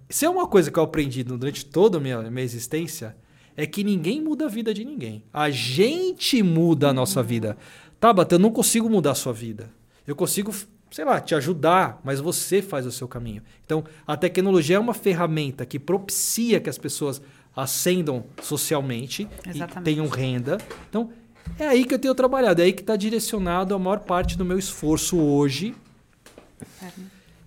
[0.08, 3.16] Se é uma coisa que eu aprendi durante toda a minha, minha existência,
[3.56, 5.22] é que ninguém muda a vida de ninguém.
[5.32, 7.56] A gente muda a nossa vida.
[7.98, 9.70] Tabata, eu não consigo mudar a sua vida.
[10.06, 10.52] Eu consigo
[10.90, 13.42] sei lá, te ajudar, mas você faz o seu caminho.
[13.64, 17.22] Então, a tecnologia é uma ferramenta que propicia que as pessoas
[17.54, 19.80] ascendam socialmente Exatamente.
[19.80, 20.58] e tenham renda.
[20.88, 21.10] Então,
[21.58, 24.44] é aí que eu tenho trabalhado, é aí que está direcionado a maior parte do
[24.44, 25.74] meu esforço hoje.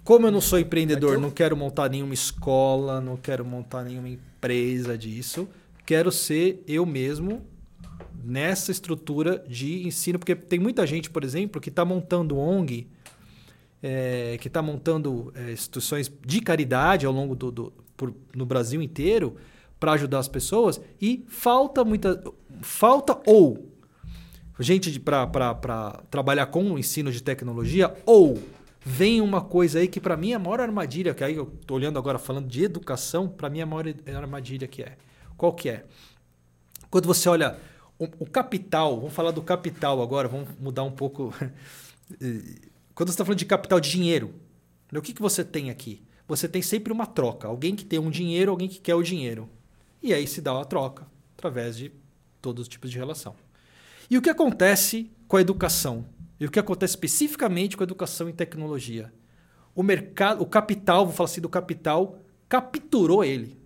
[0.03, 4.97] Como eu não sou empreendedor, não quero montar nenhuma escola, não quero montar nenhuma empresa
[4.97, 5.47] disso.
[5.85, 7.41] Quero ser eu mesmo
[8.23, 12.87] nessa estrutura de ensino, porque tem muita gente, por exemplo, que está montando ONG,
[13.81, 18.81] é, que está montando é, instituições de caridade ao longo do, do por, no Brasil
[18.81, 19.35] inteiro
[19.79, 22.21] para ajudar as pessoas e falta muita
[22.61, 23.72] falta ou
[24.59, 28.41] gente para trabalhar com o ensino de tecnologia ou
[28.85, 31.75] vem uma coisa aí que para mim é a maior armadilha que aí eu tô
[31.75, 33.85] olhando agora falando de educação para mim é a maior
[34.15, 34.97] armadilha que é.
[35.35, 35.85] Qual que é?
[36.91, 37.57] Quando você olha
[37.97, 41.33] o, o capital vamos falar do capital agora vamos mudar um pouco.
[42.93, 44.35] Quando você está falando de capital de dinheiro
[44.93, 46.03] o que que você tem aqui?
[46.27, 49.49] Você tem sempre uma troca alguém que tem um dinheiro alguém que quer o dinheiro.
[50.01, 51.91] E aí se dá uma troca através de
[52.41, 53.35] todos os tipos de relação.
[54.09, 56.05] E o que acontece com a educação?
[56.39, 59.13] E o que acontece especificamente com a educação em tecnologia?
[59.75, 63.61] O mercado, o capital, vou falar assim do capital, capturou ele.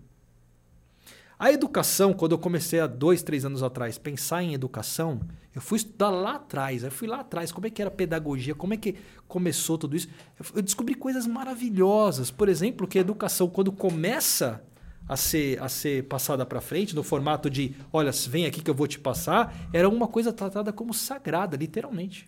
[1.39, 5.21] A educação, quando eu comecei há dois, três anos atrás, pensar em educação,
[5.53, 6.83] eu fui estudar lá atrás.
[6.83, 8.95] Eu fui lá atrás, como é que era pedagogia, como é que
[9.27, 10.07] começou tudo isso.
[10.55, 12.31] Eu descobri coisas maravilhosas.
[12.31, 14.63] Por exemplo, que a educação, quando começa
[15.07, 18.75] a ser, a ser passada para frente, no formato de, olha, vem aqui que eu
[18.75, 22.27] vou te passar, era uma coisa tratada como sagrada, literalmente.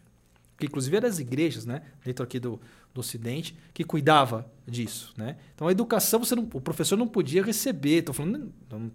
[0.57, 2.59] Que inclusive eram as igrejas, né, dentro aqui do,
[2.93, 5.13] do Ocidente, que cuidava disso.
[5.17, 5.37] Né?
[5.55, 8.51] Então a educação, você não, o professor não podia receber, estou falando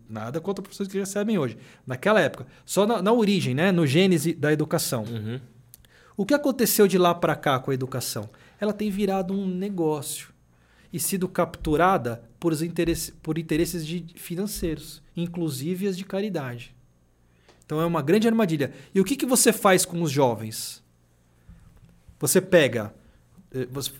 [0.09, 1.57] nada contra os professores que recebem hoje.
[1.87, 5.05] Naquela época, só na, na origem, né, no gênese da educação.
[5.05, 5.41] Uhum.
[6.16, 8.28] O que aconteceu de lá para cá com a educação?
[8.61, 10.34] Ela tem virado um negócio
[10.95, 16.72] e sido capturada por, interesse, por interesses de financeiros, inclusive as de caridade.
[17.66, 18.72] Então é uma grande armadilha.
[18.95, 20.80] E o que, que você faz com os jovens?
[22.20, 22.95] Você pega.
[23.53, 23.90] Eh, você,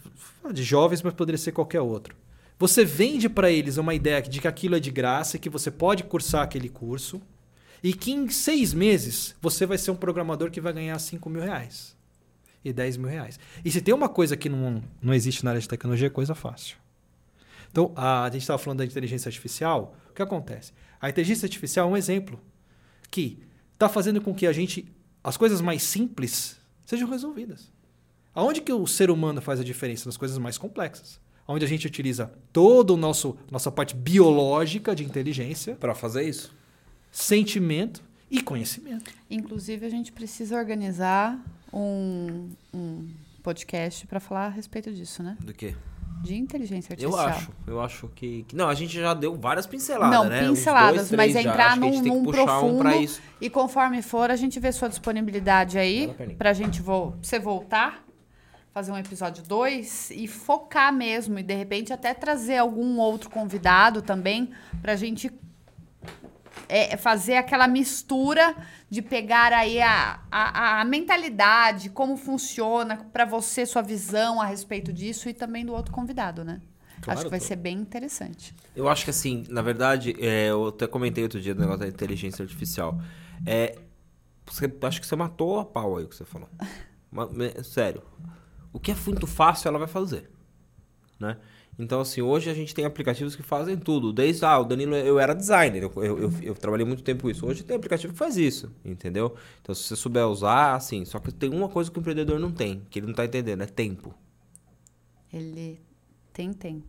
[0.53, 2.15] de jovens, mas poderia ser qualquer outro.
[2.61, 6.05] Você vende para eles uma ideia de que aquilo é de graça, que você pode
[6.05, 7.21] cursar aquele curso,
[7.83, 11.43] e que em seis meses você vai ser um programador que vai ganhar 5 mil
[11.43, 11.97] reais
[12.65, 13.41] e 10 mil reais.
[13.65, 16.37] E se tem uma coisa que não, não existe na área de tecnologia, é coisa
[16.37, 16.84] fácil.
[17.75, 19.97] Então, a, a gente estava falando da inteligência artificial.
[20.09, 20.73] O que acontece?
[21.01, 22.41] A inteligência artificial é um exemplo
[23.11, 24.87] que está fazendo com que a gente
[25.25, 26.57] as coisas mais simples
[26.87, 27.73] sejam resolvidas.
[28.33, 30.09] Aonde que o ser humano faz a diferença?
[30.09, 31.19] Nas coisas mais complexas.
[31.49, 36.55] Onde a gente utiliza toda o nosso nossa parte biológica de inteligência para fazer isso.
[37.11, 38.01] Sentimento
[38.31, 39.11] e conhecimento.
[39.29, 43.09] Inclusive, a gente precisa organizar um, um
[43.43, 45.37] podcast para falar a respeito disso, né?
[45.41, 45.75] Do quê?
[46.25, 47.29] De inteligência artificial.
[47.29, 50.49] Eu acho, eu acho que, que, Não, a gente já deu várias pinceladas, não, né?
[50.49, 52.89] Pinceladas, dois, mas entrar num, num profundo.
[52.89, 53.07] Um
[53.41, 58.03] e conforme for, a gente vê sua disponibilidade aí pra gente vo você voltar,
[58.73, 61.39] fazer um episódio 2 e focar mesmo.
[61.39, 64.51] E de repente até trazer algum outro convidado também
[64.81, 65.31] pra gente
[66.75, 68.53] é, fazer aquela mistura
[68.91, 74.93] de pegar aí a, a, a mentalidade, como funciona para você, sua visão a respeito
[74.93, 76.61] disso e também do outro convidado, né?
[77.01, 77.47] Claro, acho que vai tô.
[77.47, 78.53] ser bem interessante.
[78.75, 81.87] Eu acho que assim, na verdade, é, eu até comentei outro dia do negócio da
[81.87, 82.99] inteligência artificial.
[83.47, 83.79] É,
[84.45, 86.49] você, acho que você matou a pau aí o que você falou.
[87.63, 88.03] Sério.
[88.73, 90.29] O que é muito fácil, ela vai fazer.
[91.21, 91.37] Né?
[91.79, 94.13] Então, assim, hoje a gente tem aplicativos que fazem tudo.
[94.13, 97.31] Desde, ah, o Danilo, eu era designer, eu, eu, eu, eu trabalhei muito tempo com
[97.31, 97.47] isso.
[97.47, 99.35] Hoje tem aplicativo que faz isso, entendeu?
[99.61, 102.53] Então, se você souber usar, assim, só que tem uma coisa que o empreendedor não
[102.53, 104.15] tem, que ele não está entendendo, é tempo.
[105.33, 105.81] Ele
[106.33, 106.85] tem tempo.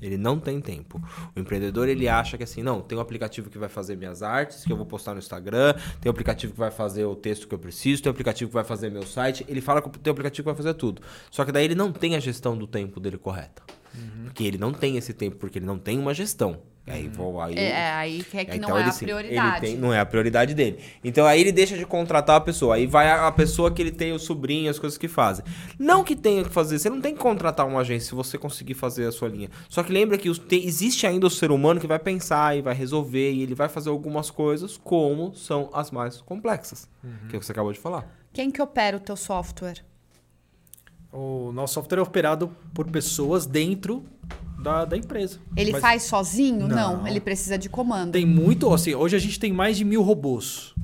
[0.00, 1.00] Ele não tem tempo.
[1.34, 4.64] O empreendedor, ele acha que assim, não, tem um aplicativo que vai fazer minhas artes,
[4.64, 7.54] que eu vou postar no Instagram, tem um aplicativo que vai fazer o texto que
[7.54, 9.44] eu preciso, tem um aplicativo que vai fazer meu site.
[9.48, 11.02] Ele fala que tem um aplicativo que vai fazer tudo.
[11.30, 13.62] Só que daí ele não tem a gestão do tempo dele correta.
[13.94, 14.24] Uhum.
[14.24, 16.60] Porque ele não tem esse tempo, porque ele não tem uma gestão.
[16.86, 17.12] Aí, uhum.
[17.12, 19.60] vou, aí, é, é aí que, é que então não é a prioridade.
[19.60, 20.78] Tem, não é a prioridade dele.
[21.04, 22.74] Então aí ele deixa de contratar a pessoa.
[22.74, 25.44] Aí vai a, a, pessoa que ele tem o sobrinho, as coisas que fazem.
[25.78, 28.74] Não que tenha que fazer, você não tem que contratar uma agência se você conseguir
[28.74, 29.50] fazer a sua linha.
[29.68, 32.62] Só que lembra que os, tem, existe ainda o ser humano que vai pensar e
[32.62, 36.88] vai resolver e ele vai fazer algumas coisas como são as mais complexas.
[37.04, 37.28] Uhum.
[37.28, 38.08] Que é o que você acabou de falar.
[38.32, 39.84] Quem que opera o teu software?
[41.12, 44.04] O nosso software é operado por pessoas dentro
[44.62, 45.38] da, da empresa.
[45.56, 46.68] Ele Mas faz sozinho?
[46.68, 46.98] Não.
[46.98, 47.06] não.
[47.06, 48.12] ele precisa de comando.
[48.12, 50.74] Tem muito, assim, hoje a gente tem mais de mil robôs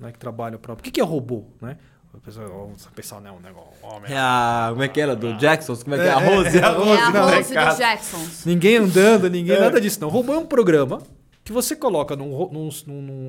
[0.00, 0.72] né, que trabalham para.
[0.72, 1.44] O que, que é robô?
[1.60, 1.76] Né?
[2.24, 3.72] Pessoal, o pessoal não, negócio.
[3.82, 4.68] Homem, É a.
[4.70, 5.14] Como é que era?
[5.16, 5.82] Do Jacksons?
[5.82, 6.10] Como é que é?
[6.10, 6.56] A Rose?
[6.56, 7.70] É, a É a não, Rose cara.
[7.70, 8.44] dos Jacksons.
[8.46, 10.00] Ninguém andando, ninguém, nada disso.
[10.00, 10.08] Não.
[10.08, 11.02] Robô é um programa
[11.42, 12.70] que você coloca num, num-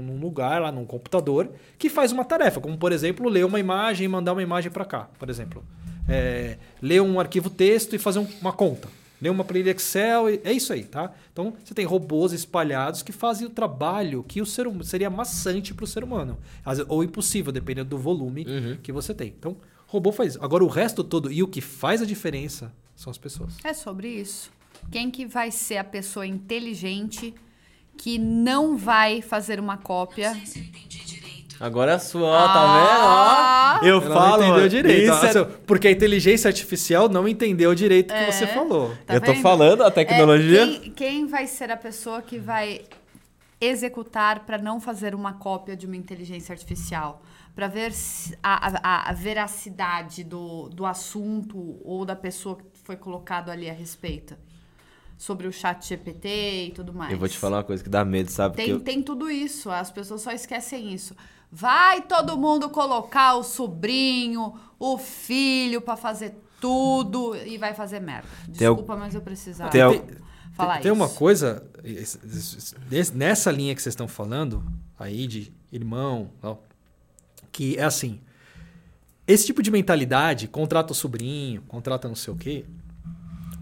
[0.03, 4.05] num lugar, lá num computador, que faz uma tarefa, como por exemplo, ler uma imagem
[4.05, 5.61] e mandar uma imagem para cá, por exemplo.
[6.07, 8.87] É, ler um arquivo texto e fazer um- uma conta.
[9.21, 11.11] Ler uma planilha Excel, e- é isso aí, tá?
[11.31, 15.73] Então você tem robôs espalhados que fazem o trabalho que o ser hum- seria maçante
[15.73, 16.37] para o ser humano.
[16.89, 18.77] Ou impossível, dependendo do volume Uhum.
[18.83, 19.29] que você tem.
[19.39, 19.55] Então,
[19.87, 20.43] robô faz isso.
[20.43, 23.53] Agora, o resto todo e o que faz a diferença são as pessoas.
[23.63, 24.51] É sobre isso.
[24.91, 27.33] Quem que vai ser a pessoa inteligente
[27.97, 30.33] que não vai fazer uma cópia?
[31.59, 33.85] Agora é a sua, ó, tá vendo?
[33.85, 34.41] Ó, eu Ela falo.
[34.43, 35.13] não entendeu direito.
[35.13, 38.93] Isso é- Porque a inteligência artificial não entendeu direito o que você falou.
[39.05, 39.41] Tá eu tô vendo?
[39.41, 40.65] falando, a É, tecnologia.
[40.67, 42.81] quem, quem vai ser a pessoa que vai
[43.59, 47.21] executar para não fazer uma cópia de uma inteligência artificial?
[47.55, 47.93] Para ver
[48.43, 53.73] a, a- a veracidade do, do assunto ou da pessoa que foi colocado ali a
[53.73, 54.35] respeito.
[55.17, 56.27] Sobre o chat GPT
[56.67, 57.13] e tudo mais.
[57.13, 58.57] Eu vou te falar uma coisa que dá medo, sabe?
[58.57, 61.15] Tem, eu- tem tudo isso, as pessoas só esquecem isso.
[61.51, 68.27] Vai todo mundo colocar o sobrinho, o filho pra fazer tudo e vai fazer merda.
[68.57, 69.93] Tem al- Desculpa, mas eu precisava Tem al-
[70.53, 71.01] falar tem, tem isso.
[71.01, 74.63] uma coisa, es- es- es- nessa linha que vocês estão falando,
[74.99, 76.63] aí de irmão, tal,
[77.51, 78.19] que é assim.
[79.27, 82.65] Esse tipo de mentalidade, contrata o sobrinho, contrata não sei o quê.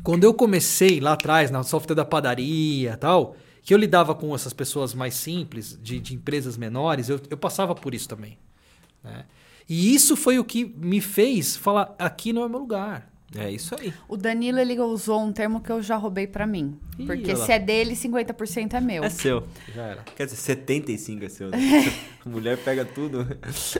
[0.03, 4.53] Quando eu comecei lá atrás, na software da padaria tal, que eu lidava com essas
[4.53, 8.37] pessoas mais simples, de, de empresas menores, eu, eu passava por isso também.
[9.03, 9.25] né?
[9.67, 13.09] E isso foi o que me fez falar: aqui não é meu lugar.
[13.35, 13.91] É isso aí.
[14.07, 16.77] O Danilo, ele usou um termo que eu já roubei pra mim.
[16.99, 19.03] Ih, porque se é dele, 50% é meu.
[19.03, 19.47] É seu.
[19.73, 20.03] Já era.
[20.15, 21.49] Quer dizer, 75 é seu.
[21.49, 21.57] Né?
[22.23, 23.25] A mulher pega tudo.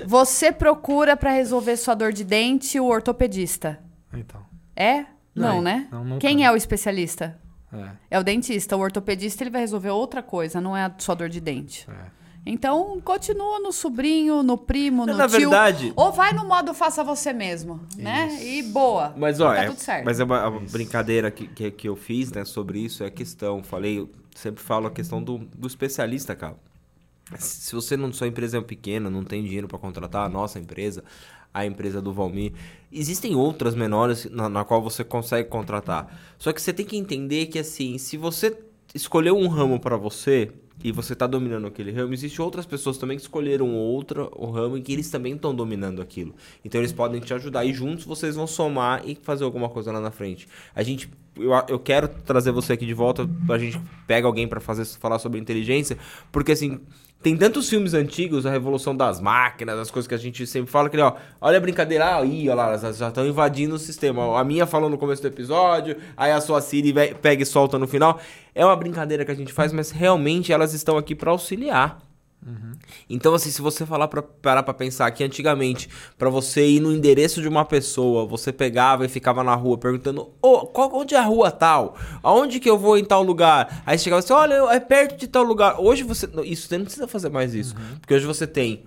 [0.08, 3.80] Você procura pra resolver sua dor de dente o ortopedista.
[4.12, 4.44] Então.
[4.76, 5.06] É?
[5.36, 5.88] Não, Não, né?
[5.92, 6.18] não.
[6.18, 7.40] Quem é o especialista?
[7.74, 8.76] É, É o dentista.
[8.78, 11.88] O ortopedista ele vai resolver outra coisa, não é a sua dor de dente.
[11.90, 12.24] é.
[12.46, 15.40] Então, continua no sobrinho, no primo, no Na tio.
[15.40, 18.38] verdade- Ou vai no modo faça você mesmo, né?
[18.44, 19.14] E boa.
[19.16, 20.04] Mas, ó, tá é, tudo certo.
[20.04, 23.10] mas é uma, uma brincadeira que, que, que eu fiz, né, sobre isso, é a
[23.10, 26.58] questão, falei, eu sempre falo a questão do, do especialista, cara.
[27.40, 31.02] Se você não, sua empresa é pequena, não tem dinheiro para contratar a nossa empresa,
[31.54, 32.54] a empresa do Valmir,
[32.92, 36.20] existem outras menores na, na qual você consegue contratar.
[36.38, 38.58] Só que você tem que entender que, assim, se você
[38.94, 40.52] escolheu um ramo para você
[40.84, 44.78] e você tá dominando aquele ramo, existem outras pessoas também que escolheram outra o ramo
[44.78, 46.36] e que eles também estão dominando aquilo.
[46.64, 50.00] Então eles podem te ajudar e juntos vocês vão somar e fazer alguma coisa lá
[50.00, 50.48] na frente.
[50.76, 54.60] A gente eu, eu quero trazer você aqui de volta pra gente pegar alguém para
[54.60, 55.98] fazer falar sobre inteligência,
[56.32, 56.80] porque assim,
[57.24, 60.90] tem tantos filmes antigos, a revolução das máquinas, as coisas que a gente sempre fala,
[60.90, 64.38] que ó, olha a brincadeira, aí, olha lá, já estão invadindo o sistema.
[64.38, 67.88] A minha falou no começo do episódio, aí a sua Siri pega e solta no
[67.88, 68.20] final.
[68.54, 72.02] É uma brincadeira que a gente faz, mas realmente elas estão aqui para auxiliar.
[73.10, 76.92] Então, assim, se você falar pra, parar pra pensar que antigamente, pra você ir no
[76.92, 81.20] endereço de uma pessoa, você pegava e ficava na rua perguntando, ô, qual, onde é
[81.20, 81.96] a rua tal?
[82.22, 83.84] Aonde que eu vou em tal lugar?
[83.86, 85.80] Aí chegava assim, olha, é perto de tal lugar.
[85.80, 86.28] Hoje você.
[86.44, 87.76] Isso você não precisa fazer mais isso.
[88.00, 88.84] Porque hoje você tem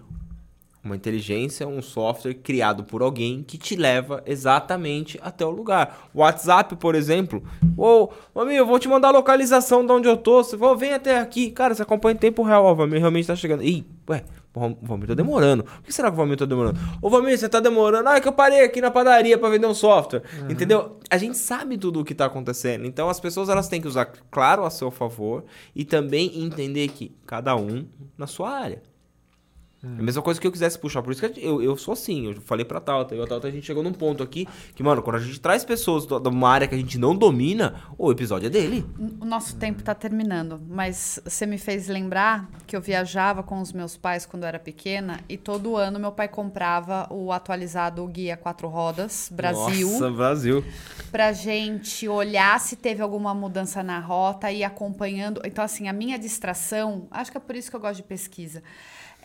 [0.87, 6.09] uma inteligência, um software criado por alguém que te leva exatamente até o lugar.
[6.15, 7.43] O WhatsApp, por exemplo,
[7.77, 10.93] ô, amigo, eu vou te mandar a localização de onde eu tô, você vai, vem
[10.95, 11.51] até aqui.
[11.51, 13.63] Cara, você acompanha em tempo real, ó, o Valmir realmente tá chegando.
[13.63, 15.65] Ih, ué, o Val- o Valmir tá demorando.
[15.65, 16.79] Por que será que o Valmir tá demorando?
[17.03, 18.09] Ô, Valmir, você tá demorando?
[18.09, 20.23] Ah, é que eu parei aqui na padaria pra vender um software.
[20.49, 20.99] Entendeu?
[21.11, 22.87] A gente sabe tudo o que tá acontecendo.
[22.87, 25.45] Então, as pessoas, elas têm que usar, claro, a seu favor
[25.75, 27.85] e também entender que cada um
[28.17, 28.83] na sua área.
[29.83, 31.03] É a mesma coisa que eu quisesse puxar.
[31.03, 32.27] Por isso que eu, eu sou assim.
[32.27, 33.15] Eu falei pra Tauta.
[33.15, 35.39] Eu e a Tauta a gente chegou num ponto aqui que, mano, quando a gente
[35.41, 38.85] traz pessoas de uma área que a gente não domina, o episódio é dele.
[39.21, 43.73] O nosso tempo tá terminando, mas você me fez lembrar que eu viajava com os
[43.73, 48.37] meus pais quando eu era pequena e todo ano meu pai comprava o atualizado Guia
[48.37, 50.65] Quatro Rodas Brasil Nossa, Brasil.
[51.11, 55.41] pra gente olhar se teve alguma mudança na rota e ir acompanhando.
[55.45, 58.63] Então, assim, a minha distração, acho que é por isso que eu gosto de pesquisa.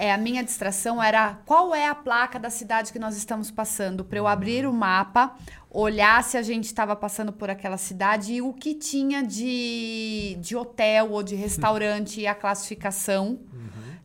[0.02, 4.03] É, a minha distração era qual é a placa da cidade que nós estamos passando,
[4.03, 5.36] para eu abrir o mapa,
[5.69, 10.56] olhar se a gente estava passando por aquela cidade e o que tinha de, de
[10.56, 13.41] hotel ou de restaurante e a classificação.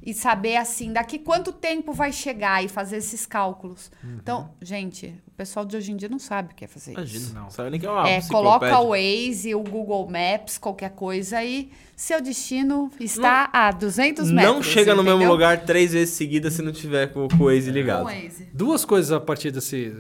[0.03, 3.91] e saber assim, daqui quanto tempo vai chegar e fazer esses cálculos.
[4.05, 4.19] Uhum.
[4.23, 7.01] Então, gente, o pessoal de hoje em dia não sabe o que é fazer isso.
[7.01, 7.51] Imagina, Não.
[7.51, 11.71] Sabe nem que é uma É, coloca o Waze, o Google Maps, qualquer coisa e
[11.95, 14.55] seu destino está a 200 metros.
[14.55, 15.33] Não chega no mesmo entendeu?
[15.35, 18.07] lugar três vezes seguidas se não tiver com, com o Waze ligado.
[18.07, 18.49] Com o Waze.
[18.51, 19.95] Duas coisas a partir desse,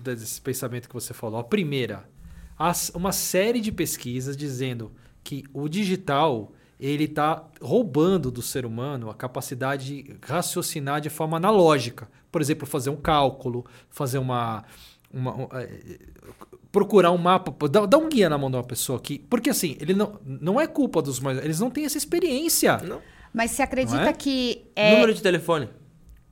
[0.00, 1.40] desse pensamento que você falou.
[1.40, 2.08] A primeira,
[2.56, 4.92] as- uma série de pesquisas dizendo
[5.24, 11.36] que o digital ele está roubando do ser humano a capacidade de raciocinar de forma
[11.36, 12.08] analógica.
[12.30, 14.64] Por exemplo, fazer um cálculo, fazer uma.
[15.12, 15.98] uma- um, eh,
[16.70, 19.18] procurar um mapa, dá, dá um guia na mão de uma pessoa aqui.
[19.18, 21.38] Porque assim, ele não, não é culpa dos mais.
[21.38, 22.76] Eles não têm essa experiência.
[22.78, 23.00] Não.
[23.32, 24.12] Mas você acredita é?
[24.12, 25.68] que é, Número de telefone.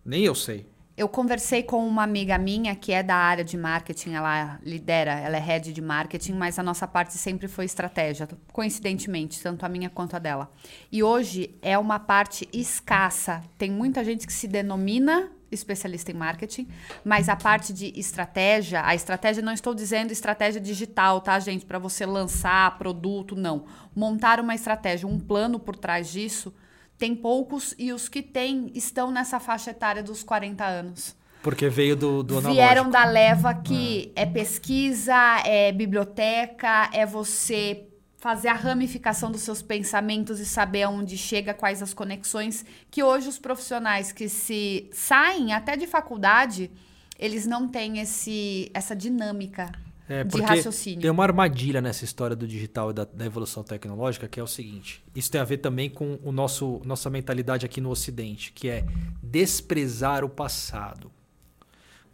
[0.05, 0.67] Nem eu sei.
[0.97, 5.37] Eu conversei com uma amiga minha que é da área de marketing, ela lidera, ela
[5.37, 9.91] é head de marketing, mas a nossa parte sempre foi estratégia, coincidentemente, tanto a minha
[9.91, 10.51] quanto a dela.
[10.91, 13.43] E hoje é uma parte escassa.
[13.59, 16.67] Tem muita gente que se denomina especialista em marketing,
[17.05, 21.79] mas a parte de estratégia, a estratégia não estou dizendo estratégia digital, tá, gente, para
[21.79, 23.67] você lançar produto, não.
[23.95, 26.55] Montar uma estratégia, um plano por trás disso,
[26.99, 31.15] tem poucos e os que tem estão nessa faixa etária dos 40 anos.
[31.43, 32.55] Porque veio do, do analógico.
[32.55, 34.27] Vieram da leva que é.
[34.27, 35.15] pesquisa,
[35.45, 37.87] é biblioteca, é você
[38.17, 43.29] fazer a ramificação dos seus pensamentos e saber aonde chega, quais as conexões, que hoje
[43.29, 46.71] os profissionais que se saem até de faculdade,
[47.19, 49.71] eles não têm esse, essa dinâmica
[50.09, 51.01] É, de porque raciocínio.
[51.01, 54.47] Tem uma armadilha nessa história do digital e da, da evolução tecnológica, que é o
[54.47, 58.69] seguinte: isso tem a ver também com o nosso nossa mentalidade aqui no Ocidente, que
[58.69, 58.85] é
[59.23, 61.11] desprezar o passado.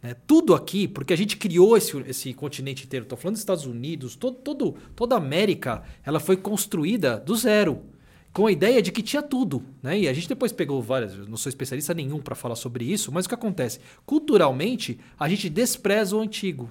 [0.01, 0.15] Né?
[0.27, 4.15] Tudo aqui, porque a gente criou esse, esse continente inteiro, estou falando dos Estados Unidos,
[4.15, 7.81] todo, todo, toda a América, ela foi construída do zero.
[8.33, 9.99] Com a ideia de que tinha tudo, né?
[9.99, 13.25] E a gente depois pegou várias, não sou especialista nenhum para falar sobre isso, mas
[13.25, 13.79] o que acontece?
[14.07, 16.67] Culturalmente, a gente despreza o antigo.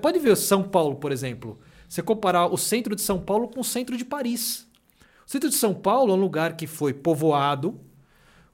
[0.00, 1.58] Pode ver São Paulo, por exemplo.
[1.88, 4.68] Você comparar o centro de São Paulo com o centro de Paris.
[5.26, 7.80] O centro de São Paulo é um lugar que foi povoado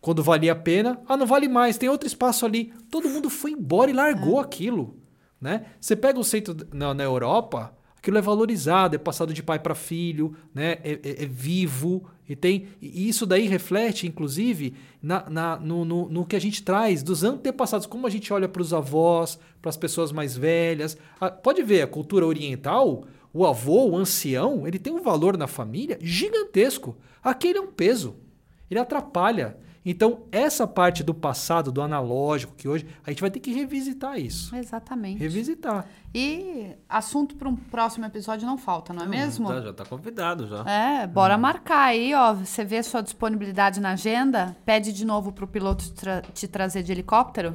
[0.00, 1.00] quando valia a pena.
[1.08, 2.72] Ah, não vale mais, tem outro espaço ali.
[2.90, 4.96] Todo mundo foi embora e largou aquilo.
[5.40, 5.66] Né?
[5.80, 9.74] Você pega o centro na, na Europa, aquilo é valorizado, é passado de pai para
[9.74, 10.78] filho, né?
[10.84, 12.08] é, é- é vivo.
[12.28, 16.62] E, tem, e isso daí reflete, inclusive, na, na- no, no- no que a gente
[16.62, 20.96] traz dos antepassados, como a gente olha para os avós, para as pessoas mais velhas.
[21.20, 25.46] Ah, pode ver, a cultura oriental, o avô, o ancião, ele tem um valor na
[25.46, 26.96] família gigantesco.
[27.22, 28.16] Aquele é um peso.
[28.70, 29.56] Ele atrapalha.
[29.86, 34.18] Então, essa parte do passado, do analógico, que hoje a gente vai ter que revisitar
[34.18, 34.56] isso.
[34.56, 35.18] Exatamente.
[35.18, 35.86] Revisitar.
[36.14, 39.48] E assunto para um próximo episódio não falta, não é mesmo?
[39.48, 40.62] Tá, já tá convidado já.
[40.70, 42.32] É, bora marcar aí, ó.
[42.34, 46.46] Você vê a sua disponibilidade na agenda, pede de novo pro piloto te, tra- te
[46.46, 47.52] trazer de helicóptero,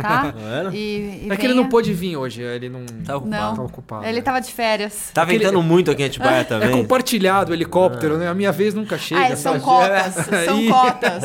[0.00, 0.32] tá?
[0.36, 0.74] Não era?
[0.74, 3.30] E, e é que ele não pôde vir hoje, ele não Tá ocupado.
[3.42, 3.56] Não.
[3.56, 4.04] tá ocupado.
[4.06, 4.22] Ele né?
[4.22, 5.10] tava de férias.
[5.12, 6.70] Tá ventando muito aqui em Atibaia É também.
[6.70, 8.28] compartilhado o helicóptero, né?
[8.28, 9.34] A minha vez nunca chega.
[9.34, 10.14] ah, são cotas,
[10.44, 11.24] são Aí- cotas.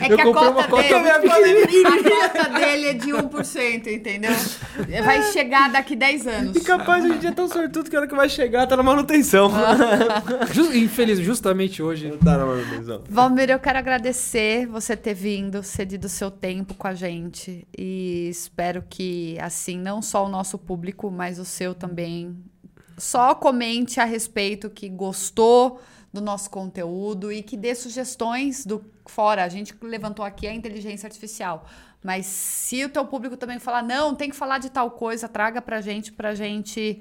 [0.00, 3.89] É Eu que a comprei cota, uma cota dele, a cota dele é de 1%,
[3.90, 4.30] entendeu?
[5.04, 6.56] Vai chegar daqui 10 anos.
[6.56, 8.76] E capaz hoje em dia é tão sortudo que a hora que vai chegar tá
[8.76, 9.50] na manutenção.
[10.52, 12.10] Ju- Infeliz, justamente hoje.
[12.24, 13.02] tá na manutenção.
[13.08, 17.66] Valmir, eu quero agradecer você ter vindo, cedido o seu tempo com a gente.
[17.76, 22.36] E espero que, assim, não só o nosso público, mas o seu também,
[22.96, 25.80] só comente a respeito que gostou
[26.12, 29.44] do nosso conteúdo e que dê sugestões do fora.
[29.44, 31.66] A gente levantou aqui a inteligência artificial.
[32.02, 35.60] Mas se o teu público também falar, não, tem que falar de tal coisa, traga
[35.60, 37.00] pra gente, pra gente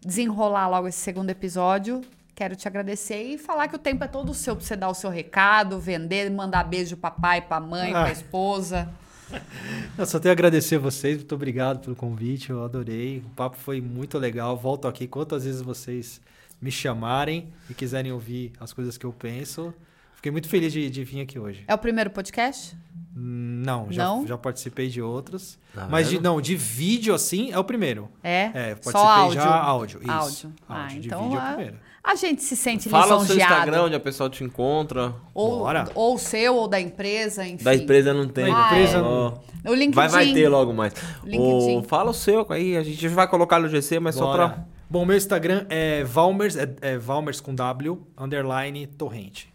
[0.00, 2.00] desenrolar logo esse segundo episódio.
[2.34, 4.94] Quero te agradecer e falar que o tempo é todo seu pra você dar o
[4.94, 8.04] seu recado, vender, mandar beijo pra pai, pra mãe, Ah.
[8.04, 8.88] pra esposa.
[9.98, 13.18] Eu só tenho a agradecer a vocês, muito obrigado pelo convite, eu adorei.
[13.18, 14.56] O papo foi muito legal.
[14.56, 16.18] Volto aqui quantas vezes vocês
[16.62, 19.74] me chamarem e quiserem ouvir as coisas que eu penso.
[20.16, 21.62] Fiquei muito feliz de, de vir aqui hoje.
[21.68, 22.74] É o primeiro podcast?
[23.14, 24.26] Não, já, Não?
[24.26, 25.58] já participei de outros.
[25.74, 28.08] Tá mas de, não, de vídeo assim é o primeiro.
[28.22, 28.50] É?
[28.54, 29.40] É, participei Só áudio.
[29.40, 30.00] já áudio.
[30.02, 30.10] Isso.
[30.12, 30.52] Áudio.
[30.68, 31.00] Ah, Áudio.
[31.00, 31.76] De então vídeo é o ah, primeiro.
[32.04, 33.54] a gente se sente Fala o seu lisonjeado.
[33.54, 35.14] Instagram, onde a pessoa te encontra.
[35.34, 35.88] Ou, Bora.
[35.94, 37.64] ou o seu, ou da empresa, enfim.
[37.64, 38.52] Da empresa não tem.
[38.52, 39.38] Da empresa Ó.
[39.64, 39.94] O LinkedIn.
[39.94, 40.94] Vai, vai ter logo mais.
[41.24, 41.78] LinkedIn.
[41.78, 44.48] O, fala o seu aí, a gente vai colocar no GC, mas só Bora.
[44.50, 44.64] pra.
[44.90, 49.52] Bom, meu Instagram é Valmers, é, é Valmers com W, underline Torrente.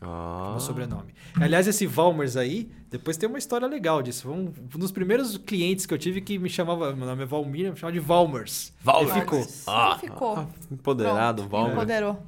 [0.00, 0.48] Ah.
[0.50, 1.14] meu sobrenome.
[1.40, 4.30] Aliás, esse Valmers aí Depois tem uma história legal disso.
[4.30, 7.70] Um, um dos primeiros clientes que eu tive que me chamava, meu nome é Valmir,
[7.70, 8.70] me chamava de Valmers.
[8.82, 9.10] Valmers.
[9.12, 9.46] Ele ficou.
[9.66, 10.46] Ah, ficou.
[10.70, 11.72] Empoderado, Pronto, Valmer.
[11.72, 12.22] Empoderou.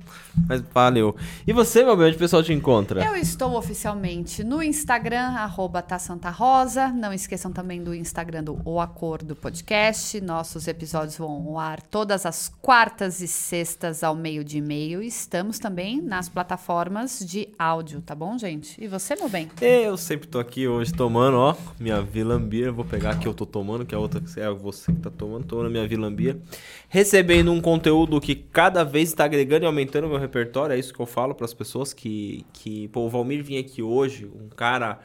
[0.48, 1.14] Mas valeu.
[1.46, 3.04] E você, meu bem, onde o pessoal te encontra?
[3.04, 6.88] Eu estou oficialmente no Instagram, arroba tá Santa Rosa.
[6.88, 10.18] Não esqueçam também do Instagram do O Acordo Podcast.
[10.22, 15.02] Nossos episódios vão ao ar todas as quartas e sextas ao meio de e-mail.
[15.02, 18.82] Estamos também nas plataformas de áudio, tá bom, gente?
[18.82, 19.50] E você, meu bem?
[19.60, 22.70] Eu sempre tô aqui hoje tomando, ó, minha Vilambia.
[22.70, 25.44] Vou pegar aqui, eu tô tomando, que a outra é você que tá tomando.
[25.44, 26.40] Tô na minha Vilambia.
[26.88, 30.74] Recebendo um conteúdo que cada vez está agregando e aumentando o meu repertório.
[30.74, 32.88] É isso que eu falo para as pessoas que, que...
[32.88, 35.00] Pô, o Valmir vinha aqui hoje, um cara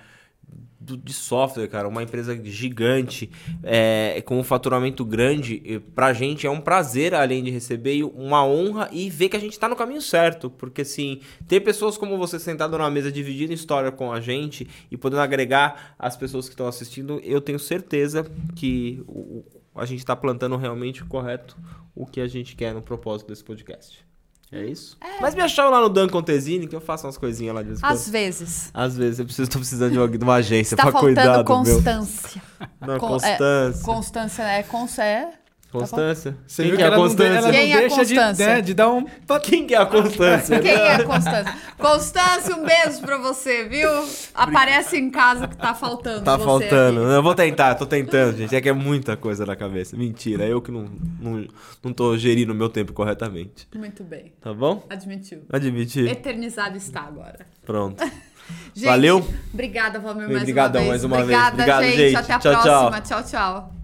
[0.79, 3.29] do- de software, cara, uma empresa gigante,
[3.61, 8.89] é, com um faturamento grande, pra gente é um prazer, além de receber, uma honra
[8.91, 12.39] e ver que a gente tá no caminho certo, porque assim, ter pessoas como você
[12.39, 16.67] sentado numa mesa dividindo história com a gente e podendo agregar as pessoas que estão
[16.67, 19.43] assistindo, eu tenho certeza que o-
[19.75, 21.55] a gente tá plantando realmente correto,
[21.95, 24.08] o que a gente quer no propósito desse podcast.
[24.51, 24.97] É isso?
[25.21, 27.79] Mas me achou lá no Dan Contesini, que eu faço umas coisinhas lá de vez
[27.79, 27.91] em quando.
[27.91, 28.71] Às vezes.
[28.73, 31.53] Às vezes eu preciso, tô precisando de uma, de uma agência Está pra cuidar do
[31.63, 31.75] meu.
[31.75, 32.41] constância.
[32.81, 33.83] Não, Com- Constância.
[33.85, 34.63] Constância é...
[34.63, 35.29] Cons é...
[35.71, 36.35] Constância.
[36.47, 37.37] Você Quem viu que é a Constância?
[37.37, 38.47] ela não Quem é a deixa de, Constância?
[38.47, 39.05] né, de dar um...
[39.43, 40.59] Quem que é a Constância?
[40.59, 41.55] Quem é a Constância?
[41.77, 43.89] Constância, um beijo pra você, viu?
[44.33, 46.23] Aparece em casa que tá faltando.
[46.23, 47.03] Tá você faltando.
[47.03, 47.11] aqui.
[47.13, 48.55] Eu vou tentar, tô tentando, gente.
[48.55, 49.95] É que é muita coisa na cabeça.
[49.95, 50.89] Mentira, eu que não,
[51.19, 51.47] não,
[51.83, 53.67] não tô gerindo o meu tempo corretamente.
[53.75, 54.33] Muito bem.
[54.41, 54.83] Tá bom?
[54.89, 55.43] Admitiu.
[55.51, 56.07] Admitir.
[56.09, 57.45] Eternizado está agora.
[57.65, 58.03] Pronto.
[58.73, 59.27] Gente, Valeu.
[59.53, 61.03] Obrigada, Valmir, mais Obrigadão uma vez.
[61.03, 61.47] mais uma vez.
[61.47, 61.97] Obrigada, gente.
[61.97, 62.15] gente.
[62.15, 62.61] Até a Tchau, tchau.
[62.63, 63.01] próxima.
[63.01, 63.23] tchau.
[63.23, 63.78] tchau.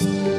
[0.00, 0.37] Bye.